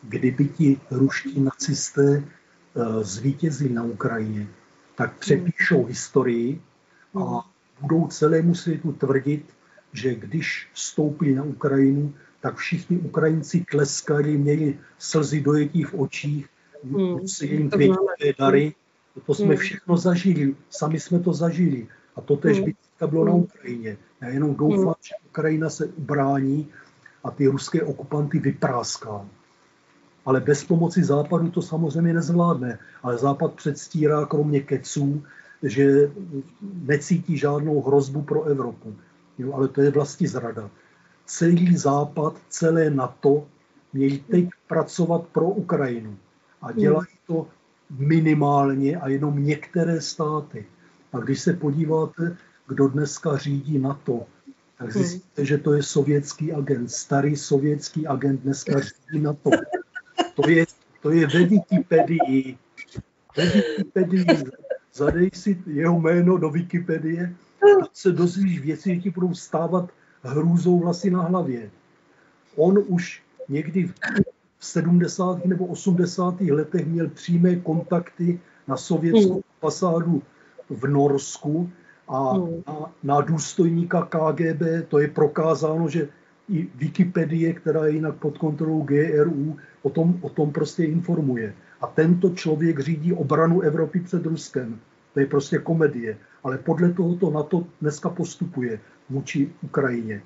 kdyby 0.03 0.47
ti 0.47 0.79
ruští 0.91 1.39
nacisté 1.41 2.23
uh, 2.73 3.03
zvítězili 3.03 3.73
na 3.73 3.83
Ukrajině, 3.83 4.47
tak 4.95 5.19
přepíšou 5.19 5.77
hmm. 5.77 5.87
historii 5.87 6.61
a 7.19 7.49
budou 7.81 8.07
celému 8.07 8.55
světu 8.55 8.91
tvrdit, 8.91 9.45
že 9.93 10.15
když 10.15 10.67
vstoupili 10.73 11.35
na 11.35 11.43
Ukrajinu, 11.43 12.13
tak 12.41 12.55
všichni 12.55 12.97
Ukrajinci 12.97 13.65
tleskali, 13.71 14.37
měli 14.37 14.79
slzy 14.99 15.41
dojetí 15.41 15.83
v 15.83 15.93
očích, 15.93 16.47
hmm. 16.83 17.27
si 17.27 17.45
jim 17.45 17.69
květové 17.69 18.13
dary. 18.39 18.75
To 19.25 19.33
jsme 19.33 19.47
hmm. 19.47 19.57
všechno 19.57 19.97
zažili, 19.97 20.55
sami 20.69 20.99
jsme 20.99 21.19
to 21.19 21.33
zažili. 21.33 21.87
A 22.15 22.21
to 22.21 22.35
tež 22.35 22.59
by 22.59 22.75
bylo 23.07 23.25
na 23.25 23.31
hmm. 23.31 23.41
Ukrajině. 23.41 23.97
Já 24.21 24.27
jenom 24.27 24.55
doufám, 24.55 24.83
hmm. 24.83 24.93
že 25.01 25.15
Ukrajina 25.29 25.69
se 25.69 25.85
ubrání 25.85 26.67
a 27.23 27.31
ty 27.31 27.47
ruské 27.47 27.83
okupanty 27.83 28.39
vypráská. 28.39 29.25
Ale 30.25 30.39
bez 30.41 30.63
pomoci 30.63 31.03
Západu 31.03 31.49
to 31.49 31.61
samozřejmě 31.61 32.13
nezvládne. 32.13 32.79
Ale 33.03 33.17
Západ 33.17 33.53
předstírá 33.53 34.25
kromě 34.25 34.61
keců, 34.61 35.23
že 35.63 36.11
necítí 36.61 37.37
žádnou 37.37 37.81
hrozbu 37.81 38.21
pro 38.21 38.43
Evropu. 38.43 38.95
Jo, 39.37 39.53
ale 39.53 39.67
to 39.67 39.81
je 39.81 39.91
vlastně 39.91 40.29
zrada. 40.29 40.69
Celý 41.25 41.77
Západ, 41.77 42.37
celé 42.49 42.89
NATO 42.89 43.47
mějí 43.93 44.19
teď 44.19 44.49
pracovat 44.67 45.23
pro 45.31 45.45
Ukrajinu. 45.45 46.17
A 46.61 46.71
dělají 46.71 47.07
to 47.27 47.47
minimálně 47.89 48.97
a 48.97 49.07
jenom 49.07 49.43
některé 49.43 50.01
státy. 50.01 50.65
A 51.15 51.19
když 51.19 51.39
se 51.41 51.53
podíváte, 51.53 52.37
kdo 52.67 52.87
dneska 52.87 53.37
řídí 53.37 53.79
NATO, 53.79 54.25
tak 54.77 54.93
zjistíte, 54.93 55.45
že 55.45 55.57
to 55.57 55.73
je 55.73 55.83
sovětský 55.83 56.53
agent, 56.53 56.91
starý 56.91 57.35
sovětský 57.35 58.07
agent 58.07 58.41
dneska 58.41 58.79
řídí 58.79 59.23
NATO. 59.23 59.49
To 60.35 60.49
je, 60.49 60.65
to 61.01 61.11
je 61.11 61.27
ve 61.27 61.45
Wikipedii. 61.45 62.57
Ve 63.37 63.45
Wikipedii 63.45 64.25
zadej 64.93 65.29
si 65.33 65.63
jeho 65.67 65.99
jméno 65.99 66.37
do 66.37 66.49
Wikipedie 66.49 67.35
a 67.63 67.87
se 67.93 68.11
dozvíš 68.11 68.59
věci, 68.59 68.99
ti 68.99 69.09
budou 69.09 69.33
stávat 69.33 69.89
hrůzou 70.23 70.79
vlasy 70.79 71.09
na 71.11 71.21
hlavě. 71.21 71.71
On 72.55 72.83
už 72.87 73.23
někdy 73.49 73.87
v 74.57 74.65
70. 74.65 75.45
nebo 75.45 75.65
80. 75.65 76.41
letech 76.41 76.85
měl 76.85 77.07
přímé 77.07 77.55
kontakty 77.55 78.39
na 78.67 78.77
sovětskou 78.77 79.33
hmm. 79.33 79.43
ambasádu 79.61 80.23
v 80.69 80.87
Norsku 80.87 81.69
a 82.07 82.33
hmm. 82.33 82.63
na, 82.67 82.91
na 83.03 83.21
důstojníka 83.21 84.05
KGB 84.05 84.61
to 84.87 84.99
je 84.99 85.07
prokázáno, 85.07 85.89
že 85.89 86.07
i 86.49 86.69
Wikipedie, 86.75 87.53
která 87.53 87.85
je 87.85 87.91
jinak 87.93 88.15
pod 88.15 88.37
kontrolou 88.37 88.81
GRU, 88.81 89.57
o 89.81 89.89
tom, 89.89 90.19
o 90.21 90.29
tom 90.29 90.51
prostě 90.51 90.83
informuje. 90.83 91.53
A 91.81 91.87
tento 91.87 92.29
člověk 92.29 92.79
řídí 92.79 93.13
obranu 93.13 93.61
Evropy 93.61 93.99
před 93.99 94.25
Ruskem. 94.25 94.79
To 95.13 95.19
je 95.19 95.25
prostě 95.25 95.57
komedie. 95.57 96.17
Ale 96.43 96.57
podle 96.57 96.93
tohoto 96.93 97.31
NATO 97.31 97.67
dneska 97.81 98.09
postupuje 98.09 98.79
vůči 99.09 99.49
Ukrajině. 99.61 100.21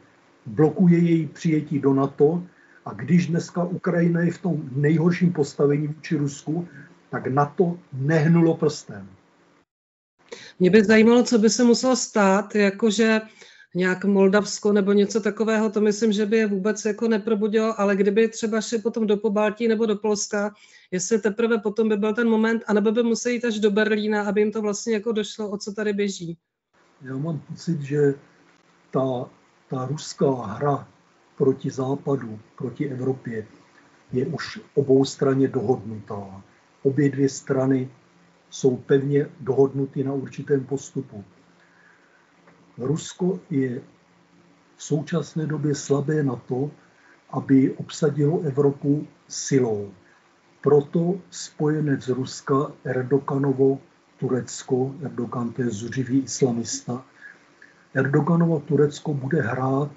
Blokuje 0.45 0.97
její 0.97 1.27
přijetí 1.27 1.79
do 1.79 1.93
NATO 1.93 2.43
a 2.85 2.93
když 2.93 3.27
dneska 3.27 3.63
Ukrajina 3.63 4.21
je 4.21 4.31
v 4.31 4.41
tom 4.41 4.69
nejhorším 4.75 5.33
postavení 5.33 5.87
vůči 5.87 6.17
Rusku, 6.17 6.67
tak 7.09 7.27
NATO 7.27 7.77
nehnulo 7.93 8.57
prstem. 8.57 9.07
Mě 10.59 10.69
by 10.69 10.83
zajímalo, 10.83 11.23
co 11.23 11.37
by 11.37 11.49
se 11.49 11.63
muselo 11.63 11.95
stát, 11.95 12.55
jakože 12.55 13.21
nějak 13.75 14.05
Moldavsko 14.05 14.73
nebo 14.73 14.93
něco 14.93 15.21
takového, 15.21 15.69
to 15.69 15.81
myslím, 15.81 16.11
že 16.11 16.25
by 16.25 16.37
je 16.37 16.47
vůbec 16.47 16.85
jako 16.85 17.07
neprobudilo, 17.07 17.81
ale 17.81 17.95
kdyby 17.95 18.27
třeba 18.27 18.61
šli 18.61 18.77
potom 18.79 19.07
do 19.07 19.17
Pobaltí 19.17 19.67
nebo 19.67 19.85
do 19.85 19.95
Polska, 19.95 20.53
jestli 20.91 21.19
teprve 21.19 21.57
potom 21.57 21.89
by 21.89 21.97
byl 21.97 22.13
ten 22.13 22.29
moment, 22.29 22.63
anebo 22.67 22.91
by 22.91 23.03
museli 23.03 23.35
jít 23.35 23.45
až 23.45 23.59
do 23.59 23.71
Berlína, 23.71 24.23
aby 24.23 24.41
jim 24.41 24.51
to 24.51 24.61
vlastně 24.61 24.93
jako 24.93 25.11
došlo, 25.11 25.49
o 25.49 25.57
co 25.57 25.73
tady 25.73 25.93
běží. 25.93 26.37
Já 27.01 27.17
mám 27.17 27.39
pocit, 27.39 27.81
že 27.81 28.13
ta, 28.91 29.29
ta 29.69 29.85
ruská 29.85 30.31
hra 30.31 30.87
proti 31.37 31.69
západu, 31.69 32.39
proti 32.57 32.89
Evropě, 32.89 33.47
je 34.11 34.25
už 34.25 34.59
obou 34.73 35.05
straně 35.05 35.47
dohodnutá. 35.47 36.43
Obě 36.83 37.09
dvě 37.09 37.29
strany 37.29 37.89
jsou 38.49 38.77
pevně 38.77 39.29
dohodnuty 39.39 40.03
na 40.03 40.13
určitém 40.13 40.65
postupu. 40.65 41.23
Rusko 42.77 43.39
je 43.49 43.81
v 44.75 44.83
současné 44.83 45.45
době 45.45 45.75
slabé 45.75 46.23
na 46.23 46.35
to, 46.35 46.71
aby 47.29 47.71
obsadilo 47.71 48.41
Evropu 48.41 49.07
silou. 49.27 49.91
Proto 50.61 51.19
spojenec 51.29 52.07
Ruska 52.07 52.71
Erdoganovo 52.83 53.79
Turecko, 54.19 54.95
Erdogan 55.03 55.51
to 55.51 55.61
je 55.61 55.69
zuřivý 55.69 56.19
islamista, 56.19 57.05
Erdoganovo 57.93 58.59
Turecko 58.59 59.13
bude 59.13 59.41
hrát 59.41 59.91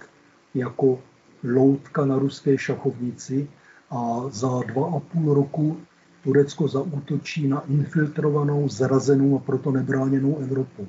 jako 0.54 1.02
loutka 1.44 2.04
na 2.04 2.18
ruské 2.18 2.58
šachovnici 2.58 3.48
a 3.90 4.20
za 4.28 4.60
dva 4.66 4.96
a 4.96 5.00
půl 5.00 5.34
roku 5.34 5.80
Turecko 6.24 6.68
zaútočí 6.68 7.48
na 7.48 7.61
infiltrovanou, 7.68 8.68
zrazenou 8.68 9.37
a 9.37 9.38
proto 9.38 9.70
nebráněnou 9.70 10.38
Evropu. 10.38 10.88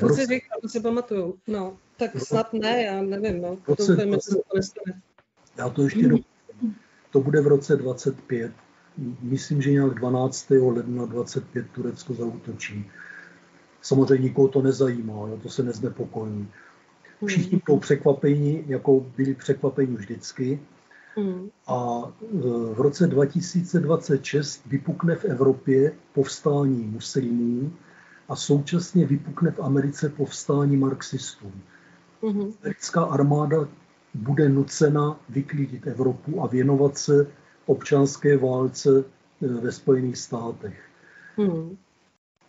To 0.00 0.08
si 0.08 0.26
říkal, 0.26 0.58
to 0.62 0.68
si 0.68 0.80
pamatuju. 0.80 1.38
No, 1.46 1.76
tak 1.96 2.14
no, 2.14 2.20
snad 2.20 2.52
ne, 2.52 2.82
já 2.82 3.02
nevím. 3.02 3.42
No. 3.42 3.56
To 3.56 3.72
roce, 3.72 3.96
to, 3.96 4.06
20, 4.06 4.34
to 4.34 4.56
nestane. 4.56 5.02
Já 5.58 5.68
to 5.68 5.82
ještě 5.82 6.08
do, 6.08 6.16
To 7.10 7.20
bude 7.20 7.40
v 7.40 7.46
roce 7.46 7.76
25. 7.76 8.52
Myslím, 9.22 9.62
že 9.62 9.70
nějak 9.70 9.94
12. 9.94 10.50
ledna 10.50 11.06
25 11.06 11.66
Turecko 11.70 12.14
zautočí. 12.14 12.90
Samozřejmě 13.82 14.24
nikoho 14.24 14.48
to 14.48 14.62
nezajímá, 14.62 15.12
jo, 15.12 15.38
to 15.42 15.48
se 15.48 15.62
neznepokojí. 15.62 16.48
Všichni 17.26 17.60
budou 17.66 17.78
překvapení, 17.78 18.64
jako 18.66 19.00
byli 19.16 19.34
překvapeni 19.34 19.96
vždycky. 19.96 20.60
Hmm. 21.16 21.50
A 21.66 22.02
e, 22.22 22.26
v 22.74 22.80
roce 22.80 23.06
2026 23.06 24.66
vypukne 24.66 25.16
v 25.16 25.24
Evropě 25.24 25.92
povstání 26.12 26.82
muslimů 26.84 27.72
a 28.28 28.36
současně 28.36 29.06
vypukne 29.06 29.50
v 29.50 29.60
Americe 29.60 30.08
povstání 30.08 30.76
marxistů. 30.76 31.52
Hmm. 32.22 32.52
Americká 32.62 33.04
armáda 33.04 33.68
bude 34.14 34.48
nucena 34.48 35.20
vyklidit 35.28 35.86
Evropu 35.86 36.42
a 36.42 36.46
věnovat 36.46 36.98
se 36.98 37.26
občanské 37.66 38.36
válce 38.36 39.04
e, 39.42 39.46
ve 39.46 39.72
Spojených 39.72 40.18
státech. 40.18 40.80
Hmm. 41.36 41.76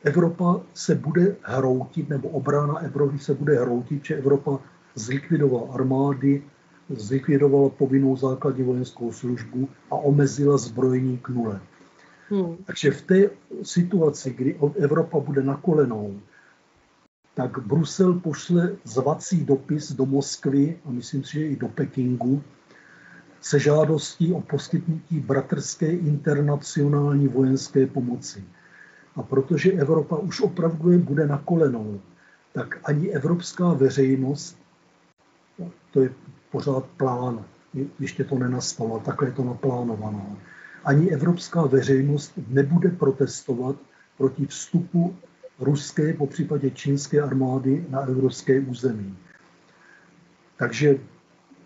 Evropa 0.03 0.61
se 0.73 0.95
bude 0.95 1.35
hroutit, 1.41 2.09
nebo 2.09 2.29
obrana 2.29 2.77
Evropy 2.77 3.19
se 3.19 3.33
bude 3.33 3.59
hroutit, 3.59 4.05
že 4.05 4.15
Evropa 4.15 4.59
zlikvidovala 4.95 5.73
armády, 5.73 6.43
zlikvidovala 6.89 7.69
povinnou 7.69 8.15
základní 8.15 8.63
vojenskou 8.63 9.11
službu 9.11 9.69
a 9.91 9.95
omezila 9.95 10.57
zbrojení 10.57 11.17
k 11.17 11.29
nule. 11.29 11.61
Hmm. 12.29 12.57
Takže 12.65 12.91
v 12.91 13.01
té 13.01 13.29
situaci, 13.63 14.33
kdy 14.33 14.59
Evropa 14.75 15.19
bude 15.19 15.43
na 15.43 15.57
kolenou, 15.57 16.19
tak 17.33 17.59
Brusel 17.59 18.13
pošle 18.13 18.75
zvací 18.83 19.45
dopis 19.45 19.91
do 19.91 20.05
Moskvy 20.05 20.79
a 20.85 20.91
myslím 20.91 21.23
si, 21.23 21.31
že 21.31 21.47
i 21.47 21.55
do 21.55 21.67
Pekingu 21.67 22.43
se 23.41 23.59
žádostí 23.59 24.33
o 24.33 24.41
poskytnutí 24.41 25.19
bratrské 25.19 25.91
internacionální 25.91 27.27
vojenské 27.27 27.87
pomoci. 27.87 28.43
A 29.15 29.23
protože 29.23 29.71
Evropa 29.71 30.17
už 30.17 30.41
opravdu 30.41 30.99
bude 30.99 31.27
na 31.27 31.37
kolenou, 31.37 32.01
tak 32.53 32.79
ani 32.83 33.09
evropská 33.09 33.73
veřejnost, 33.73 34.57
to 35.91 36.01
je 36.01 36.09
pořád 36.57 36.85
plán, 36.97 37.45
ještě 37.99 38.23
to 38.23 38.37
nenastalo, 38.37 38.99
takhle 38.99 39.27
je 39.27 39.31
to 39.31 39.43
naplánované, 39.43 40.35
ani 40.83 41.11
evropská 41.11 41.61
veřejnost 41.61 42.33
nebude 42.47 42.89
protestovat 42.89 43.75
proti 44.17 44.45
vstupu 44.45 45.15
ruské, 45.59 46.13
po 46.13 46.27
případě 46.27 46.69
čínské 46.69 47.21
armády 47.21 47.85
na 47.89 47.99
evropské 47.99 48.59
území. 48.59 49.17
Takže 50.57 50.97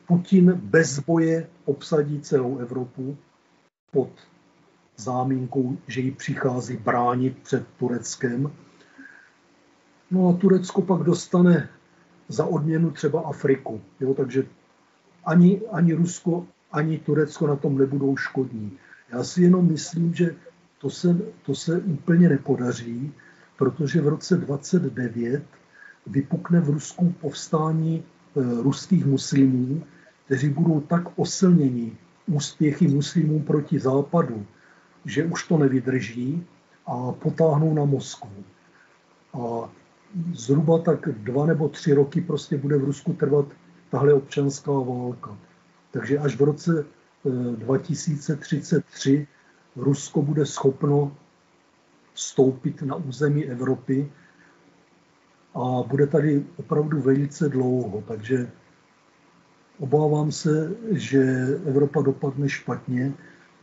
Putin 0.08 0.51
bez 0.54 0.99
boje 0.99 1.47
obsadí 1.65 2.21
celou 2.21 2.58
Evropu 2.58 3.17
pod 3.91 4.10
zámínkou, 4.97 5.77
že 5.88 6.01
ji 6.01 6.12
přichází 6.12 6.77
bránit 6.77 7.38
před 7.43 7.67
Tureckem. 7.80 8.51
No 10.12 10.30
a 10.30 10.34
Turecko 10.34 10.82
pak 10.82 11.01
dostane 11.01 11.69
za 12.27 12.45
odměnu 12.45 12.91
třeba 12.91 13.21
Afriku. 13.21 13.82
Jo? 13.99 14.13
Takže 14.13 14.43
ani, 15.26 15.62
ani 15.72 15.94
Rusko, 15.94 16.48
ani 16.72 16.98
Turecko 16.98 17.48
na 17.48 17.56
tom 17.56 17.78
nebudou 17.78 18.18
škodní. 18.18 18.78
Já 19.12 19.24
si 19.24 19.42
jenom 19.42 19.68
myslím, 19.68 20.14
že 20.14 20.36
to 20.78 20.90
se, 20.90 21.18
to 21.46 21.56
se 21.56 21.78
úplně 21.78 22.30
nepodaří, 22.30 23.14
protože 23.58 24.02
v 24.02 24.08
roce 24.08 24.38
29 24.38 25.44
vypukne 26.08 26.60
v 26.60 26.70
Rusku 26.70 27.16
povstání 27.22 28.04
e, 28.04 28.04
ruských 28.62 29.06
muslimů, 29.06 29.84
kteří 30.26 30.50
budou 30.50 30.82
tak 30.82 31.04
osilněni 31.16 31.98
úspěchy 32.28 32.88
muslimů 32.88 33.40
proti 33.40 33.80
západu, 33.80 34.46
že 35.06 35.26
už 35.26 35.48
to 35.48 35.58
nevydrží 35.58 36.44
a 36.86 37.12
potáhnou 37.12 37.74
na 37.74 37.86
Moskvu. 37.86 38.44
A 39.34 39.70
zhruba 40.34 40.80
tak 40.80 41.10
dva 41.10 41.46
nebo 41.46 41.70
tři 41.70 41.94
roky 41.94 42.22
prostě 42.22 42.58
bude 42.58 42.78
v 42.78 42.84
Rusku 42.84 43.14
trvat 43.14 43.46
tahle 43.91 44.13
občanská 44.13 44.71
válka. 44.71 45.38
Takže 45.91 46.17
až 46.17 46.36
v 46.36 46.41
roce 46.41 46.86
2033 47.56 49.17
e, 49.17 49.27
Rusko 49.75 50.21
bude 50.21 50.45
schopno 50.45 51.17
vstoupit 52.13 52.82
na 52.82 52.95
území 52.95 53.45
Evropy 53.45 54.12
a 55.54 55.84
bude 55.88 56.08
tady 56.08 56.45
opravdu 56.58 57.01
velice 57.01 57.49
dlouho. 57.49 58.04
Takže 58.08 58.51
obávám 59.80 60.32
se, 60.32 60.75
že 60.91 61.21
Evropa 61.65 62.01
dopadne 62.01 62.49
špatně. 62.49 63.13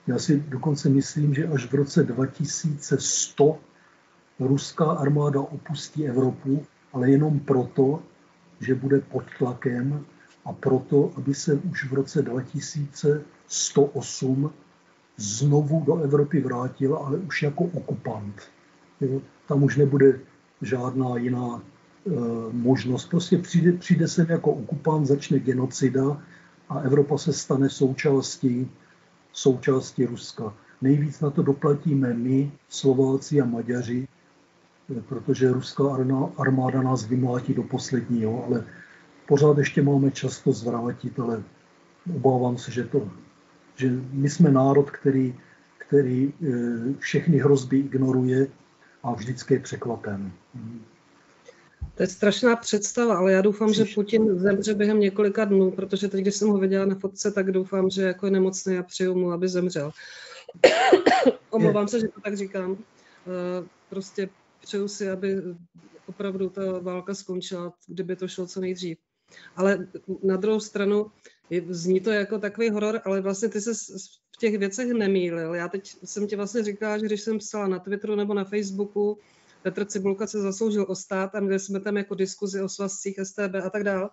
Já 0.07 0.19
si 0.19 0.41
dokonce 0.41 0.89
myslím, 0.89 1.35
že 1.35 1.49
až 1.49 1.67
v 1.67 1.75
roce 1.75 2.05
2100 2.05 3.59
ruská 4.41 4.91
armáda 4.91 5.41
opustí 5.41 6.07
Evropu, 6.07 6.67
ale 6.93 7.11
jenom 7.11 7.41
proto, 7.41 8.03
že 8.61 8.75
bude 8.75 9.01
pod 9.01 9.25
tlakem 9.39 10.07
a 10.49 10.53
proto, 10.53 11.13
aby 11.17 11.35
se 11.35 11.55
už 11.55 11.91
v 11.91 11.95
roce 11.95 12.23
2108 12.23 14.53
znovu 15.17 15.83
do 15.87 15.97
Evropy 15.97 16.41
vrátil, 16.41 16.97
ale 16.97 17.19
už 17.19 17.43
jako 17.43 17.65
okupant. 17.65 18.43
Jo, 19.01 19.21
tam 19.49 19.63
už 19.63 19.77
nebude 19.77 20.21
žádná 20.63 21.17
jiná 21.17 21.61
e, 21.61 21.63
možnost. 22.53 23.07
Prostě 23.07 23.39
přijde, 23.39 23.73
přijde 23.73 24.09
sem 24.09 24.27
jako 24.29 24.53
okupant, 24.53 25.07
začne 25.07 25.39
genocida 25.39 26.23
a 26.69 26.79
Evropa 26.79 27.19
se 27.19 27.33
stane 27.33 27.71
součástí, 27.71 28.71
součástí 29.33 30.05
Ruska. 30.05 30.55
Nejvíc 30.83 31.21
na 31.21 31.31
to 31.31 31.43
doplatíme 31.43 32.15
my, 32.15 32.53
Slováci 32.69 33.41
a 33.41 33.45
Maďaři, 33.45 34.09
e, 34.99 35.01
protože 35.01 35.53
ruská 35.53 35.85
armáda 36.37 36.83
nás 36.83 37.07
vymlátí 37.07 37.55
do 37.55 37.63
posledního, 37.63 38.45
ale 38.45 38.65
pořád 39.29 39.59
ještě 39.59 39.83
máme 39.83 40.11
čas 40.11 40.41
to 40.41 40.53
zvrátit, 40.53 41.21
ale 41.21 41.43
obávám 42.17 42.59
se, 42.59 42.71
že 42.71 42.85
to 42.85 43.11
že 43.79 43.91
my 44.13 44.31
jsme 44.31 44.51
národ, 44.51 44.91
který, 44.91 45.35
který 45.79 46.25
e, 46.25 46.33
všechny 46.99 47.39
hrozby 47.39 47.79
ignoruje 47.79 48.47
a 49.03 49.15
vždycky 49.15 49.55
je 49.55 49.61
překvapen. 49.61 50.33
To 51.95 52.03
je 52.03 52.07
strašná 52.07 52.57
představa, 52.57 53.17
ale 53.17 53.33
já 53.33 53.43
doufám, 53.43 53.73
že 53.73 53.85
Putin 53.95 54.39
zemře 54.39 54.75
během 54.75 55.01
několika 55.01 55.45
dnů, 55.45 55.71
protože 55.71 56.09
teď, 56.09 56.21
když 56.21 56.35
jsem 56.35 56.49
ho 56.49 56.59
viděla 56.59 56.85
na 56.85 56.95
fotce, 56.95 57.31
tak 57.31 57.53
doufám, 57.53 57.91
že 57.91 58.03
jako 58.03 58.27
je 58.27 58.33
nemocný 58.33 58.79
a 58.79 58.83
přeju 58.83 59.15
mu, 59.15 59.33
aby 59.33 59.49
zemřel. 59.49 59.91
Omlouvám 61.51 61.89
se, 61.89 62.01
že 62.01 62.09
to 62.09 62.21
tak 62.21 62.37
říkám. 62.37 62.73
E, 62.73 62.77
prostě 63.89 64.29
přeju 64.61 64.89
si, 64.89 65.11
aby 65.11 65.43
opravdu 66.07 66.49
ta 66.49 66.79
válka 66.79 67.15
skončila, 67.15 67.73
kdyby 67.87 68.17
to 68.17 68.29
šlo 68.29 68.47
co 68.47 68.61
nejdřív. 68.61 68.99
Ale 69.57 69.89
na 70.23 70.37
druhou 70.37 70.61
stranu 70.61 71.11
zní 71.69 72.01
to 72.01 72.11
jako 72.11 72.39
takový 72.39 72.71
horor, 72.71 73.01
ale 73.05 73.21
vlastně 73.21 73.49
ty 73.49 73.61
se 73.61 73.75
v 74.35 74.37
těch 74.39 74.59
věcech 74.59 74.89
nemýlil. 74.89 75.55
Já 75.55 75.69
teď 75.69 75.97
jsem 76.05 76.27
ti 76.27 76.37
vlastně 76.37 76.63
říkala, 76.63 76.99
že 76.99 77.07
když 77.07 77.21
jsem 77.21 77.39
psala 77.39 77.69
na 77.69 77.79
Twitteru 77.79 78.17
nebo 78.17 78.35
na 78.35 78.45
Facebooku, 78.45 79.19
Petr 79.63 79.85
Cibulka 79.85 80.27
se 80.27 80.41
zasloužil 80.41 80.87
o 80.89 80.95
stát 80.95 81.35
a 81.35 81.41
měli 81.41 81.61
jsme 81.61 81.81
tam 81.81 81.97
jako 81.97 82.15
diskuzi 82.15 82.63
o 82.63 82.69
svazcích 82.69 83.19
STB 83.23 83.55
a 83.65 83.71
tak 83.71 83.85
dále, 83.85 84.11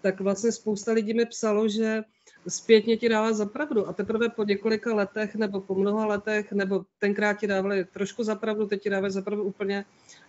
tak 0.00 0.20
vlastně 0.20 0.52
spousta 0.52 0.92
lidí 0.92 1.14
mi 1.14 1.26
psalo, 1.26 1.68
že 1.68 2.02
zpětně 2.48 2.96
ti 2.96 3.08
dává 3.08 3.32
za 3.32 3.46
pravdu 3.46 3.88
a 3.88 3.92
teprve 3.92 4.28
po 4.28 4.44
několika 4.44 4.94
letech 4.94 5.34
nebo 5.34 5.60
po 5.60 5.74
mnoha 5.74 6.06
letech, 6.06 6.52
nebo 6.52 6.84
tenkrát 6.98 7.34
ti 7.34 7.46
dávali 7.46 7.84
trošku 7.84 8.24
za 8.24 8.34
pravdu, 8.34 8.66
teď 8.66 8.82
ti 8.82 8.90
dávají 8.90 9.12
za 9.12 9.22
pravdu 9.22 9.44
úplně, 9.44 9.84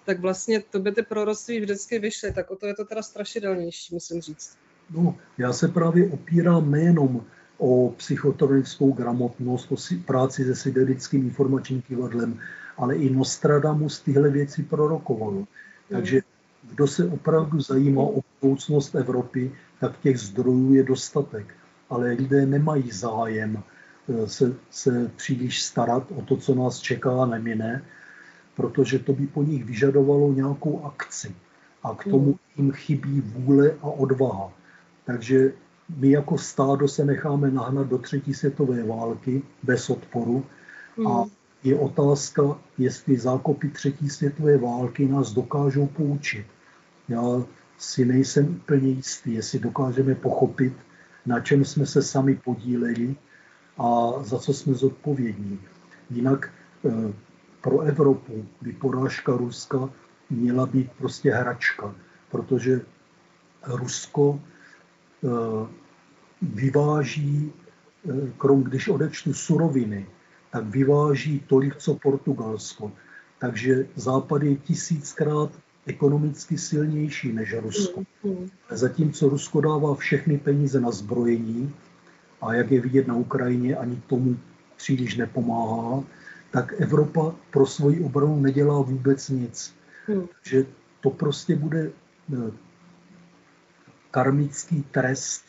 tak 0.08 0.20
vlastně 0.20 0.64
to 0.72 0.80
by 0.80 0.92
ty 0.92 1.02
proroctví 1.02 1.60
vždycky 1.60 2.00
vyšly, 2.00 2.34
tak 2.34 2.52
o 2.52 2.56
to 2.56 2.68
je 2.68 2.76
to 2.76 2.86
teda 2.86 3.02
strašidelnější, 3.02 3.94
musím 3.94 4.22
říct. 4.22 4.58
No, 4.92 5.18
já 5.38 5.54
se 5.54 5.68
právě 5.68 6.10
opírám 6.10 6.72
nejenom 6.72 7.26
o 7.58 7.90
psychotronickou 7.90 8.92
gramotnost, 8.92 9.72
o 9.72 9.76
práci 10.06 10.46
se 10.46 10.56
siberickým 10.56 11.24
informačním 11.24 11.82
kivadlem, 11.82 12.40
ale 12.78 12.96
i 12.96 13.10
Nostradamus 13.10 14.00
tyhle 14.00 14.30
věci 14.30 14.64
prorokoval. 14.64 15.46
Takže 15.90 16.22
kdo 16.64 16.88
se 16.88 17.06
opravdu 17.06 17.62
zajímá 17.62 18.02
o 18.02 18.22
budoucnost 18.42 18.96
Evropy, 18.96 19.52
tak 19.80 20.00
těch 20.00 20.20
zdrojů 20.20 20.74
je 20.74 20.84
dostatek. 20.84 21.56
Ale 21.90 22.12
lidé 22.12 22.46
nemají 22.46 22.92
zájem 22.92 23.60
eh, 23.60 24.28
se, 24.28 24.54
se 24.72 25.12
příliš 25.16 25.64
starat 25.64 26.04
o 26.16 26.22
to, 26.22 26.38
co 26.38 26.56
nás 26.56 26.80
čeká 26.80 27.24
a 27.24 27.26
nemine, 27.26 27.84
protože 28.58 29.00
to 29.00 29.14
by 29.14 29.28
po 29.28 29.44
nich 29.44 29.66
vyžadovalo 29.66 30.34
nějakou 30.34 30.86
akci. 30.86 31.36
A 31.84 31.96
k 31.96 32.04
tomu 32.04 32.40
jim 32.58 32.72
chybí 32.72 33.22
vůle 33.22 33.72
a 33.82 33.88
odvaha. 33.88 34.52
Takže 35.06 35.54
my 35.98 36.10
jako 36.10 36.38
stádo 36.38 36.88
se 36.88 37.06
necháme 37.06 37.52
nahnat 37.52 37.88
do 37.88 37.98
třetí 37.98 38.34
světové 38.34 38.84
války 38.84 39.42
bez 39.64 39.90
odporu 39.90 40.46
a 41.08 41.22
hmm. 41.22 41.30
je 41.64 41.80
otázka, 41.80 42.58
jestli 42.78 43.18
zákopy 43.18 43.70
třetí 43.70 44.10
světové 44.10 44.58
války 44.58 45.08
nás 45.08 45.32
dokážou 45.32 45.88
poučit. 45.88 46.46
Já 47.10 47.44
si 47.78 48.06
nejsem 48.06 48.48
úplně 48.48 48.90
jistý, 48.90 49.34
jestli 49.34 49.60
dokážeme 49.60 50.16
pochopit, 50.16 50.74
na 51.26 51.40
čem 51.40 51.66
jsme 51.66 51.86
se 51.86 52.02
sami 52.02 52.36
podíleli 52.36 53.16
a 53.78 54.12
za 54.22 54.40
co 54.40 54.54
jsme 54.54 54.74
zodpovědní. 54.74 55.60
Jinak 56.10 56.50
eh, 56.86 57.14
pro 57.68 57.82
Evropu 57.82 58.46
by 58.62 58.72
porážka 58.74 59.38
Ruska 59.38 59.90
měla 60.30 60.66
být 60.66 60.92
prostě 60.98 61.32
hračka, 61.32 61.96
protože 62.32 62.82
Rusko 63.68 64.40
Eh, 65.24 65.68
vyváží, 66.42 67.54
eh, 68.10 68.32
krom 68.38 68.64
když 68.64 68.88
odečtu 68.88 69.34
suroviny, 69.34 70.06
tak 70.52 70.66
vyváží 70.66 71.44
tolik, 71.48 71.76
co 71.76 71.96
Portugalsko. 71.96 72.92
Takže 73.40 73.88
Západ 73.96 74.44
je 74.44 74.56
tisíckrát 74.56 75.50
ekonomicky 75.86 76.58
silnější 76.58 77.34
než 77.34 77.56
Rusko. 77.58 78.04
Zatímco 78.70 79.30
Rusko 79.30 79.62
dává 79.62 79.96
všechny 79.96 80.38
peníze 80.38 80.80
na 80.80 80.92
zbrojení 80.92 81.74
a 82.42 82.54
jak 82.54 82.72
je 82.72 82.82
vidět 82.82 83.08
na 83.08 83.16
Ukrajině, 83.16 83.76
ani 83.76 84.02
tomu 84.08 84.38
příliš 84.78 85.18
nepomáhá, 85.18 86.04
tak 86.52 86.74
Evropa 86.78 87.36
pro 87.52 87.66
svoji 87.66 88.04
obranu 88.04 88.40
nedělá 88.40 88.82
vůbec 88.82 89.30
nic. 89.30 89.76
Hmm. 90.08 90.28
Že 90.44 90.66
to 91.02 91.10
prostě 91.10 91.56
bude 91.56 91.92
eh, 92.34 92.52
karmický 94.12 94.84
trest 94.84 95.46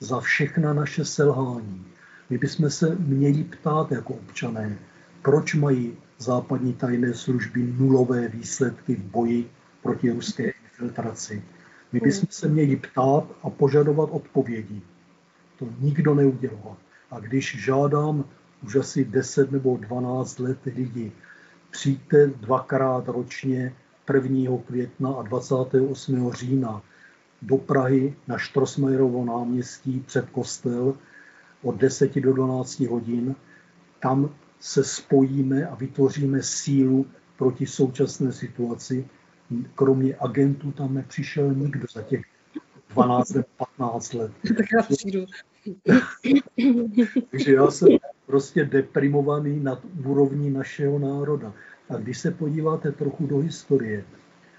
za 0.00 0.20
všechna 0.20 0.72
naše 0.72 1.04
selhání. 1.04 1.86
My 2.30 2.38
bychom 2.38 2.70
se 2.70 2.94
měli 2.94 3.44
ptát 3.44 3.92
jako 3.92 4.14
občané, 4.14 4.78
proč 5.22 5.54
mají 5.54 5.96
západní 6.18 6.74
tajné 6.74 7.14
služby 7.14 7.62
nulové 7.78 8.28
výsledky 8.28 8.94
v 8.94 9.02
boji 9.02 9.50
proti 9.82 10.10
ruské 10.10 10.50
infiltraci. 10.50 11.42
My 11.92 12.00
bychom 12.00 12.28
se 12.30 12.48
měli 12.48 12.76
ptát 12.76 13.24
a 13.42 13.50
požadovat 13.50 14.08
odpovědi. 14.12 14.82
To 15.58 15.68
nikdo 15.80 16.14
neudělá. 16.14 16.76
A 17.10 17.20
když 17.20 17.64
žádám 17.64 18.24
už 18.64 18.76
asi 18.76 19.04
10 19.04 19.52
nebo 19.52 19.76
12 19.76 20.38
let 20.38 20.58
lidi, 20.66 21.12
přijďte 21.70 22.26
dvakrát 22.26 23.08
ročně 23.08 23.74
1. 24.14 24.58
května 24.66 25.12
a 25.12 25.22
28. 25.22 26.32
října 26.32 26.82
do 27.42 27.56
Prahy 27.56 28.16
na 28.28 28.38
Štrosmajerovo 28.38 29.24
náměstí 29.24 30.00
před 30.06 30.30
kostel 30.30 30.96
od 31.62 31.76
10 31.76 32.14
do 32.14 32.32
12 32.32 32.80
hodin. 32.80 33.34
Tam 34.00 34.34
se 34.60 34.84
spojíme 34.84 35.66
a 35.66 35.74
vytvoříme 35.74 36.42
sílu 36.42 37.06
proti 37.38 37.66
současné 37.66 38.32
situaci. 38.32 39.08
Kromě 39.74 40.16
agentů 40.16 40.72
tam 40.72 40.94
nepřišel 40.94 41.54
nikdo 41.54 41.86
za 41.94 42.02
těch 42.02 42.22
12 42.88 43.30
nebo 43.30 43.46
15 43.56 44.14
let. 44.14 44.32
Tak 44.56 44.66
já 44.76 44.82
přijdu. 44.82 45.24
Takže 47.30 47.54
já 47.54 47.70
jsem 47.70 47.88
prostě 48.34 48.64
deprimovaný 48.64 49.60
nad 49.60 49.78
úrovní 50.06 50.50
našeho 50.50 50.98
národa. 50.98 51.52
A 51.88 51.96
když 51.96 52.18
se 52.18 52.30
podíváte 52.30 52.92
trochu 52.92 53.26
do 53.26 53.38
historie, 53.38 54.04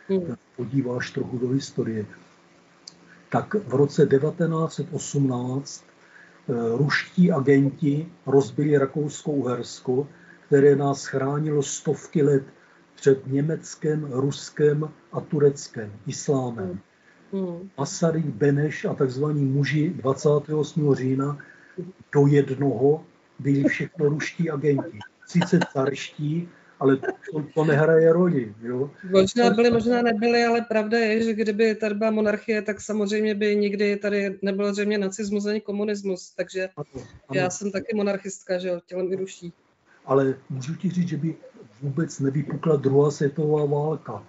hmm. 0.07 0.36
podíváš 0.55 1.11
trochu 1.11 1.38
do 1.38 1.49
historie, 1.49 2.05
tak 3.30 3.53
v 3.53 3.73
roce 3.73 4.07
1918 4.07 5.84
eh, 5.84 6.53
ruští 6.78 7.32
agenti 7.32 8.07
rozbili 8.26 8.78
Rakousko-Uhersko, 8.78 10.07
které 10.47 10.76
nás 10.76 11.05
chránilo 11.05 11.63
stovky 11.63 12.23
let 12.23 12.43
před 12.95 13.28
Německem, 13.28 14.07
Ruskem 14.11 14.89
a 15.11 15.19
Tureckem, 15.21 15.91
islámem. 16.07 16.80
Hmm. 17.34 17.69
Masaryk, 17.78 18.26
Beneš 18.26 18.86
a 18.86 18.93
takzvaní 18.93 19.45
muži 19.45 19.89
28. 19.89 20.95
října 20.95 21.38
do 22.13 22.28
jednoho 22.28 23.03
byli 23.39 23.63
všechno 23.63 24.09
ruští 24.09 24.49
agenti. 24.49 24.99
Sice 25.25 25.59
carští, 25.73 26.49
ale 26.79 26.97
to, 26.97 27.43
to 27.53 27.65
nehraje 27.65 28.13
roli. 28.13 28.55
Jo? 28.61 28.91
Možná 29.11 29.49
byli, 29.49 29.71
možná 29.71 30.01
nebyli, 30.01 30.45
ale 30.45 30.61
pravda 30.61 30.97
je, 30.99 31.23
že 31.23 31.33
kdyby 31.33 31.75
tady 31.75 31.95
byla 31.95 32.11
monarchie, 32.11 32.61
tak 32.61 32.81
samozřejmě 32.81 33.36
by 33.36 33.55
nikdy 33.55 33.95
tady 33.95 34.39
nebyl 34.41 34.73
zřejmě 34.73 34.97
nacismus 34.97 35.45
ani 35.45 35.61
komunismus. 35.61 36.33
Takže 36.36 36.69
ano, 36.77 36.86
ano. 36.95 37.03
já 37.33 37.49
jsem 37.49 37.71
taky 37.71 37.95
monarchistka, 37.95 38.57
že 38.57 38.67
jo, 38.67 38.79
tělem 38.86 39.13
i 39.13 39.17
duší. 39.17 39.53
Ale 40.05 40.36
můžu 40.49 40.75
ti 40.75 40.89
říct, 40.89 41.07
že 41.07 41.17
by 41.17 41.36
vůbec 41.81 42.19
nevypukla 42.19 42.75
druhá 42.75 43.11
světová 43.11 43.65
válka. 43.65 44.23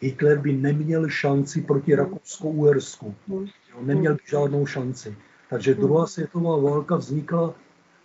Hitler 0.00 0.38
by 0.38 0.52
neměl 0.52 1.08
šanci 1.08 1.60
proti 1.60 1.92
hmm. 1.92 2.04
Rakousku-Uhersku. 2.04 3.14
Hmm. 3.28 3.46
Neměl 3.80 4.14
by 4.14 4.20
žádnou 4.30 4.66
šanci. 4.66 5.16
Takže 5.50 5.72
hmm. 5.72 5.80
druhá 5.80 6.06
světová 6.06 6.56
válka 6.56 6.96
vznikla 6.96 7.54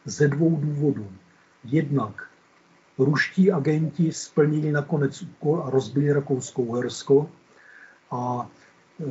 ze 0.07 0.27
dvou 0.27 0.55
důvodů. 0.55 1.07
Jednak 1.63 2.29
ruští 2.97 3.51
agenti 3.51 4.11
splnili 4.11 4.71
nakonec 4.71 5.21
úkol 5.21 5.63
a 5.63 5.69
rozbili 5.69 6.13
Rakousko-Uhersko 6.13 7.29
a 8.11 8.49
e, 8.99 9.03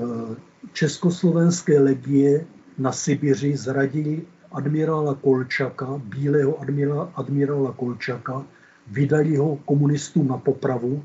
československé 0.72 1.80
legie 1.80 2.46
na 2.78 2.92
Sibiři 2.92 3.56
zradili 3.56 4.26
admirála 4.52 5.14
Kolčaka, 5.14 6.00
bílého 6.04 6.60
admirála, 6.60 7.12
admirála 7.14 7.72
Kolčaka, 7.72 8.46
vydali 8.86 9.36
ho 9.36 9.56
komunistům 9.56 10.28
na 10.28 10.38
popravu 10.38 11.04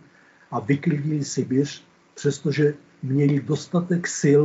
a 0.51 0.59
vyklidili 0.59 1.25
Sibiř, 1.25 1.83
přestože 2.15 2.73
měli 3.03 3.39
dostatek 3.39 4.07
sil, 4.21 4.43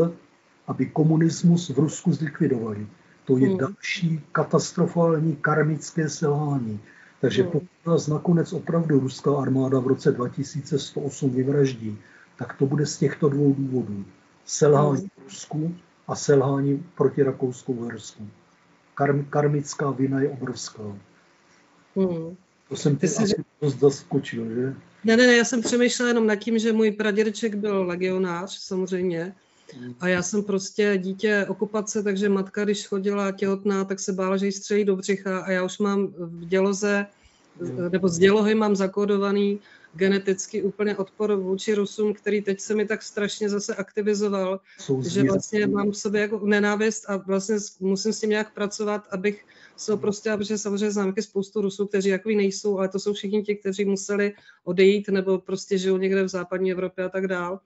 aby 0.66 0.86
komunismus 0.86 1.68
v 1.68 1.78
Rusku 1.78 2.12
zlikvidovali. 2.12 2.86
To 3.26 3.38
je 3.38 3.48
hmm. 3.48 3.58
další 3.58 4.20
katastrofální 4.32 5.36
karmické 5.36 6.08
selhání. 6.08 6.80
Takže 7.20 7.42
hmm. 7.42 7.50
pokud 7.52 7.86
nás 7.86 8.06
nakonec 8.06 8.52
opravdu 8.52 9.00
ruská 9.00 9.36
armáda 9.36 9.80
v 9.80 9.86
roce 9.86 10.12
2108 10.12 11.30
vyvraždí, 11.30 11.98
tak 12.36 12.54
to 12.54 12.66
bude 12.66 12.86
z 12.86 12.98
těchto 12.98 13.28
dvou 13.28 13.54
důvodů. 13.54 14.04
Selhání 14.44 15.00
hmm. 15.00 15.24
Rusku 15.24 15.74
a 16.08 16.14
selhání 16.14 16.86
proti 16.94 17.22
Rakouskou 17.22 17.84
Hersku. 17.84 18.28
Karm, 18.94 19.24
karmická 19.24 19.90
vina 19.90 20.20
je 20.20 20.28
obrovská. 20.28 20.82
Hmm. 21.96 22.36
To 22.68 22.76
jsem 22.76 22.96
ty 22.96 23.06
asi 23.06 23.44
dost 23.62 23.78
zaskočil, 23.78 24.54
že? 24.54 24.74
Ne, 25.04 25.16
ne, 25.16 25.26
ne, 25.26 25.36
já 25.36 25.44
jsem 25.44 25.62
přemýšlela 25.62 26.08
jenom 26.08 26.26
nad 26.26 26.36
tím, 26.36 26.58
že 26.58 26.72
můj 26.72 26.90
pradědeček 26.90 27.54
byl 27.54 27.86
legionář, 27.86 28.58
samozřejmě. 28.58 29.34
A 30.00 30.08
já 30.08 30.22
jsem 30.22 30.42
prostě 30.42 30.98
dítě 30.98 31.46
okupace, 31.48 32.02
takže 32.02 32.28
matka, 32.28 32.64
když 32.64 32.86
chodila 32.86 33.32
těhotná, 33.32 33.84
tak 33.84 34.00
se 34.00 34.12
bála, 34.12 34.36
že 34.36 34.46
jí 34.46 34.52
střelí 34.52 34.84
do 34.84 34.96
břicha 34.96 35.38
a 35.38 35.50
já 35.50 35.64
už 35.64 35.78
mám 35.78 36.06
v 36.06 36.44
děloze, 36.44 37.06
nebo 37.90 38.08
z 38.08 38.18
dělohy 38.18 38.54
mám 38.54 38.76
zakódovaný 38.76 39.60
geneticky 39.94 40.62
úplně 40.62 40.96
odpor 40.96 41.34
vůči 41.34 41.74
Rusům, 41.74 42.14
který 42.14 42.42
teď 42.42 42.60
se 42.60 42.74
mi 42.74 42.86
tak 42.86 43.02
strašně 43.02 43.48
zase 43.48 43.74
aktivizoval, 43.74 44.60
že 45.08 45.22
vlastně 45.22 45.66
mám 45.66 45.90
v 45.90 45.96
sobě 45.96 46.20
jako 46.20 46.46
nenávist 46.46 47.04
a 47.10 47.16
vlastně 47.16 47.56
musím 47.80 48.12
s 48.12 48.20
tím 48.20 48.30
nějak 48.30 48.54
pracovat, 48.54 49.08
abych 49.10 49.44
se 49.76 49.92
ho 49.92 49.98
prostě, 49.98 50.36
protože 50.36 50.58
samozřejmě 50.58 50.90
znám 50.90 51.14
spoustu 51.20 51.60
Rusů, 51.60 51.86
kteří 51.86 52.10
takový 52.10 52.36
nejsou, 52.36 52.78
ale 52.78 52.88
to 52.88 52.98
jsou 52.98 53.12
všichni 53.12 53.42
ti, 53.42 53.56
kteří 53.56 53.84
museli 53.84 54.32
odejít 54.64 55.08
nebo 55.08 55.38
prostě 55.38 55.78
žijou 55.78 55.96
někde 55.96 56.22
v 56.22 56.28
západní 56.28 56.72
Evropě 56.72 57.04
a 57.04 57.08
tak 57.08 57.26
dál. 57.26 57.60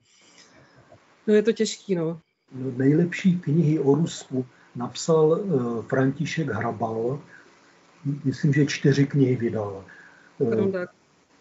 No 1.31 1.37
je 1.37 1.43
to 1.43 1.53
těžký, 1.53 1.95
no. 1.95 2.21
no 2.53 2.73
nejlepší 2.77 3.39
knihy 3.39 3.79
o 3.79 3.95
Rusku 3.95 4.47
napsal 4.77 5.27
uh, 5.29 5.83
František 5.83 6.49
Hrabal, 6.49 7.23
myslím, 8.25 8.53
že 8.53 8.67
čtyři 8.67 9.07
knihy 9.07 9.37
vydal. 9.37 9.85
Uh, 10.39 10.73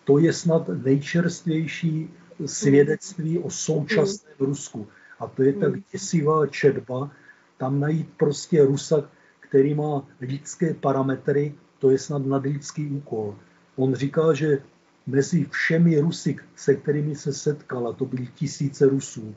to 0.03 0.19
je 0.19 0.33
snad 0.33 0.69
nejčerstvější 0.85 2.09
svědectví 2.45 3.39
o 3.39 3.49
současném 3.49 4.33
mm. 4.39 4.45
Rusku. 4.45 4.87
A 5.19 5.27
to 5.27 5.43
je 5.43 5.53
tak 5.53 5.73
děsivá 5.91 6.47
četba, 6.47 7.11
tam 7.57 7.79
najít 7.79 8.09
prostě 8.17 8.65
Rusa, 8.65 9.09
který 9.39 9.73
má 9.73 10.07
lidské 10.21 10.73
parametry, 10.73 11.55
to 11.79 11.91
je 11.91 11.97
snad 11.97 12.25
nadlidský 12.25 12.87
úkol. 12.87 13.35
On 13.75 13.95
říká, 13.95 14.33
že 14.33 14.61
mezi 15.07 15.45
všemi 15.51 15.99
Rusy, 15.99 16.37
se 16.55 16.75
kterými 16.75 17.15
se 17.15 17.33
setkala, 17.33 17.93
to 17.93 18.05
byly 18.05 18.27
tisíce 18.27 18.85
Rusů, 18.85 19.35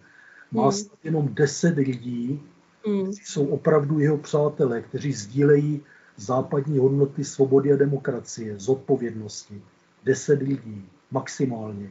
má 0.53 0.62
hmm. 0.62 0.72
snad 0.72 0.98
jenom 1.05 1.28
deset 1.34 1.76
lidí, 1.76 2.40
hmm. 2.86 3.03
kteří 3.03 3.22
jsou 3.24 3.46
opravdu 3.46 3.98
jeho 3.98 4.18
přátelé, 4.18 4.82
kteří 4.82 5.12
sdílejí 5.12 5.80
západní 6.16 6.78
hodnoty 6.78 7.24
svobody 7.24 7.72
a 7.72 7.76
demokracie, 7.76 8.59
zodpovědnosti 8.59 9.62
deset 10.05 10.42
lidí 10.42 10.88
maximálně. 11.11 11.90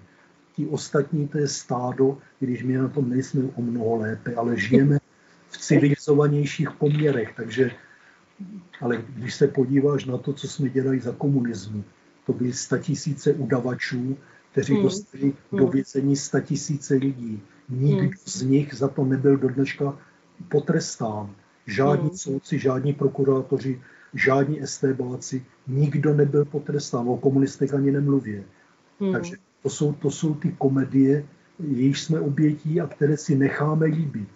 Ti 0.56 0.68
ostatní 0.68 1.28
to 1.28 1.38
je 1.38 1.48
stádo, 1.48 2.18
když 2.40 2.64
my 2.64 2.78
na 2.78 2.88
tom 2.88 3.10
nejsme 3.10 3.44
o 3.56 3.62
mnoho 3.62 3.96
lépe, 3.96 4.36
ale 4.36 4.60
žijeme 4.60 5.00
v 5.50 5.58
civilizovanějších 5.58 6.72
poměrech. 6.72 7.34
Takže, 7.36 7.72
ale 8.82 9.04
když 9.10 9.36
se 9.36 9.48
podíváš 9.48 10.06
na 10.06 10.18
to, 10.18 10.34
co 10.34 10.48
jsme 10.48 10.70
dělali 10.70 11.00
za 11.00 11.12
komunismu, 11.12 11.84
to 12.26 12.34
byly 12.34 12.54
statisíce 12.54 13.34
udavačů, 13.34 14.18
kteří 14.52 14.74
hmm. 14.74 14.84
dostali 14.84 15.24
hmm. 15.24 15.60
do 15.60 15.68
vězení 15.68 16.16
statisíce 16.16 16.94
lidí. 16.94 17.42
Nikdo 17.70 18.02
hmm. 18.02 18.14
z 18.26 18.42
nich 18.42 18.74
za 18.74 18.88
to 18.88 19.06
nebyl 19.06 19.38
do 19.38 19.50
dneška 19.50 19.98
potrestán. 20.50 21.36
Žádní 21.68 22.08
hmm. 22.08 22.18
soudci, 22.18 22.60
žádní 22.60 22.94
prokurátoři, 22.94 23.82
žádní 24.14 24.68
STBáci, 24.68 25.46
nikdo 25.68 26.14
nebyl 26.14 26.46
potrestán, 26.46 27.10
o 27.10 27.18
komunistech 27.18 27.74
ani 27.74 27.92
nemluvě. 27.92 28.44
Hmm. 29.00 29.12
Takže 29.12 29.36
to 29.64 29.70
jsou, 29.70 29.94
to 29.94 30.12
jsou 30.12 30.36
ty 30.36 30.52
komedie, 30.58 31.26
jejichž 31.60 32.02
jsme 32.02 32.20
obětí 32.20 32.82
a 32.82 32.88
které 32.88 33.18
si 33.18 33.36
necháme 33.36 33.86
líbit. 33.86 34.30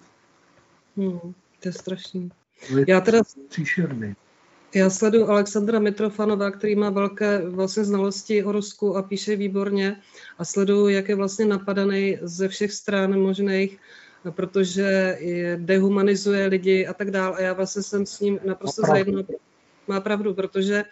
Hmm, 0.98 1.34
to 1.60 1.70
je 1.70 1.72
strašný. 1.72 2.32
Je 2.78 2.86
Já 2.88 3.02
teda... 3.02 3.22
Příšerný. 3.50 4.16
Já 4.76 4.90
sleduji 4.90 5.24
Alexandra 5.24 5.80
Mitrofanova, 5.80 6.52
který 6.52 6.76
má 6.76 6.90
velké 6.90 7.50
vlastně 7.50 7.84
znalosti 7.84 8.44
o 8.44 8.52
Rusku 8.52 8.98
a 8.98 9.02
píše 9.02 9.36
výborně 9.36 10.02
a 10.38 10.46
sleduju, 10.46 10.88
jak 10.88 11.10
je 11.10 11.16
vlastně 11.16 11.46
napadaný 11.46 12.18
ze 12.22 12.48
všech 12.48 12.72
stran 12.72 13.20
možných, 13.20 13.78
protože 14.32 15.20
dehumanizuje 15.56 16.48
lidi 16.48 16.88
a 16.88 16.94
tak 16.94 17.12
dále. 17.12 17.38
A 17.38 17.42
já 17.42 17.54
vlastně 17.54 17.84
jsem 17.84 18.06
s 18.06 18.20
ním 18.20 18.40
naprosto 18.46 18.82
zajedno 18.88 19.24
má 19.88 20.00
pravdu, 20.00 20.34
protože 20.34 20.84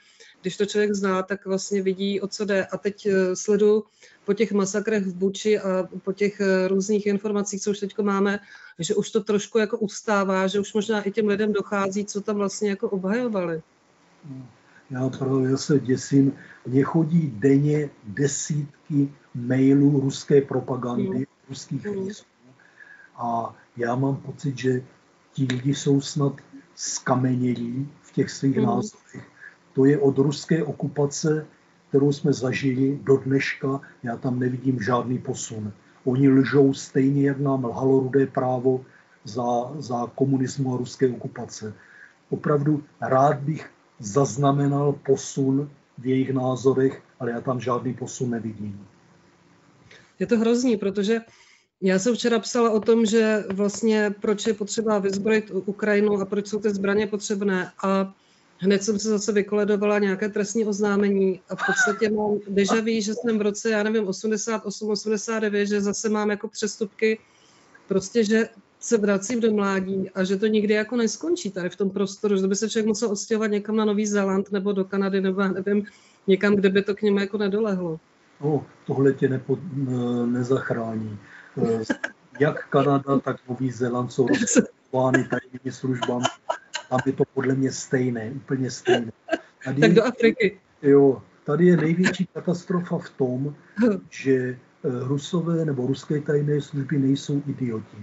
když 0.42 0.58
to 0.58 0.66
člověk 0.66 0.94
zná, 0.94 1.24
tak 1.24 1.46
vlastně 1.46 1.82
vidí, 1.82 2.22
o 2.22 2.28
co 2.28 2.46
jde. 2.46 2.66
A 2.66 2.78
teď 2.78 3.06
eh, 3.06 3.36
sledu 3.36 3.84
po 4.26 4.34
těch 4.34 4.52
masakrech 4.52 5.04
v 5.04 5.16
Buči 5.16 5.60
a 5.60 5.88
po 6.04 6.14
těch 6.14 6.42
eh, 6.42 6.68
různých 6.68 7.06
informacích, 7.06 7.62
co 7.62 7.72
už 7.72 7.80
teď 7.80 8.00
máme, 8.00 8.40
že 8.80 8.96
už 8.96 9.12
to 9.12 9.24
trošku 9.24 9.58
jako 9.58 9.78
ustává, 9.78 10.48
že 10.48 10.60
už 10.60 10.74
možná 10.74 11.02
i 11.02 11.12
těm 11.12 11.28
lidem 11.28 11.54
dochází, 11.54 12.06
co 12.06 12.22
tam 12.22 12.36
vlastně 12.36 12.70
jako 12.70 12.90
obhajovali. 12.90 13.62
Já 14.90 15.10
právě 15.10 15.58
se 15.58 15.80
děsím. 15.80 16.34
Mně 16.68 16.84
chodí 16.84 17.34
denně 17.38 17.90
desítky 18.04 19.14
mailů 19.36 20.00
ruské 20.00 20.42
propagandy, 20.42 21.18
mm. 21.18 21.24
ruských 21.50 21.86
mm. 21.86 22.08
listů, 22.08 22.28
A 23.16 23.56
já 23.78 23.96
mám 23.96 24.16
pocit, 24.16 24.58
že 24.58 24.82
ti 25.34 25.48
lidi 25.50 25.76
jsou 25.76 26.02
snad 26.02 26.34
skamenělí 26.76 27.90
v 28.02 28.12
těch 28.12 28.30
svých 28.32 28.58
mm. 28.58 28.66
názorech. 28.66 29.28
To 29.74 29.86
je 29.86 30.00
od 30.00 30.18
ruské 30.18 30.64
okupace, 30.64 31.48
kterou 31.90 32.12
jsme 32.12 32.34
zažili 32.34 33.00
do 33.04 33.18
dneška, 33.18 33.82
já 34.04 34.18
tam 34.18 34.40
nevidím 34.40 34.82
žádný 34.82 35.20
posun. 35.20 35.74
Oni 36.06 36.30
lžou 36.30 36.74
stejně, 36.74 37.28
jak 37.28 37.40
nám 37.40 37.66
lhalo 37.66 38.00
rudé 38.00 38.28
právo 38.28 38.86
za, 39.24 39.72
za 39.78 40.08
komunismu 40.16 40.74
a 40.74 40.78
ruské 40.78 41.10
okupace. 41.10 41.74
Opravdu 42.30 42.84
rád 43.02 43.40
bych 43.40 43.70
zaznamenal 44.04 44.94
posun 45.06 45.70
v 45.98 46.06
jejich 46.06 46.34
názorech, 46.34 47.02
ale 47.20 47.32
já 47.32 47.42
tam 47.42 47.60
žádný 47.60 47.94
posun 47.94 48.30
nevidím. 48.30 48.88
Je 50.20 50.28
to 50.28 50.38
hrozný, 50.38 50.78
protože 50.78 51.22
já 51.82 52.00
jsem 52.00 52.16
včera 52.16 52.40
psala 52.40 52.70
o 52.72 52.80
tom, 52.80 53.06
že 53.06 53.44
vlastně 53.54 54.16
proč 54.22 54.48
je 54.48 54.54
potřeba 54.54 55.00
vyzbrojit 55.00 55.52
Ukrajinu 55.66 56.22
a 56.22 56.26
proč 56.26 56.48
jsou 56.48 56.60
ty 56.60 56.70
zbraně 56.70 57.08
potřebné. 57.08 57.72
A 57.84 58.14
hned 58.58 58.84
jsem 58.84 59.00
se 59.00 59.10
zase 59.10 59.32
vykoledovala 59.32 60.00
nějaké 60.00 60.30
trestní 60.30 60.66
oznámení 60.66 61.42
a 61.50 61.56
v 61.56 61.60
podstatě 61.66 62.10
mám 62.10 62.40
deja 62.48 62.82
vu, 62.82 63.02
že 63.02 63.14
jsem 63.14 63.38
v 63.38 63.42
roce, 63.42 63.70
já 63.70 63.84
nevím, 63.84 64.08
88, 64.08 64.90
89, 64.90 65.66
že 65.66 65.82
zase 65.82 66.10
mám 66.10 66.30
jako 66.30 66.48
přestupky, 66.48 67.20
prostě, 67.88 68.24
že 68.24 68.50
se 68.84 68.98
vracím 68.98 69.40
do 69.40 69.52
mládí 69.52 70.10
a 70.10 70.24
že 70.24 70.38
to 70.38 70.48
nikdy 70.48 70.74
jako 70.74 70.96
neskončí 70.96 71.52
tady 71.52 71.70
v 71.70 71.76
tom 71.76 71.90
prostoru, 71.90 72.38
že 72.38 72.48
by 72.48 72.56
se 72.56 72.70
člověk 72.70 72.88
musel 72.88 73.12
odstěhovat 73.12 73.52
někam 73.52 73.76
na 73.76 73.86
Nový 73.86 74.06
Zéland 74.08 74.52
nebo 74.52 74.72
do 74.72 74.86
Kanady 74.86 75.22
nebo 75.22 75.42
já 75.42 75.48
nevím, 75.48 75.86
někam, 76.28 76.56
kde 76.56 76.70
by 76.70 76.82
to 76.82 76.96
k 76.96 77.02
němu 77.02 77.20
jako 77.20 77.38
nedolehlo. 77.38 78.00
No, 78.42 78.66
tohle 78.86 79.14
tě 79.14 79.30
nepo, 79.30 79.60
nezachrání. 80.26 81.18
Eh, 81.64 81.84
jak 82.40 82.68
Kanada, 82.70 83.20
tak 83.20 83.38
Nový 83.50 83.72
Zéland 83.72 84.12
jsou 84.12 84.28
rozpočtovány 84.28 85.28
tajnými 85.30 85.72
službami. 85.72 86.26
Tam 86.90 87.00
je 87.06 87.14
to 87.14 87.24
podle 87.34 87.56
mě 87.56 87.72
stejné, 87.72 88.32
úplně 88.36 88.72
stejné. 88.72 89.12
Tady, 89.66 89.82
tak 89.82 89.94
do 89.94 90.04
Afriky. 90.04 90.60
Jo, 90.82 91.22
tady 91.44 91.66
je 91.66 91.78
největší 91.78 92.28
katastrofa 92.34 92.98
v 92.98 93.10
tom, 93.10 93.56
že 94.10 94.34
eh, 94.34 94.58
Rusové 94.84 95.66
nebo 95.66 95.88
ruské 95.88 96.22
tajné 96.22 96.62
služby 96.62 96.98
nejsou 96.98 97.42
idioti. 97.48 97.98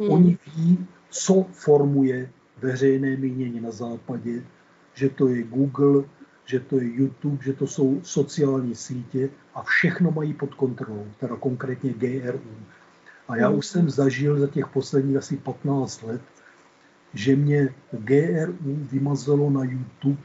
Hmm. 0.00 0.10
Oni 0.10 0.38
ví, 0.56 0.86
co 1.10 1.46
formuje 1.52 2.30
veřejné 2.62 3.16
mínění 3.16 3.60
na 3.60 3.70
západě, 3.70 4.42
že 4.94 5.08
to 5.08 5.28
je 5.28 5.42
Google, 5.42 6.04
že 6.44 6.60
to 6.60 6.78
je 6.78 6.94
YouTube, 6.94 7.44
že 7.44 7.52
to 7.52 7.66
jsou 7.66 8.00
sociální 8.02 8.74
sítě 8.74 9.30
a 9.54 9.62
všechno 9.62 10.10
mají 10.10 10.34
pod 10.34 10.54
kontrolou, 10.54 11.06
teda 11.20 11.36
konkrétně 11.36 11.92
GRU. 11.92 12.40
A 13.28 13.36
já 13.36 13.50
už 13.50 13.66
jsem 13.66 13.90
zažil 13.90 14.40
za 14.40 14.46
těch 14.46 14.66
posledních 14.66 15.16
asi 15.16 15.36
15 15.36 16.02
let, 16.02 16.20
že 17.14 17.36
mě 17.36 17.74
GRU 17.92 18.56
vymazalo 18.64 19.50
na 19.50 19.64
YouTube 19.64 20.22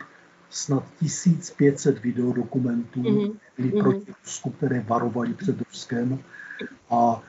snad 0.50 0.84
1500 1.00 2.04
videodokumentů, 2.04 3.02
mm-hmm. 3.02 3.34
byly 3.58 3.70
mm-hmm. 3.70 3.84
proti 3.84 4.14
Rusku, 4.26 4.50
které 4.50 4.80
varovali 4.80 5.34
před 5.34 5.62
Ruskem. 5.62 6.20
A 6.90 7.24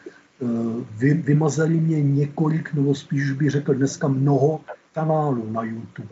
vy, 0.96 1.14
vymazali 1.14 1.80
mě 1.80 2.02
několik, 2.02 2.74
nebo 2.74 2.94
spíš 2.94 3.32
bych 3.32 3.50
řekl 3.50 3.74
dneska 3.74 4.08
mnoho 4.08 4.60
kanálů 4.92 5.50
na 5.50 5.62
YouTube. 5.62 6.08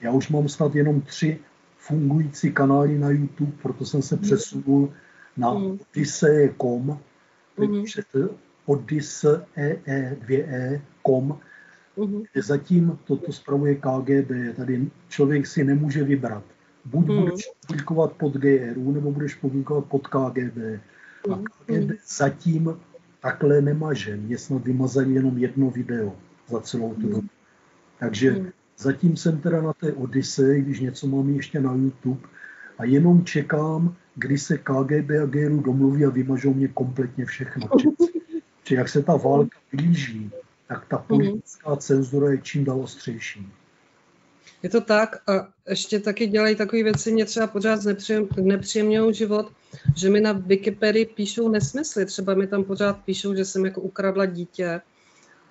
Já 0.00 0.12
už 0.12 0.28
mám 0.28 0.48
snad 0.48 0.74
jenom 0.74 1.00
tři 1.00 1.38
fungující 1.78 2.52
kanály 2.52 2.98
na 2.98 3.10
YouTube, 3.10 3.52
proto 3.62 3.84
jsem 3.84 4.02
se 4.02 4.16
přesunul 4.16 4.92
na 5.36 5.54
mm. 5.54 5.78
odyssey.com, 5.80 6.86
mm. 6.86 6.98
odyssey.com, 8.66 9.78
mm. 11.96 12.22
kde 12.32 12.42
zatím 12.42 12.98
toto 13.04 13.32
spravuje 13.32 13.74
KGB. 13.74 14.56
Tady 14.56 14.90
člověk 15.08 15.46
si 15.46 15.64
nemůže 15.64 16.04
vybrat. 16.04 16.44
Buď 16.84 17.08
mm. 17.08 17.20
budeš 17.20 17.50
publikovat 17.66 18.12
pod 18.12 18.32
GRU, 18.32 18.92
nebo 18.92 19.12
budeš 19.12 19.34
publikovat 19.34 19.84
pod 19.84 20.06
KGB. 20.06 20.80
A. 21.32 21.36
KGB 21.36 21.90
zatím 22.16 22.76
takhle 23.20 23.60
nemaže. 23.60 24.16
Mě 24.16 24.38
snad 24.38 24.64
vymazali 24.64 25.14
jenom 25.14 25.38
jedno 25.38 25.70
video 25.70 26.16
za 26.48 26.60
celou 26.60 26.94
tu 26.94 27.08
dobu. 27.08 27.28
Takže 27.98 28.30
mm. 28.30 28.50
Zatím 28.80 29.16
jsem 29.16 29.40
teda 29.40 29.62
na 29.62 29.72
té 29.72 29.92
Odyssey, 29.92 30.62
když 30.62 30.80
něco 30.80 31.06
mám 31.06 31.30
ještě 31.30 31.60
na 31.60 31.74
YouTube 31.74 32.20
a 32.78 32.84
jenom 32.84 33.24
čekám, 33.24 33.96
kdy 34.14 34.38
se 34.38 34.58
KGB 34.58 35.10
a 35.22 35.26
GRU 35.26 35.60
domluví 35.60 36.04
a 36.04 36.10
vymažou 36.10 36.54
mě 36.54 36.68
kompletně 36.68 37.24
všechno. 37.24 37.68
Či 38.64 38.74
jak 38.74 38.88
se 38.88 39.02
ta 39.02 39.16
válka 39.16 39.58
blíží, 39.72 40.30
tak 40.68 40.84
ta 40.88 40.98
politická 40.98 41.76
cenzura 41.76 42.30
je 42.30 42.38
čím 42.38 42.64
dál 42.64 42.80
ostřejší. 42.80 43.48
Je 44.62 44.68
to 44.68 44.80
tak 44.80 45.16
a 45.30 45.48
ještě 45.68 46.00
taky 46.00 46.26
dělají 46.26 46.56
takové 46.56 46.82
věci, 46.82 47.12
mě 47.12 47.24
třeba 47.24 47.46
pořád 47.46 47.80
nepříjemňují 48.36 49.14
život, 49.14 49.52
že 49.96 50.10
mi 50.10 50.20
na 50.20 50.32
Wikipedii 50.32 51.06
píšou 51.06 51.48
nesmysly. 51.48 52.06
Třeba 52.06 52.34
mi 52.34 52.46
tam 52.46 52.64
pořád 52.64 52.92
píšou, 53.04 53.34
že 53.34 53.44
jsem 53.44 53.64
jako 53.64 53.80
ukradla 53.80 54.26
dítě, 54.26 54.80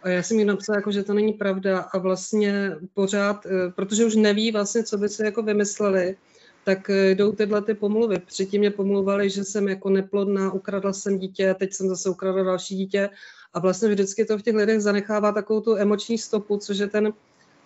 a 0.04 0.10
já 0.10 0.24
jsem 0.24 0.40
jí 0.40 0.46
napsala, 0.46 0.78
jako, 0.78 0.92
že 0.92 1.04
to 1.04 1.14
není 1.14 1.34
pravda 1.34 1.80
a 1.80 1.98
vlastně 1.98 2.76
pořád, 2.94 3.46
eh, 3.46 3.72
protože 3.76 4.06
už 4.06 4.16
neví 4.16 4.52
vlastně, 4.52 4.84
co 4.84 4.98
by 4.98 5.10
se 5.10 5.26
jako 5.26 5.42
vymysleli, 5.42 6.16
tak 6.64 6.90
eh, 6.90 7.16
jdou 7.16 7.32
tyhle 7.32 7.62
ty 7.62 7.74
pomluvy. 7.74 8.20
Předtím 8.20 8.60
mě 8.60 8.72
pomluvali, 8.72 9.30
že 9.30 9.44
jsem 9.44 9.68
jako 9.68 9.90
neplodná, 9.90 10.52
ukradla 10.52 10.94
jsem 10.94 11.20
dítě, 11.20 11.56
teď 11.60 11.74
jsem 11.74 11.88
zase 11.88 12.10
ukradla 12.10 12.44
další 12.44 12.76
dítě 12.76 13.10
a 13.54 13.60
vlastně 13.60 13.90
vždycky 13.90 14.26
to 14.26 14.38
v 14.38 14.42
těch 14.42 14.56
lidech 14.56 14.82
zanechává 14.82 15.32
takovou 15.32 15.62
tu 15.62 15.76
emoční 15.76 16.18
stopu, 16.18 16.58
což 16.58 16.78
je 16.78 16.88
ten 16.88 17.14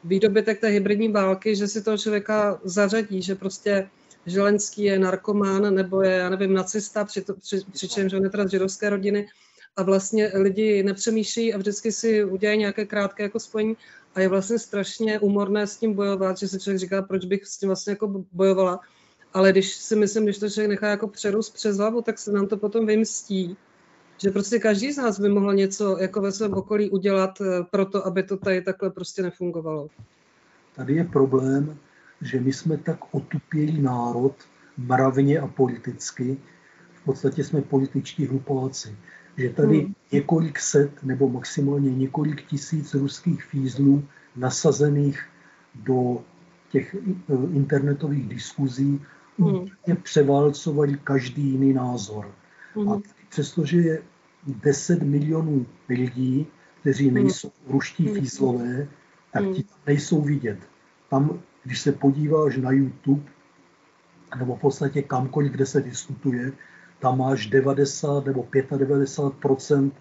výdobytek 0.03 0.59
té 0.59 0.67
hybridní 0.67 1.11
války, 1.11 1.55
že 1.55 1.67
si 1.67 1.83
toho 1.83 1.97
člověka 1.97 2.59
zařadí, 2.63 3.21
že 3.21 3.35
prostě 3.35 3.89
Želenský 4.25 4.83
je 4.83 4.99
narkomán 4.99 5.75
nebo 5.75 6.01
je, 6.01 6.11
já 6.11 6.29
nevím, 6.29 6.53
nacista, 6.53 7.05
při, 7.05 7.25
při, 7.41 7.61
přičemž 7.71 8.13
on 8.13 8.23
je 8.23 8.29
teda 8.29 8.47
z 8.47 8.51
židovské 8.51 8.89
rodiny, 8.89 9.27
a 9.75 9.83
vlastně 9.83 10.31
lidi 10.33 10.83
nepřemýšlejí 10.83 11.53
a 11.53 11.57
vždycky 11.57 11.91
si 11.91 12.23
udělají 12.23 12.59
nějaké 12.59 12.85
krátké 12.85 13.23
jako 13.23 13.39
spojení 13.39 13.77
a 14.15 14.21
je 14.21 14.27
vlastně 14.27 14.59
strašně 14.59 15.19
umorné 15.19 15.67
s 15.67 15.77
tím 15.77 15.93
bojovat, 15.93 16.37
že 16.37 16.47
se 16.47 16.59
člověk 16.59 16.79
říká, 16.79 17.01
proč 17.01 17.25
bych 17.25 17.45
s 17.45 17.57
tím 17.57 17.69
vlastně 17.69 17.91
jako 17.91 18.25
bojovala. 18.31 18.79
Ale 19.33 19.51
když 19.51 19.73
si 19.73 19.95
myslím, 19.95 20.23
když 20.23 20.37
to 20.37 20.49
člověk 20.49 20.69
nechá 20.69 20.87
jako 20.87 21.07
přerůst 21.07 21.53
přes 21.53 21.77
hlavu, 21.77 22.01
tak 22.01 22.19
se 22.19 22.31
nám 22.31 22.47
to 22.47 22.57
potom 22.57 22.85
vymstí. 22.85 23.57
Že 24.23 24.31
prostě 24.31 24.59
každý 24.59 24.91
z 24.91 24.97
nás 24.97 25.19
by 25.19 25.29
mohl 25.29 25.53
něco 25.53 25.97
jako 25.99 26.21
ve 26.21 26.31
svém 26.31 26.53
okolí 26.53 26.89
udělat 26.89 27.41
eh, 27.41 27.63
pro 27.71 27.85
to, 27.85 28.07
aby 28.07 28.23
to 28.23 28.37
tady 28.37 28.61
takhle 28.61 28.89
prostě 28.89 29.21
nefungovalo. 29.21 29.87
Tady 30.75 30.93
je 30.93 31.03
problém, 31.03 31.77
že 32.21 32.39
my 32.41 32.53
jsme 32.53 32.77
tak 32.77 32.97
otupělý 33.11 33.81
národ, 33.81 34.35
mravně 34.77 35.39
a 35.39 35.47
politicky, 35.47 36.37
v 36.93 37.05
podstatě 37.05 37.43
jsme 37.43 37.61
političtí 37.61 38.27
hlupáci 38.27 38.95
že 39.37 39.49
tady 39.49 39.79
hmm. 39.79 39.93
několik 40.11 40.59
set 40.59 41.03
nebo 41.03 41.29
maximálně 41.29 41.95
několik 41.95 42.45
tisíc 42.45 42.93
ruských 42.93 43.43
fízlů 43.43 44.03
nasazených 44.35 45.25
do 45.75 46.23
těch 46.69 46.95
eh, 46.95 47.33
internetových 47.53 48.27
diskuzí 48.27 49.01
hmm. 49.39 49.55
úplně 49.55 49.95
převálcovali 50.03 50.97
každý 51.03 51.41
jiný 51.41 51.73
názor. 51.73 52.31
Hmm. 52.75 52.89
A 52.89 53.01
přestože 53.29 53.77
je 53.77 54.01
10 54.47 55.03
milionů 55.03 55.65
lidí, 55.89 56.47
kteří 56.81 57.05
hmm. 57.05 57.13
nejsou 57.13 57.51
ruští 57.67 58.05
hmm. 58.05 58.15
fízlové, 58.15 58.87
tak 59.31 59.43
ti 59.53 59.63
tam 59.63 59.77
nejsou 59.87 60.21
vidět. 60.21 60.59
Tam, 61.09 61.39
když 61.63 61.81
se 61.81 61.91
podíváš 61.91 62.57
na 62.57 62.71
YouTube, 62.71 63.23
nebo 64.39 64.55
v 64.55 64.59
podstatě 64.59 65.01
kamkoliv, 65.01 65.51
kde 65.51 65.65
se 65.65 65.81
diskutuje, 65.81 66.51
tam 66.99 67.17
máš 67.17 67.47
90 67.47 68.25
nebo 68.25 68.47
95 68.77 69.93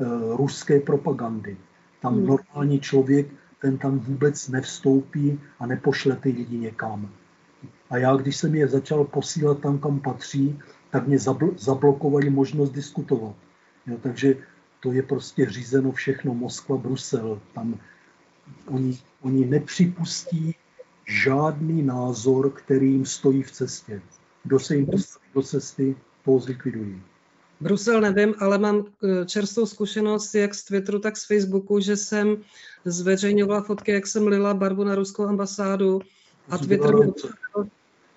eh, 0.00 0.04
ruské 0.36 0.80
propagandy. 0.80 1.56
Tam 2.02 2.14
hmm. 2.14 2.26
normální 2.26 2.80
člověk, 2.80 3.26
ten 3.60 3.78
tam 3.78 3.98
vůbec 3.98 4.48
nevstoupí 4.48 5.40
a 5.58 5.66
nepošle 5.66 6.16
ty 6.16 6.30
lidi 6.30 6.58
někam. 6.58 7.10
A 7.90 7.96
já, 7.96 8.16
když 8.16 8.36
jsem 8.36 8.54
je 8.54 8.68
začal 8.68 9.04
posílat 9.04 9.58
tam, 9.58 9.78
kam 9.78 10.00
patří, 10.00 10.58
tak 10.90 11.06
mě 11.06 11.16
zabl- 11.16 11.54
zablokovali 11.58 12.30
možnost 12.30 12.70
diskutovat. 12.70 13.34
Jo, 13.90 13.98
takže 14.02 14.34
to 14.80 14.92
je 14.92 15.02
prostě 15.02 15.50
řízeno 15.50 15.92
všechno 15.92 16.34
Moskva, 16.34 16.76
Brusel. 16.76 17.40
Tam 17.54 17.78
oni, 18.66 18.98
oni 19.22 19.46
nepřipustí 19.46 20.54
žádný 21.06 21.82
názor, 21.82 22.50
který 22.50 22.92
jim 22.92 23.06
stojí 23.06 23.42
v 23.42 23.50
cestě. 23.50 24.02
Kdo 24.44 24.58
se 24.58 24.76
jim 24.76 24.86
postaví 24.86 25.26
do 25.34 25.42
cesty, 25.42 25.96
toho 26.24 26.38
zlikvidují. 26.38 27.02
Brusel 27.60 28.00
nevím, 28.00 28.34
ale 28.38 28.58
mám 28.58 28.84
eh, 28.84 29.26
čerstvou 29.26 29.66
zkušenost 29.66 30.34
jak 30.34 30.54
z 30.54 30.64
Twitteru, 30.64 30.98
tak 30.98 31.16
z 31.16 31.26
Facebooku, 31.26 31.80
že 31.80 31.96
jsem 31.96 32.36
zveřejňovala 32.84 33.62
fotky, 33.62 33.92
jak 33.92 34.06
jsem 34.06 34.26
lila 34.26 34.54
barvu 34.54 34.84
na 34.84 34.94
ruskou 34.94 35.24
ambasádu 35.24 36.00
a 36.50 36.58
Twitter 36.58 36.96
mi, 36.96 37.06
obstavil, 37.06 37.70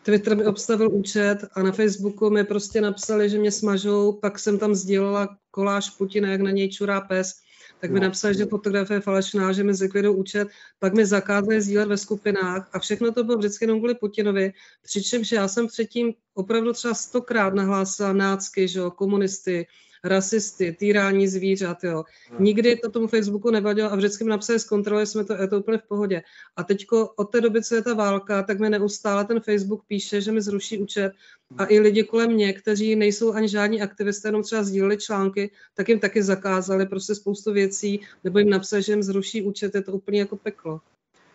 Twitter 0.03 0.37
mi 0.37 0.45
obstavil 0.45 0.91
účet 0.91 1.37
a 1.53 1.63
na 1.63 1.71
Facebooku 1.71 2.29
mi 2.29 2.43
prostě 2.43 2.81
napsali, 2.81 3.29
že 3.29 3.39
mě 3.39 3.51
smažou, 3.51 4.11
pak 4.13 4.39
jsem 4.39 4.59
tam 4.59 4.75
sdílela 4.75 5.37
koláž 5.53 5.89
Putina, 5.89 6.31
jak 6.31 6.41
na 6.41 6.51
něj 6.51 6.69
čurá 6.69 7.01
pes. 7.01 7.41
tak 7.79 7.91
mi 7.91 7.99
napsali, 7.99 8.33
že 8.35 8.45
fotografie 8.45 8.97
je 8.97 9.01
falešná, 9.01 9.53
že 9.53 9.63
mi 9.63 9.73
zlikvidují 9.73 10.15
účet, 10.15 10.47
pak 10.79 10.93
mi 10.93 11.05
zakázali 11.05 11.61
sdílet 11.61 11.87
ve 11.87 11.97
skupinách 11.97 12.69
a 12.73 12.79
všechno 12.79 13.11
to 13.11 13.23
bylo 13.23 13.37
vždycky 13.37 13.65
jenom 13.65 13.79
kvůli 13.79 13.95
Putinovi, 13.95 14.53
přičemž 14.83 15.31
já 15.31 15.47
jsem 15.47 15.67
předtím 15.67 16.13
opravdu 16.33 16.73
třeba 16.73 16.93
stokrát 16.93 17.53
nahlásila 17.53 18.13
nácky, 18.13 18.67
že 18.67 18.79
jo, 18.79 18.91
komunisty, 18.91 19.67
rasisty, 20.03 20.75
týrání 20.79 21.27
zvířat, 21.27 21.83
jo. 21.83 22.03
Nikdy 22.39 22.75
to 22.75 22.91
tomu 22.91 23.07
Facebooku 23.07 23.51
nevadilo 23.51 23.91
a 23.91 23.95
vždycky 23.95 24.23
mi 24.23 24.29
napsali, 24.29 24.59
zkontrolovali 24.59 25.07
jsme 25.07 25.25
to, 25.25 25.33
je 25.33 25.47
to 25.47 25.59
úplně 25.59 25.77
v 25.77 25.87
pohodě. 25.87 26.21
A 26.55 26.63
teďko 26.63 27.07
od 27.15 27.23
té 27.23 27.41
doby, 27.41 27.63
co 27.63 27.75
je 27.75 27.81
ta 27.81 27.93
válka, 27.93 28.43
tak 28.43 28.59
mi 28.59 28.69
neustále 28.69 29.25
ten 29.25 29.39
Facebook 29.39 29.83
píše, 29.87 30.21
že 30.21 30.31
mi 30.31 30.41
zruší 30.41 30.77
účet 30.77 31.13
a 31.57 31.65
i 31.69 31.79
lidi 31.79 32.03
kolem 32.03 32.31
mě, 32.31 32.53
kteří 32.53 32.95
nejsou 32.95 33.33
ani 33.33 33.47
žádní 33.47 33.81
aktivisté, 33.81 34.27
jenom 34.27 34.43
třeba 34.43 34.63
sdíleli 34.63 34.97
články, 34.97 35.51
tak 35.73 35.89
jim 35.89 35.99
taky 35.99 36.23
zakázali 36.23 36.85
prostě 36.85 37.15
spoustu 37.15 37.53
věcí, 37.53 37.99
nebo 38.23 38.39
jim 38.39 38.49
napsali, 38.49 38.83
že 38.83 38.91
jim 38.91 39.03
zruší 39.03 39.41
účet, 39.41 39.75
je 39.75 39.81
to 39.81 39.91
úplně 39.91 40.19
jako 40.19 40.35
peklo. 40.35 40.81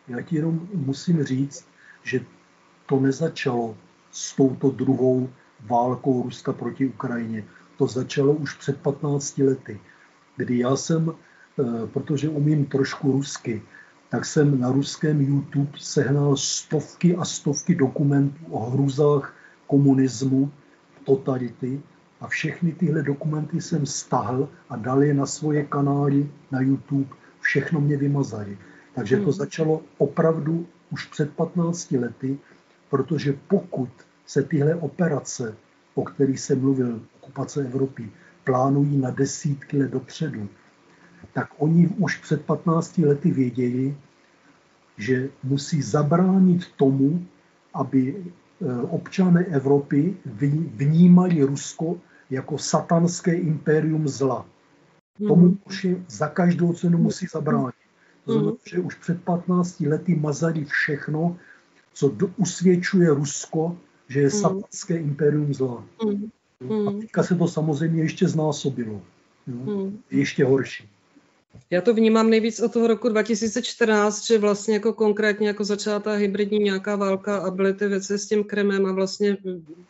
Já 0.09 0.23
ti 0.23 0.37
jenom 0.37 0.69
musím 0.75 1.25
říct, 1.25 1.67
že 2.03 2.21
to 2.87 3.01
nezačalo 3.01 3.77
s 4.13 4.37
touto 4.37 4.71
druhou 4.71 5.31
válkou 5.61 6.23
Ruska 6.23 6.53
proti 6.53 6.87
Ukrajině 6.87 7.45
to 7.79 7.87
začalo 7.87 8.33
už 8.33 8.55
před 8.55 8.81
15 8.81 9.39
lety, 9.39 9.81
kdy 10.37 10.59
já 10.59 10.77
jsem, 10.77 11.13
eh, 11.13 11.87
protože 11.87 12.29
umím 12.29 12.67
trošku 12.67 13.13
rusky, 13.13 13.63
tak 14.11 14.25
jsem 14.25 14.61
na 14.61 14.73
ruském 14.73 15.21
YouTube 15.21 15.79
sehnal 15.79 16.37
stovky 16.37 17.17
a 17.17 17.25
stovky 17.25 17.75
dokumentů 17.75 18.39
o 18.51 18.71
hrůzách 18.71 19.35
komunismu, 19.67 20.51
totality 21.05 21.81
a 22.21 22.27
všechny 22.27 22.73
tyhle 22.73 23.03
dokumenty 23.03 23.61
jsem 23.61 23.87
stahl 23.87 24.49
a 24.69 24.77
dal 24.77 25.03
je 25.03 25.15
na 25.15 25.27
svoje 25.27 25.65
kanály 25.65 26.31
na 26.51 26.61
YouTube. 26.61 27.15
Všechno 27.41 27.81
mě 27.81 27.97
vymazali. 27.97 28.59
Takže 28.95 29.17
to 29.17 29.23
hmm. 29.23 29.33
začalo 29.33 29.83
opravdu 29.99 30.67
už 30.91 31.07
před 31.07 31.31
15 31.33 31.93
lety, 31.93 32.39
protože 32.91 33.39
pokud 33.49 33.89
se 34.27 34.43
tyhle 34.43 34.75
operace, 34.75 35.57
o 35.95 36.03
kterých 36.03 36.41
jsem 36.41 36.61
mluvil, 36.61 37.01
okupace 37.29 37.61
Evropy 37.65 38.11
plánují 38.45 38.97
na 38.97 39.11
desítky 39.11 39.79
let 39.79 39.91
dopředu, 39.91 40.49
tak 41.33 41.49
oni 41.59 41.89
už 41.89 42.17
před 42.17 42.45
15 42.45 42.99
lety 42.99 43.31
věděli, 43.31 43.97
že 44.97 45.29
musí 45.43 45.83
zabránit 45.83 46.73
tomu, 46.77 47.27
aby 47.75 48.17
eh, 48.17 48.83
občané 48.83 49.45
Evropy 49.45 50.17
vnímali 50.75 51.43
Rusko 51.43 52.01
jako 52.31 52.59
satanské 52.59 53.35
impérium 53.35 54.09
zla. 54.09 54.47
Tomu 55.19 55.47
mhm. 55.47 55.59
už 55.65 55.85
je 55.85 55.97
za 56.09 56.29
každou 56.29 56.73
cenu 56.73 56.99
musí 56.99 57.27
zabránit. 57.27 57.75
To 58.25 58.33
znamená, 58.33 58.53
mhm. 58.53 58.61
že 58.65 58.81
už 58.81 58.95
před 58.95 59.23
15 59.23 59.81
lety 59.81 60.15
mazali 60.17 60.65
všechno, 60.65 61.37
co 61.93 62.17
usvědčuje 62.37 63.11
Rusko, 63.11 63.77
že 64.09 64.21
je 64.21 64.29
mhm. 64.29 64.37
satanské 64.37 64.97
impérium 64.97 65.55
zla. 65.55 65.85
Hmm. 66.61 66.89
A 66.89 66.93
teďka 66.93 67.23
se 67.23 67.35
to 67.35 67.49
samozřejmě 67.49 68.03
ještě 68.03 68.29
znásobilo. 68.29 69.03
Jo? 69.47 69.57
Hmm. 69.57 70.03
Ještě 70.11 70.45
horší. 70.45 70.89
Já 71.71 71.81
to 71.81 71.95
vnímám 71.95 72.31
nejvíc 72.31 72.61
od 72.61 72.73
toho 72.73 72.87
roku 72.87 73.09
2014, 73.09 74.27
že 74.27 74.39
vlastně 74.39 74.75
jako 74.75 74.93
konkrétně 74.93 75.49
jako 75.49 75.65
začala 75.65 76.01
ta 76.01 76.13
hybridní 76.13 76.59
nějaká 76.59 76.97
válka 76.97 77.37
a 77.37 77.51
byly 77.51 77.75
ty 77.75 77.89
věci 77.89 78.19
s 78.19 78.27
tím 78.27 78.45
Kremem 78.45 78.87
a 78.87 78.93
vlastně 78.93 79.37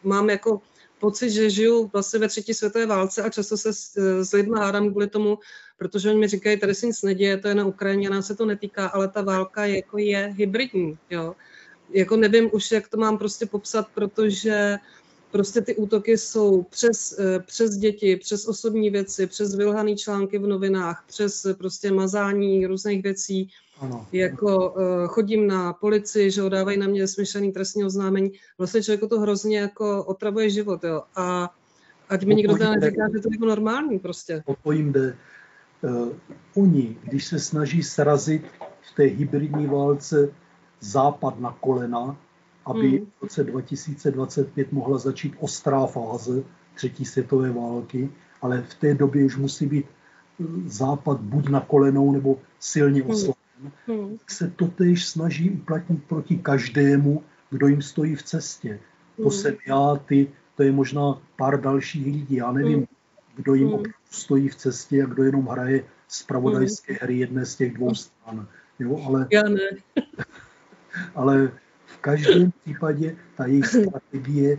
mám 0.05 0.31
jako 0.31 0.61
pocit, 1.01 1.31
že 1.31 1.51
žiju 1.51 1.91
vlastně 1.93 2.19
ve 2.21 2.29
třetí 2.29 2.55
světové 2.55 2.87
válce 2.87 3.23
a 3.23 3.29
často 3.29 3.57
se 3.57 3.73
s, 3.73 3.97
s 4.23 4.33
lidmi 4.33 4.59
hádám 4.59 4.91
kvůli 4.91 5.07
tomu, 5.07 5.39
protože 5.79 6.11
oni 6.11 6.19
mi 6.19 6.29
říkají, 6.29 6.59
tady 6.59 6.75
se 6.75 6.87
nic 6.87 7.03
neděje, 7.03 7.37
to 7.37 7.49
je 7.49 7.55
na 7.55 7.65
Ukrajině, 7.65 8.11
nás 8.11 8.27
se 8.27 8.37
to 8.37 8.47
netýká, 8.47 8.87
ale 8.87 9.09
ta 9.09 9.23
válka 9.23 9.65
je, 9.65 9.77
jako 9.77 9.99
je 9.99 10.35
hybridní, 10.37 10.99
jo. 11.11 11.35
Jako 11.91 12.17
nevím 12.17 12.51
už, 12.53 12.73
jak 12.73 12.89
to 12.89 12.97
mám 12.97 13.19
prostě 13.19 13.47
popsat, 13.47 13.87
protože 13.95 14.79
Prostě 15.31 15.61
ty 15.61 15.77
útoky 15.77 16.19
jsou 16.19 16.63
přes, 16.63 17.19
eh, 17.19 17.41
přes 17.41 17.77
děti, 17.77 18.17
přes 18.17 18.49
osobní 18.49 18.91
věci, 18.91 19.27
přes 19.27 19.55
vylhané 19.55 19.95
články 19.95 20.39
v 20.39 20.47
novinách, 20.47 21.05
přes 21.07 21.45
eh, 21.45 21.55
prostě 21.55 21.93
mazání 21.93 22.67
různých 22.67 23.03
věcí. 23.03 23.51
Ano. 23.81 24.07
Jako 24.13 24.71
uh, 24.71 25.07
chodím 25.07 25.47
na 25.47 25.73
policii, 25.73 26.31
že 26.31 26.51
dávají 26.51 26.79
na 26.79 26.87
mě 26.87 27.09
smyšlený 27.09 27.53
trestní 27.53 27.85
oznámení. 27.85 28.33
Vlastně 28.59 28.83
člověku 28.83 29.07
to 29.07 29.21
hrozně 29.21 29.59
jako 29.59 30.05
otravuje 30.05 30.51
život, 30.51 30.85
jo. 30.85 31.03
A 31.17 31.55
ať 32.09 32.25
mi 32.25 32.35
někdo 32.35 32.57
teda 32.57 32.71
neříká, 32.71 33.03
že 33.15 33.21
to 33.21 33.29
je 33.29 33.35
jako 33.35 33.47
normální 33.47 33.99
prostě. 33.99 34.43
O 34.47 34.57
to 34.63 34.73
jim 34.73 34.93
jde. 34.93 35.17
Uh, 35.83 36.09
oni, 36.57 36.97
když 37.05 37.27
se 37.27 37.39
snaží 37.39 37.83
srazit 37.83 38.43
v 38.81 38.95
té 38.95 39.03
hybridní 39.03 39.67
válce 39.67 40.31
západ 40.81 41.41
na 41.41 41.57
kolena, 41.61 42.17
aby 42.69 42.89
hmm. 42.89 43.07
v 43.19 43.23
roce 43.23 43.45
2025 43.45 44.73
mohla 44.73 44.99
začít 44.99 45.35
ostrá 45.41 45.87
fáze 45.87 46.43
třetí 46.75 47.05
světové 47.05 47.53
války, 47.53 48.11
ale 48.43 48.63
v 48.63 48.75
té 48.75 48.95
době 48.95 49.25
už 49.25 49.37
musí 49.37 49.67
být 49.67 49.87
eh, 50.41 50.45
Západ 50.67 51.21
buď 51.21 51.49
na 51.49 51.61
kolenou 51.61 52.13
nebo 52.13 52.39
silně 52.61 53.03
hmm. 53.03 53.11
oslaben, 53.11 53.73
hmm. 53.87 54.19
tak 54.19 54.31
se 54.31 54.53
totéž 54.57 55.09
snaží 55.09 55.51
uplatnit 55.51 56.05
proti 56.05 56.37
každému, 56.37 57.23
kdo 57.51 57.67
jim 57.67 57.83
stojí 57.83 58.15
v 58.15 58.23
cestě. 58.23 58.81
To 59.17 59.23
hmm. 59.23 59.31
jsem 59.31 59.57
já, 59.67 59.97
ty, 60.07 60.29
to 60.57 60.63
je 60.63 60.73
možná 60.73 61.23
pár 61.37 61.61
dalších 61.61 62.07
lidí. 62.07 62.35
Já 62.35 62.53
nevím, 62.53 62.79
hmm. 62.79 62.87
kdo 63.37 63.55
jim 63.55 63.83
stojí 64.11 64.49
v 64.49 64.57
cestě 64.57 65.03
a 65.03 65.07
kdo 65.07 65.23
jenom 65.23 65.47
hraje 65.47 65.85
zpravodajské 66.09 66.93
hmm. 66.93 66.99
hry 67.03 67.19
jedné 67.19 67.47
z 67.47 67.57
těch 67.57 67.75
dvou 67.75 67.95
stran. 67.95 68.47
Jo, 68.79 69.03
ale, 69.07 69.27
já 69.31 69.43
ne. 69.43 69.71
ale 71.15 71.53
v 71.89 71.99
každém 71.99 72.53
případě 72.63 73.17
ta 73.37 73.47
jejich 73.47 73.67
strategie 73.67 74.59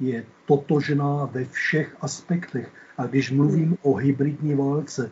je 0.00 0.24
totožná 0.46 1.24
ve 1.32 1.44
všech 1.44 1.96
aspektech. 2.00 2.68
A 2.98 3.06
když 3.06 3.30
mluvím 3.30 3.76
o 3.82 3.94
hybridní 3.94 4.54
válce, 4.54 5.10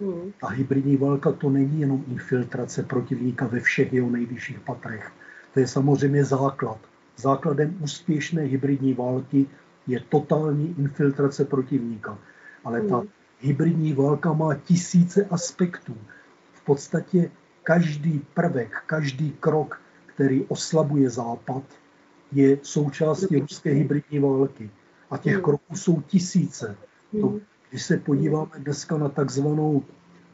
hmm. 0.00 0.32
ta 0.40 0.48
hybridní 0.48 0.96
válka 0.96 1.32
to 1.32 1.50
není 1.50 1.80
jenom 1.80 2.04
infiltrace 2.08 2.82
protivníka 2.82 3.46
ve 3.46 3.60
všech 3.60 3.92
jeho 3.92 4.10
nejvyšších 4.10 4.60
patrech. 4.60 5.12
To 5.54 5.60
je 5.60 5.66
samozřejmě 5.66 6.24
základ. 6.24 6.78
Základem 7.16 7.76
úspěšné 7.80 8.42
hybridní 8.42 8.94
války 8.94 9.46
je 9.86 10.00
totální 10.08 10.74
infiltrace 10.78 11.44
protivníka. 11.44 12.18
Ale 12.64 12.80
ta 12.82 12.98
hmm. 12.98 13.08
hybridní 13.40 13.92
válka 13.92 14.32
má 14.32 14.54
tisíce 14.54 15.24
aspektů. 15.24 15.96
V 16.52 16.64
podstatě 16.64 17.30
každý 17.62 18.22
prvek, 18.34 18.82
každý 18.86 19.30
krok 19.40 19.80
který 20.22 20.44
oslabuje 20.48 21.10
Západ, 21.10 21.62
je 22.32 22.58
součástí 22.62 23.38
ruské 23.38 23.70
hybridní 23.70 24.18
války. 24.18 24.70
A 25.10 25.18
těch 25.18 25.34
hmm. 25.34 25.42
kroků 25.42 25.76
jsou 25.76 26.00
tisíce. 26.00 26.76
To, 27.20 27.26
hmm. 27.26 27.40
když 27.70 27.82
se 27.82 27.96
podíváme 27.96 28.50
dneska 28.58 28.98
na 28.98 29.08
takzvanou 29.08 29.82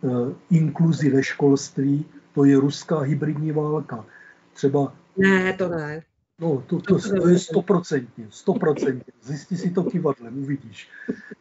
uh, 0.00 0.32
inkluzi 0.50 1.10
ve 1.10 1.22
školství, 1.22 2.04
to 2.34 2.44
je 2.44 2.60
ruská 2.60 2.98
hybridní 2.98 3.52
válka. 3.52 4.04
Třeba... 4.52 4.92
Ne, 5.16 5.52
to 5.52 5.68
ne. 5.68 6.02
No, 6.38 6.62
to, 6.66 6.80
to, 6.80 6.98
to 7.20 7.28
je 7.28 7.38
stoprocentně, 7.38 8.26
stoprocentně. 8.30 9.12
Zjistí 9.22 9.56
si 9.56 9.70
to 9.70 9.84
kivadlem, 9.84 10.42
uvidíš. 10.42 10.88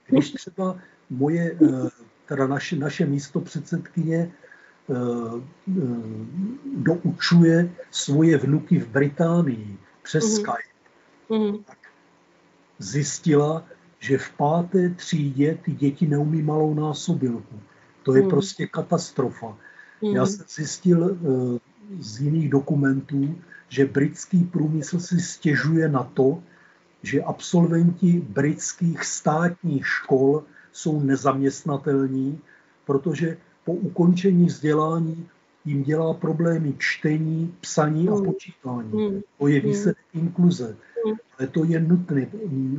Když 0.08 0.32
třeba 0.32 0.78
moje, 1.10 1.52
eh, 1.52 1.90
teda 2.26 2.48
naše, 2.48 2.76
naše 2.76 3.06
místo 3.06 3.40
předsedkyně 3.40 4.18
Eh, 4.20 4.30
eh, 4.30 4.47
doučuje 6.76 7.72
svoje 7.92 8.38
vnuky 8.38 8.80
v 8.80 8.88
Británii 8.88 9.78
přes 10.04 10.24
mm-hmm. 10.24 10.36
Skype, 10.36 10.74
mm-hmm. 11.30 11.64
tak 11.64 11.78
zjistila, 12.80 13.64
že 14.00 14.18
v 14.18 14.30
páté 14.30 14.90
třídě 14.90 15.58
ty 15.62 15.72
děti 15.72 16.08
neumí 16.08 16.42
malou 16.42 16.74
násobilku. 16.74 17.60
To 18.04 18.16
je 18.16 18.24
mm. 18.24 18.30
prostě 18.30 18.68
katastrofa. 18.68 19.58
Mm. 20.02 20.16
Já 20.16 20.26
jsem 20.26 20.46
zjistil 20.56 21.04
uh, 21.04 21.58
z 22.00 22.22
jiných 22.22 22.50
dokumentů, 22.50 23.36
že 23.70 23.86
britský 23.86 24.44
průmysl 24.44 25.00
si 25.00 25.20
stěžuje 25.20 25.90
na 25.90 26.04
to, 26.04 26.44
že 27.04 27.24
absolventi 27.24 28.24
britských 28.30 29.04
státních 29.04 29.88
škol 29.88 30.44
jsou 30.72 31.02
nezaměstnatelní, 31.02 32.40
protože 32.86 33.38
po 33.68 33.74
ukončení 33.74 34.46
vzdělání 34.46 35.28
jim 35.66 35.84
dělá 35.84 36.14
problémy 36.14 36.74
čtení, 36.78 37.56
psaní 37.62 38.10
a 38.10 38.16
hmm. 38.16 38.26
počítání. 38.26 38.92
Hmm. 38.92 39.22
To 39.38 39.48
je 39.48 39.60
hmm. 39.60 39.70
výsledek 39.70 40.06
inkluze. 40.14 40.76
Ale 41.40 41.48
to 41.48 41.64
je 41.64 41.80
nutné, 41.80 42.28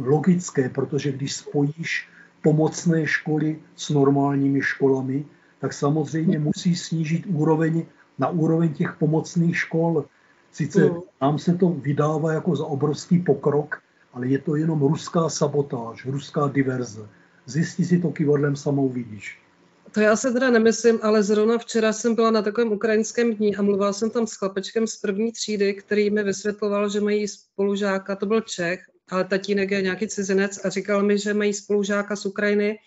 logické, 0.01 0.68
protože 0.68 1.12
když 1.12 1.34
spojíš 1.34 2.09
pomocné 2.43 3.07
školy 3.07 3.59
s 3.76 3.91
normálními 3.91 4.62
školami, 4.62 5.24
tak 5.61 5.72
samozřejmě 5.72 6.39
musí 6.39 6.76
snížit 6.76 7.24
úroveň 7.28 7.84
na 8.18 8.28
úroveň 8.28 8.72
těch 8.72 8.97
pomocných 8.99 9.57
škol. 9.57 10.05
Sice 10.53 10.91
nám 11.20 11.39
se 11.39 11.55
to 11.55 11.68
vydává 11.68 12.32
jako 12.32 12.57
za 12.57 12.64
obrovský 12.64 13.18
pokrok, 13.18 13.82
ale 14.12 14.26
je 14.26 14.39
to 14.39 14.57
jenom 14.57 14.80
ruská 14.80 15.28
sabotáž, 15.28 16.07
ruská 16.07 16.49
diverze. 16.49 17.09
Zjistí 17.47 17.84
si 17.84 17.99
to 17.99 18.11
kivadlem 18.11 18.57
samou 18.57 18.89
vidíš. 18.89 19.47
To 19.93 20.01
já 20.01 20.16
se 20.16 20.32
teda 20.32 20.51
nemyslím, 20.51 20.99
ale 21.03 21.22
zrovna 21.22 21.59
včera 21.59 21.93
jsem 21.93 22.14
byla 22.14 22.30
na 22.30 22.43
takovém 22.43 22.72
ukrajinském 22.72 23.34
dní 23.34 23.57
a 23.57 23.62
mluvila 23.62 23.93
jsem 23.93 24.11
tam 24.11 24.26
s 24.26 24.34
chlapečkem 24.34 24.86
z 24.86 24.97
první 24.97 25.32
třídy, 25.32 25.74
který 25.74 26.11
mi 26.11 26.22
vysvětloval, 26.22 26.89
že 26.89 27.01
mají 27.01 27.28
spolužáka, 27.28 28.16
to 28.16 28.26
byl 28.26 28.41
Čech, 28.41 28.80
ale 29.11 29.24
tatínek 29.24 29.70
je 29.70 29.82
nějaký 29.82 30.09
cizinec 30.09 30.64
a 30.64 30.68
říkal 30.68 31.03
mi, 31.03 31.18
že 31.18 31.34
mají 31.34 31.55
spolužáka 31.55 32.16
z 32.16 32.26
Ukrajiny 32.26 32.78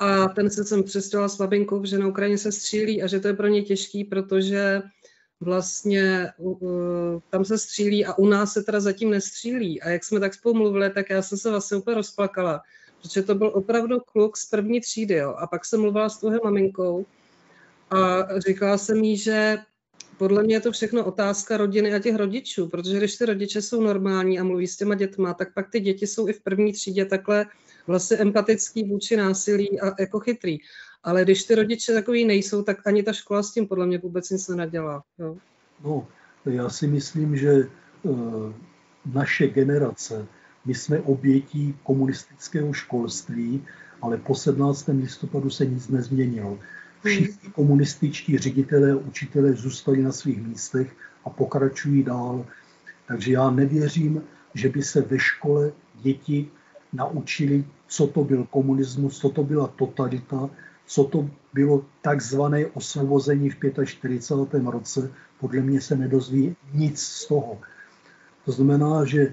a 0.00 0.28
ten 0.28 0.50
se 0.50 0.64
jsem 0.64 0.82
přestěhovala 0.82 1.28
s 1.28 1.36
babinkou, 1.36 1.84
že 1.84 1.98
na 1.98 2.06
Ukrajině 2.06 2.38
se 2.38 2.52
střílí 2.52 3.02
a 3.02 3.06
že 3.06 3.20
to 3.20 3.28
je 3.28 3.34
pro 3.34 3.46
ně 3.46 3.62
těžký, 3.62 4.04
protože 4.04 4.82
vlastně 5.40 6.32
uh, 6.38 7.20
tam 7.30 7.44
se 7.44 7.58
střílí 7.58 8.06
a 8.06 8.18
u 8.18 8.26
nás 8.26 8.52
se 8.52 8.62
teda 8.62 8.80
zatím 8.80 9.10
nestřílí. 9.10 9.82
A 9.82 9.88
jak 9.88 10.04
jsme 10.04 10.20
tak 10.20 10.34
spolu 10.34 10.54
mluvili, 10.54 10.90
tak 10.90 11.10
já 11.10 11.22
jsem 11.22 11.38
se 11.38 11.50
vlastně 11.50 11.76
úplně 11.76 11.94
rozplakala, 11.94 12.60
protože 13.02 13.22
to 13.22 13.34
byl 13.34 13.50
opravdu 13.54 14.00
kluk 14.00 14.36
z 14.36 14.46
první 14.46 14.80
třídy. 14.80 15.14
Jo. 15.14 15.34
A 15.38 15.46
pak 15.46 15.64
jsem 15.64 15.80
mluvila 15.80 16.08
s 16.08 16.20
tuhou 16.20 16.38
maminkou 16.44 17.06
a 17.90 18.28
říkala 18.38 18.78
jsem 18.78 18.96
jí, 18.96 19.16
že 19.16 19.58
podle 20.18 20.42
mě 20.42 20.54
je 20.54 20.60
to 20.60 20.72
všechno 20.72 21.04
otázka 21.04 21.56
rodiny 21.56 21.94
a 21.94 21.98
těch 21.98 22.16
rodičů, 22.16 22.68
protože 22.68 22.98
když 22.98 23.16
ty 23.16 23.26
rodiče 23.26 23.62
jsou 23.62 23.80
normální 23.80 24.40
a 24.40 24.44
mluví 24.44 24.66
s 24.66 24.76
těma 24.76 24.94
dětma, 24.94 25.34
tak 25.34 25.54
pak 25.54 25.70
ty 25.70 25.80
děti 25.80 26.06
jsou 26.06 26.28
i 26.28 26.32
v 26.32 26.40
první 26.40 26.72
třídě 26.72 27.04
takhle 27.04 27.46
vlastně 27.86 28.16
empatický 28.16 28.84
vůči 28.84 29.16
násilí 29.16 29.80
a 29.80 29.94
jako 30.00 30.20
chytrý. 30.20 30.58
Ale 31.02 31.24
když 31.24 31.44
ty 31.44 31.54
rodiče 31.54 31.92
takový 31.92 32.24
nejsou, 32.24 32.62
tak 32.62 32.86
ani 32.86 33.02
ta 33.02 33.12
škola 33.12 33.42
s 33.42 33.52
tím 33.52 33.66
podle 33.66 33.86
mě 33.86 33.98
vůbec 33.98 34.30
nic 34.30 34.48
nenadělá. 34.48 35.02
Jo? 35.18 35.36
No, 35.84 36.06
já 36.44 36.68
si 36.68 36.86
myslím, 36.86 37.36
že 37.36 37.68
uh, 38.02 38.52
naše 39.14 39.48
generace, 39.48 40.26
my 40.64 40.74
jsme 40.74 41.00
obětí 41.00 41.74
komunistického 41.82 42.72
školství, 42.72 43.62
ale 44.02 44.16
po 44.16 44.34
17. 44.34 44.88
listopadu 44.88 45.50
se 45.50 45.66
nic 45.66 45.88
nezměnilo. 45.88 46.58
Všichni 47.04 47.50
komunističtí 47.50 48.38
ředitelé 48.38 48.92
a 48.92 48.96
učitelé 48.96 49.52
zůstali 49.52 50.02
na 50.02 50.12
svých 50.12 50.42
místech 50.42 50.96
a 51.24 51.30
pokračují 51.30 52.02
dál. 52.02 52.46
Takže 53.08 53.32
já 53.32 53.50
nevěřím, 53.50 54.22
že 54.54 54.68
by 54.68 54.82
se 54.82 55.00
ve 55.00 55.18
škole 55.18 55.72
děti 56.02 56.48
naučili, 56.92 57.64
co 57.88 58.06
to 58.06 58.24
byl 58.24 58.44
komunismus, 58.44 59.18
co 59.18 59.28
to 59.28 59.44
byla 59.44 59.66
totalita, 59.66 60.50
co 60.86 61.04
to 61.04 61.30
bylo 61.54 61.84
takzvané 62.02 62.66
osvobození 62.66 63.50
v 63.50 63.56
45. 63.84 64.62
roce, 64.64 65.10
podle 65.40 65.60
mě 65.60 65.80
se 65.80 65.96
nedozví 65.96 66.56
nic 66.72 67.00
z 67.00 67.26
toho. 67.26 67.58
To 68.44 68.52
znamená, 68.52 69.04
že 69.04 69.32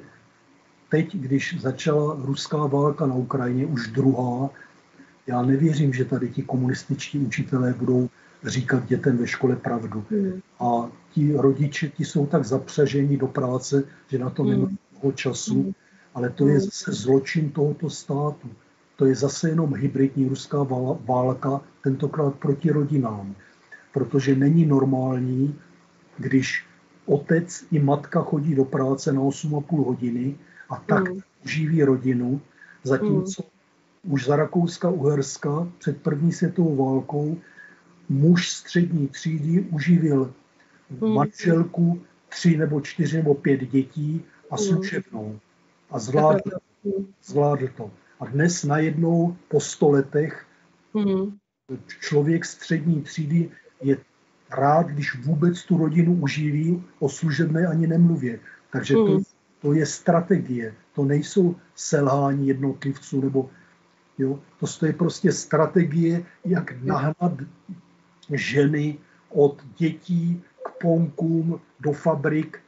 teď, 0.90 1.16
když 1.16 1.62
začala 1.62 2.18
ruská 2.20 2.58
válka 2.58 3.06
na 3.06 3.16
Ukrajině, 3.16 3.66
už 3.66 3.88
druhá, 3.88 4.50
já 5.28 5.42
nevěřím, 5.42 5.94
že 5.94 6.06
tady 6.06 6.30
ti 6.30 6.42
komunističtí 6.42 7.20
učitelé 7.20 7.74
budou 7.74 8.10
říkat 8.44 8.86
dětem 8.86 9.18
ve 9.18 9.28
škole 9.28 9.56
pravdu. 9.56 10.04
Hmm. 10.12 10.42
A 10.60 10.90
ti 11.12 11.34
rodiče, 11.38 11.90
ti 11.90 12.06
jsou 12.06 12.26
tak 12.26 12.46
zapřaženi 12.46 13.18
do 13.18 13.28
práce, 13.28 13.84
že 14.08 14.18
na 14.18 14.30
to 14.30 14.44
hmm. 14.44 14.52
nemají 14.52 14.78
času. 15.16 15.64
Hmm. 15.64 15.74
Ale 16.14 16.30
to 16.30 16.48
je 16.48 16.54
hmm. 16.54 16.62
zase 16.62 16.92
zločin 16.92 17.50
tohoto 17.50 17.90
státu 17.90 18.50
to 18.96 19.06
je 19.06 19.16
zase 19.16 19.50
jenom 19.50 19.76
hybridní 19.76 20.28
ruská 20.28 20.64
válka, 21.06 21.62
tentokrát 21.84 22.36
proti 22.36 22.72
rodinám. 22.72 23.36
Protože 23.94 24.36
není 24.36 24.66
normální, 24.66 25.60
když 26.18 26.66
otec 27.06 27.66
i 27.72 27.80
matka 27.80 28.22
chodí 28.22 28.56
do 28.56 28.66
práce 28.66 29.14
na 29.14 29.22
8,5 29.22 29.86
hodiny 29.86 30.36
a 30.70 30.76
tak 30.76 31.10
mm. 31.10 31.20
živí 31.44 31.84
rodinu, 31.84 32.42
zatímco 32.84 33.44
mm. 33.44 34.14
už 34.14 34.26
za 34.26 34.36
Rakouska-Uherska 34.36 35.72
před 35.78 36.02
první 36.02 36.32
světovou 36.32 36.76
válkou 36.76 37.38
muž 38.10 38.50
střední 38.50 39.08
třídy 39.08 39.62
uživil 39.62 40.34
mm. 41.02 41.14
manželku, 41.14 42.02
tři 42.30 42.58
nebo 42.58 42.82
čtyři 42.82 43.18
nebo 43.18 43.36
pět 43.36 43.62
dětí 43.62 44.26
a 44.52 44.58
služebnou. 44.58 45.40
A 45.92 46.00
zvládl, 46.00 46.52
zvládl 47.24 47.68
to. 47.78 47.92
A 48.20 48.26
dnes 48.26 48.64
najednou 48.64 49.36
po 49.48 49.60
sto 49.60 49.90
letech 49.90 50.46
mm. 50.94 51.38
člověk 52.00 52.46
střední 52.46 53.02
třídy 53.02 53.52
je 53.82 53.98
rád, 54.50 54.88
když 54.88 55.26
vůbec 55.26 55.64
tu 55.64 55.78
rodinu 55.78 56.14
uživí, 56.14 56.84
o 57.00 57.10
služebné 57.10 57.68
ani 57.68 57.88
nemluvě. 57.88 58.40
Takže 58.72 58.94
to, 58.94 59.06
hmm. 59.06 59.24
To 59.66 59.74
je 59.74 59.86
strategie, 59.86 60.74
to 60.94 61.06
nejsou 61.06 61.56
selhání 61.76 62.48
jednotlivců, 62.48 63.22
nebo 63.22 63.50
jo, 64.18 64.40
to 64.80 64.86
je 64.86 64.94
prostě 64.94 65.32
strategie, 65.32 66.26
jak 66.46 66.84
nahnat 66.84 67.34
ženy 68.30 68.98
od 69.30 69.58
dětí 69.78 70.42
k 70.66 70.70
ponkům, 70.82 71.60
do 71.80 71.92
fabrik, 71.94 72.60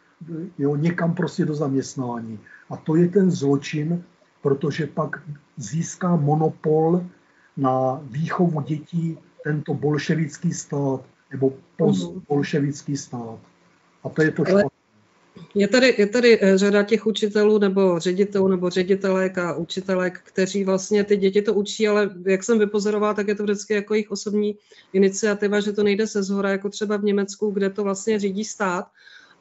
jo, 0.57 0.75
někam 0.75 1.13
prostě 1.13 1.45
do 1.45 1.55
zaměstnání. 1.55 2.39
A 2.69 2.77
to 2.77 2.95
je 2.95 3.07
ten 3.07 3.31
zločin, 3.31 4.03
protože 4.41 4.87
pak 4.87 5.21
získá 5.57 6.15
monopol 6.15 7.05
na 7.57 8.01
výchovu 8.09 8.61
dětí 8.61 9.17
tento 9.43 9.73
bolševický 9.73 10.53
stát 10.53 11.01
nebo 11.31 11.53
postbolševický 11.77 12.97
stát. 12.97 13.39
A 14.03 14.09
to 14.09 14.21
je 14.21 14.31
to 14.31 14.45
špatné. 14.45 14.76
Je 15.57 15.67
tady, 15.67 15.95
je 15.97 16.07
tady 16.07 16.39
eh, 16.41 16.57
řada 16.57 16.83
těch 16.83 17.05
učitelů 17.05 17.57
nebo 17.57 17.99
ředitelů 17.99 18.47
nebo 18.47 18.69
ředitelek 18.69 19.37
a 19.37 19.55
učitelek, 19.55 20.21
kteří 20.23 20.63
vlastně 20.63 21.03
ty 21.03 21.17
děti 21.17 21.41
to 21.41 21.53
učí, 21.53 21.87
ale 21.87 22.09
jak 22.25 22.43
jsem 22.43 22.59
vypozorovala, 22.59 23.13
tak 23.13 23.27
je 23.27 23.35
to 23.35 23.43
vždycky 23.43 23.73
jako 23.73 23.93
jejich 23.93 24.11
osobní 24.11 24.57
iniciativa, 24.93 25.59
že 25.59 25.73
to 25.73 25.83
nejde 25.83 26.07
se 26.07 26.23
zhora, 26.23 26.49
jako 26.49 26.69
třeba 26.69 26.97
v 26.97 27.03
Německu, 27.03 27.51
kde 27.51 27.69
to 27.69 27.83
vlastně 27.83 28.19
řídí 28.19 28.45
stát. 28.45 28.85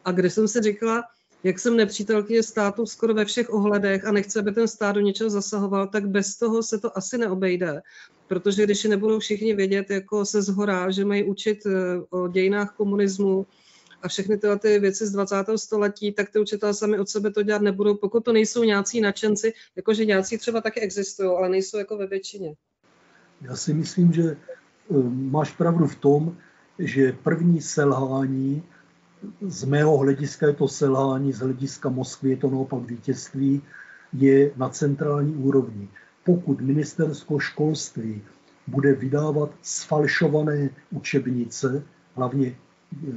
A 0.04 0.12
kde 0.12 0.30
jsem 0.30 0.48
si 0.48 0.60
říkala, 0.60 1.04
jak 1.44 1.58
jsem 1.58 1.76
nepřítelkyně 1.76 2.42
státu 2.42 2.86
skoro 2.86 3.14
ve 3.14 3.24
všech 3.24 3.52
ohledech 3.52 4.04
a 4.04 4.12
nechce, 4.12 4.40
aby 4.40 4.52
ten 4.52 4.68
stát 4.68 4.92
do 4.92 5.00
něčeho 5.00 5.30
zasahoval, 5.30 5.86
tak 5.86 6.08
bez 6.08 6.36
toho 6.36 6.62
se 6.62 6.78
to 6.78 6.98
asi 6.98 7.18
neobejde. 7.18 7.82
Protože 8.28 8.64
když 8.64 8.84
nebudou 8.84 9.18
všichni 9.18 9.54
vědět 9.54 9.90
jako 9.90 10.24
se 10.24 10.42
zhora, 10.42 10.90
že 10.90 11.04
mají 11.04 11.24
učit 11.24 11.66
eh, 11.66 11.70
o 12.10 12.28
dějinách 12.28 12.74
komunismu 12.76 13.46
a 14.02 14.08
všechny 14.08 14.38
tyhle 14.38 14.58
ty 14.58 14.78
věci 14.78 15.06
z 15.06 15.12
20. 15.12 15.36
století, 15.56 16.12
tak 16.12 16.30
ty 16.30 16.38
učitelé 16.38 16.74
sami 16.74 16.98
od 16.98 17.08
sebe 17.08 17.30
to 17.30 17.42
dělat 17.42 17.62
nebudou, 17.62 17.94
pokud 17.94 18.24
to 18.24 18.32
nejsou 18.32 18.64
nějací 18.64 19.00
nadšenci, 19.00 19.52
jakože 19.76 20.04
nějací 20.04 20.38
třeba 20.38 20.60
taky 20.60 20.80
existují, 20.80 21.30
ale 21.38 21.48
nejsou 21.48 21.78
jako 21.78 21.96
ve 21.96 22.06
většině. 22.06 22.54
Já 23.40 23.56
si 23.56 23.74
myslím, 23.74 24.12
že 24.12 24.22
eh, 24.22 24.94
máš 25.10 25.52
pravdu 25.52 25.86
v 25.86 25.96
tom, 25.96 26.36
že 26.78 27.12
první 27.12 27.60
selhání 27.60 28.62
z 29.40 29.64
mého 29.64 29.98
hlediska 29.98 30.46
je 30.46 30.52
to 30.52 30.68
selhání, 30.68 31.32
z 31.32 31.38
hlediska 31.38 31.88
Moskvy 31.88 32.30
je 32.30 32.36
to 32.36 32.50
naopak 32.50 32.82
vítězství, 32.82 33.62
je 34.12 34.50
na 34.56 34.68
centrální 34.68 35.36
úrovni. 35.36 35.88
Pokud 36.24 36.60
ministerstvo 36.60 37.38
školství 37.38 38.22
bude 38.66 38.92
vydávat 38.92 39.50
sfalšované 39.62 40.70
učebnice, 40.90 41.82
hlavně 42.14 42.56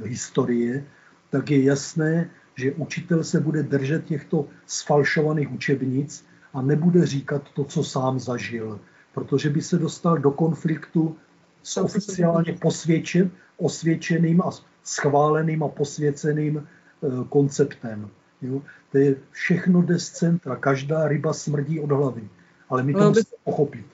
historie, 0.04 0.84
tak 1.30 1.50
je 1.50 1.64
jasné, 1.64 2.30
že 2.56 2.72
učitel 2.72 3.24
se 3.24 3.40
bude 3.40 3.62
držet 3.62 4.04
těchto 4.04 4.48
sfalšovaných 4.66 5.52
učebnic 5.52 6.24
a 6.54 6.62
nebude 6.62 7.06
říkat 7.06 7.42
to, 7.54 7.64
co 7.64 7.84
sám 7.84 8.20
zažil, 8.20 8.80
protože 9.14 9.50
by 9.50 9.62
se 9.62 9.78
dostal 9.78 10.18
do 10.18 10.30
konfliktu 10.30 11.16
s 11.62 11.76
oficiálně 11.76 12.52
posvědčen, 12.52 13.30
osvědčeným 13.56 14.42
a 14.42 14.50
schváleným 14.84 15.62
a 15.62 15.68
posvěceným 15.68 16.58
eh, 16.58 17.08
konceptem. 17.28 18.10
Jo? 18.42 18.62
To 18.92 18.98
je 18.98 19.16
všechno 19.30 19.82
jde 19.82 19.98
z 19.98 20.10
centra, 20.10 20.56
každá 20.56 21.08
ryba 21.08 21.32
smrdí 21.32 21.80
od 21.80 21.90
hlavy, 21.90 22.28
ale 22.68 22.82
my 22.82 22.94
to 22.94 23.08
musíme 23.08 23.38
pochopit. 23.44 23.86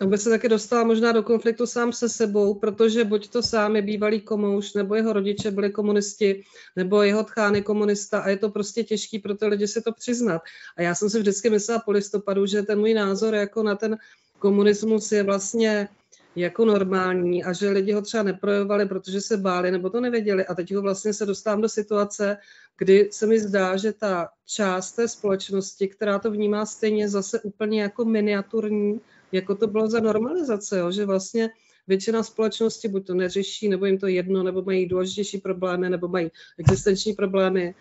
Aby 0.00 0.18
se 0.18 0.30
taky 0.30 0.48
dostala 0.48 0.84
možná 0.84 1.12
do 1.12 1.22
konfliktu 1.22 1.66
sám 1.66 1.92
se 1.92 2.08
sebou, 2.08 2.54
protože 2.54 3.04
buď 3.04 3.28
to 3.28 3.42
sám 3.42 3.76
je 3.76 3.82
bývalý 3.82 4.20
komouš, 4.20 4.74
nebo 4.74 4.94
jeho 4.94 5.12
rodiče 5.12 5.50
byli 5.50 5.70
komunisti, 5.70 6.42
nebo 6.76 7.02
jeho 7.02 7.24
tchán 7.24 7.54
je 7.54 7.62
komunista 7.62 8.18
a 8.18 8.28
je 8.28 8.36
to 8.36 8.50
prostě 8.50 8.84
těžký 8.84 9.18
pro 9.18 9.34
ty 9.34 9.46
lidi 9.46 9.68
si 9.68 9.82
to 9.82 9.92
přiznat. 9.92 10.42
A 10.76 10.82
já 10.82 10.94
jsem 10.94 11.10
si 11.10 11.18
vždycky 11.18 11.50
myslela 11.50 11.80
po 11.80 11.90
listopadu, 11.90 12.46
že 12.46 12.62
ten 12.62 12.78
můj 12.78 12.94
názor 12.94 13.34
jako 13.34 13.62
na 13.62 13.74
ten 13.74 13.96
komunismus 14.38 15.12
je 15.12 15.22
vlastně 15.22 15.88
jako 16.36 16.64
normální 16.64 17.44
a 17.44 17.52
že 17.52 17.70
lidi 17.70 17.92
ho 17.92 18.02
třeba 18.02 18.22
neprojevovali, 18.22 18.86
protože 18.86 19.20
se 19.20 19.36
báli 19.36 19.70
nebo 19.70 19.90
to 19.90 20.00
nevěděli. 20.00 20.46
A 20.46 20.54
teď 20.54 20.74
ho 20.74 20.82
vlastně 20.82 21.12
se 21.12 21.26
dostávám 21.26 21.60
do 21.60 21.68
situace, 21.68 22.36
kdy 22.78 23.08
se 23.12 23.26
mi 23.26 23.40
zdá, 23.40 23.76
že 23.76 23.92
ta 23.92 24.28
část 24.46 24.92
té 24.92 25.08
společnosti, 25.08 25.88
která 25.88 26.18
to 26.18 26.30
vnímá 26.30 26.66
stejně 26.66 27.08
zase 27.08 27.40
úplně 27.40 27.82
jako 27.82 28.04
miniaturní, 28.04 29.00
jako 29.34 29.54
to 29.54 29.66
bylo 29.66 29.90
za 29.90 30.00
normalizace, 30.00 30.78
jo? 30.78 30.92
že 30.92 31.06
vlastně 31.06 31.50
většina 31.86 32.22
společnosti 32.22 32.88
buď 32.88 33.06
to 33.06 33.14
neřeší, 33.14 33.68
nebo 33.68 33.86
jim 33.86 33.98
to 33.98 34.06
jedno, 34.06 34.42
nebo 34.42 34.62
mají 34.62 34.86
důležitější 34.86 35.38
problémy, 35.38 35.90
nebo 35.90 36.08
mají 36.08 36.30
existenční 36.58 37.12
problémy. 37.12 37.74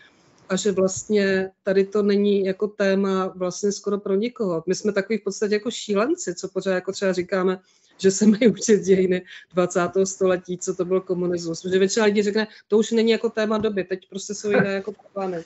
a 0.50 0.56
že 0.56 0.72
vlastně 0.72 1.52
tady 1.64 1.86
to 1.86 2.04
není 2.04 2.46
jako 2.46 2.68
téma 2.68 3.34
vlastně 3.36 3.72
skoro 3.72 4.00
pro 4.00 4.16
nikoho. 4.16 4.64
My 4.68 4.76
jsme 4.76 4.92
takový 4.92 5.18
v 5.18 5.24
podstatě 5.24 5.54
jako 5.54 5.72
šílenci, 5.72 6.36
co 6.36 6.50
pořád 6.50 6.74
jako 6.74 6.92
třeba 6.92 7.14
říkáme, 7.14 7.60
že 7.98 8.12
se 8.12 8.26
mají 8.28 8.48
učit 8.48 8.82
dějiny 8.82 9.22
20. 9.54 9.80
století, 10.04 10.58
co 10.58 10.76
to 10.76 10.86
byl 10.86 11.02
komunismus. 11.02 11.62
Protože 11.62 11.80
většina 11.80 12.06
lidí 12.06 12.24
řekne, 12.24 12.48
to 12.68 12.78
už 12.78 12.92
není 12.92 13.12
jako 13.12 13.30
téma 13.30 13.58
doby, 13.58 13.84
teď 13.84 14.10
prostě 14.10 14.34
jsou 14.34 14.50
jiné 14.50 14.74
jako 14.74 14.94
plány. 15.14 15.44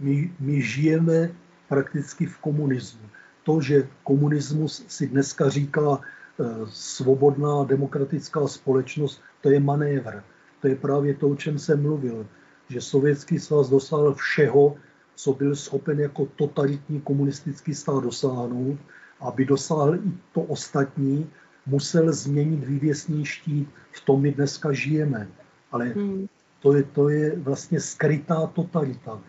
My, 0.00 0.32
my 0.40 0.62
žijeme 0.62 1.34
prakticky 1.68 2.26
v 2.26 2.38
komunismu. 2.38 3.08
To, 3.42 3.60
že 3.60 3.88
komunismus 4.04 4.84
si 4.88 5.06
dneska 5.06 5.48
říká 5.48 6.00
eh, 6.00 6.44
svobodná 6.70 7.64
demokratická 7.64 8.46
společnost, 8.46 9.20
to 9.40 9.50
je 9.50 9.60
manévr. 9.60 10.22
To 10.60 10.68
je 10.68 10.76
právě 10.76 11.14
to, 11.14 11.28
o 11.28 11.36
čem 11.36 11.58
jsem 11.58 11.82
mluvil, 11.82 12.26
že 12.68 12.80
Sovětský 12.80 13.38
svaz 13.38 13.68
dosáhl 13.68 14.14
všeho, 14.14 14.76
co 15.14 15.32
byl 15.32 15.56
schopen 15.56 16.00
jako 16.00 16.26
totalitní 16.36 17.00
komunistický 17.00 17.74
stát 17.74 18.04
dosáhnout, 18.04 18.78
aby 19.20 19.44
dosáhl 19.44 19.94
i 19.94 20.12
to 20.32 20.40
ostatní, 20.40 21.30
musel 21.66 22.12
změnit 22.12 22.64
vývěsní 22.64 23.24
štít, 23.24 23.68
v 23.90 24.00
tom 24.00 24.22
my 24.22 24.32
dneska 24.32 24.72
žijeme. 24.72 25.28
Ale 25.72 25.86
hmm. 25.86 26.26
to, 26.60 26.74
je, 26.74 26.82
to 26.82 27.08
je 27.08 27.38
vlastně 27.38 27.80
skrytá 27.80 28.46
totalita. 28.46 29.20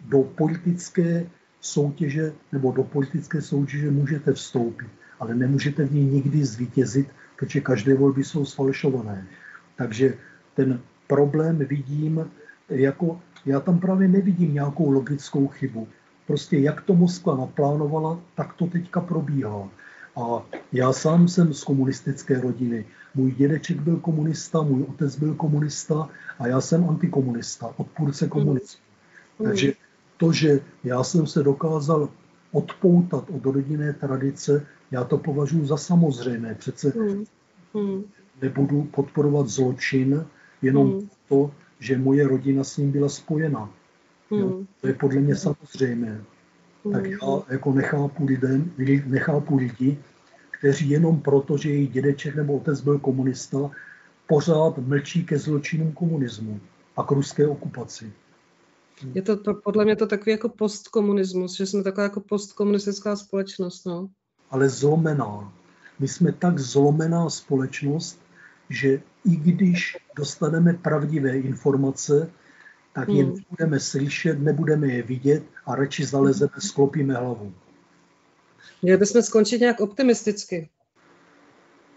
Do 0.00 0.22
politické 0.22 1.26
soutěže 1.66 2.32
nebo 2.52 2.72
do 2.72 2.84
politické 2.84 3.42
soutěže 3.42 3.90
můžete 3.90 4.32
vstoupit, 4.32 4.88
ale 5.20 5.34
nemůžete 5.34 5.84
v 5.84 5.94
ní 5.94 6.04
nikdy 6.04 6.44
zvítězit, 6.44 7.08
protože 7.36 7.60
každé 7.60 7.94
volby 7.94 8.24
jsou 8.24 8.44
sfalšované. 8.44 9.26
Takže 9.76 10.14
ten 10.54 10.80
problém 11.06 11.58
vidím 11.58 12.30
jako, 12.68 13.20
já 13.46 13.60
tam 13.60 13.78
právě 13.78 14.08
nevidím 14.08 14.54
nějakou 14.54 14.90
logickou 14.90 15.48
chybu. 15.48 15.88
Prostě 16.26 16.58
jak 16.58 16.80
to 16.82 16.94
Moskva 16.94 17.36
naplánovala, 17.36 18.20
tak 18.34 18.54
to 18.54 18.66
teďka 18.66 19.00
probíhá. 19.00 19.68
A 20.16 20.46
já 20.72 20.92
sám 20.92 21.28
jsem 21.28 21.54
z 21.54 21.64
komunistické 21.64 22.40
rodiny. 22.40 22.84
Můj 23.14 23.32
dědeček 23.32 23.80
byl 23.80 23.96
komunista, 23.96 24.62
můj 24.62 24.82
otec 24.82 25.16
byl 25.16 25.34
komunista 25.34 26.08
a 26.38 26.46
já 26.46 26.60
jsem 26.60 26.88
antikomunista, 26.88 27.74
odpůrce 27.76 28.28
komunismu. 28.28 28.80
Mm. 29.38 29.46
Takže 29.46 29.72
to, 30.16 30.32
že 30.32 30.60
já 30.84 31.04
jsem 31.04 31.26
se 31.26 31.42
dokázal 31.42 32.08
odpoutat 32.52 33.30
od 33.30 33.46
rodinné 33.46 33.92
tradice, 33.92 34.66
já 34.90 35.04
to 35.04 35.18
považuji 35.18 35.66
za 35.66 35.76
samozřejmé. 35.76 36.54
Přece 36.54 36.92
mm. 37.74 38.04
nebudu 38.42 38.82
podporovat 38.82 39.48
zločin 39.48 40.26
jenom 40.62 40.86
mm. 40.86 41.08
to, 41.28 41.50
že 41.80 41.98
moje 41.98 42.28
rodina 42.28 42.64
s 42.64 42.76
ním 42.76 42.92
byla 42.92 43.08
spojena. 43.08 43.70
Mm. 44.30 44.66
To 44.80 44.86
je 44.86 44.94
podle 44.94 45.20
mě 45.20 45.36
samozřejmé 45.36 46.20
tak 46.92 47.06
já 47.06 47.42
jako 47.48 47.72
nechápu, 47.72 48.24
lidem, 48.24 48.72
nechápu 49.06 49.56
lidi, 49.56 49.98
kteří 50.50 50.90
jenom 50.90 51.20
proto, 51.20 51.56
že 51.56 51.70
jejich 51.70 51.90
dědeček 51.90 52.36
nebo 52.36 52.56
otec 52.56 52.80
byl 52.80 52.98
komunista, 52.98 53.70
pořád 54.26 54.78
mlčí 54.78 55.24
ke 55.24 55.38
zločinům 55.38 55.92
komunismu 55.92 56.60
a 56.96 57.02
k 57.02 57.10
ruské 57.10 57.46
okupaci. 57.46 58.12
Je 59.14 59.22
to, 59.22 59.36
to 59.36 59.54
podle 59.54 59.84
mě 59.84 59.96
to 59.96 60.06
takový 60.06 60.30
jako 60.30 60.48
postkomunismus, 60.48 61.56
že 61.56 61.66
jsme 61.66 61.82
taková 61.82 62.02
jako 62.02 62.20
postkomunistická 62.20 63.16
společnost. 63.16 63.84
No. 63.86 64.08
Ale 64.50 64.68
zlomená. 64.68 65.52
My 65.98 66.08
jsme 66.08 66.32
tak 66.32 66.58
zlomená 66.58 67.30
společnost, 67.30 68.20
že 68.70 69.02
i 69.24 69.36
když 69.36 69.96
dostaneme 70.16 70.74
pravdivé 70.74 71.38
informace, 71.38 72.30
tak 72.92 73.08
je 73.08 73.24
hmm. 73.24 73.36
budeme 73.50 73.80
slyšet, 73.80 74.40
nebudeme 74.40 74.86
je 74.86 75.02
vidět 75.02 75.42
a 75.66 75.74
radši 75.74 76.04
zalezeme, 76.06 76.52
sklopíme 76.58 77.14
hlavu. 77.14 77.54
Měli 78.82 78.98
bychom 78.98 79.22
skončit 79.22 79.60
nějak 79.60 79.80
optimisticky. 79.80 80.68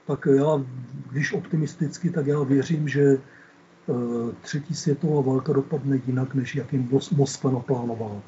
Tak 0.07 0.27
já, 0.37 0.65
když 1.11 1.33
optimisticky, 1.33 2.09
tak 2.09 2.27
já 2.27 2.43
věřím, 2.43 2.87
že 2.87 3.17
třetí 4.41 4.75
světová 4.75 5.21
válka 5.21 5.53
dopadne 5.53 6.01
jinak, 6.07 6.35
než 6.35 6.55
jak 6.55 6.73
jim 6.73 6.89
Moskva 7.11 7.51
naplánovala. 7.51 8.21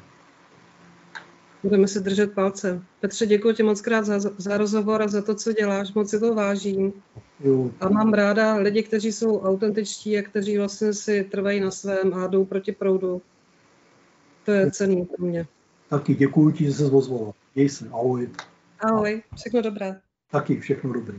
Budeme 1.62 1.88
si 1.88 2.00
držet 2.00 2.32
palce. 2.32 2.82
Petře, 3.00 3.26
děkuji 3.26 3.54
ti 3.54 3.62
moc 3.62 3.80
krát 3.80 4.04
za, 4.04 4.18
za 4.38 4.56
rozhovor 4.56 5.02
a 5.02 5.08
za 5.08 5.22
to, 5.22 5.34
co 5.34 5.52
děláš. 5.52 5.94
Moc 5.94 6.10
si 6.10 6.20
to 6.20 6.34
vážím. 6.34 6.92
Jo. 7.40 7.70
A 7.80 7.88
mám 7.88 8.12
ráda 8.12 8.54
lidi, 8.54 8.82
kteří 8.82 9.12
jsou 9.12 9.40
autentičtí 9.40 10.18
a 10.18 10.22
kteří 10.22 10.58
vlastně 10.58 10.92
si 10.92 11.24
trvají 11.24 11.60
na 11.60 11.70
svém 11.70 12.14
a 12.14 12.26
jdou 12.26 12.44
proti 12.44 12.72
proudu. 12.72 13.22
To 14.44 14.52
je 14.52 14.70
cený 14.70 15.04
pro 15.04 15.26
mě. 15.26 15.46
Taky 15.88 16.14
děkuji 16.14 16.50
ti, 16.50 16.64
že 16.64 16.72
jsi 16.72 16.84
ozvala. 16.84 17.32
Měj 17.54 17.68
se. 17.68 17.88
Ahoj. 17.88 18.30
Ahoj. 18.80 19.22
Všechno 19.36 19.62
dobré. 19.62 20.00
Taky 20.30 20.60
všechno 20.60 20.92
dobré. 20.92 21.16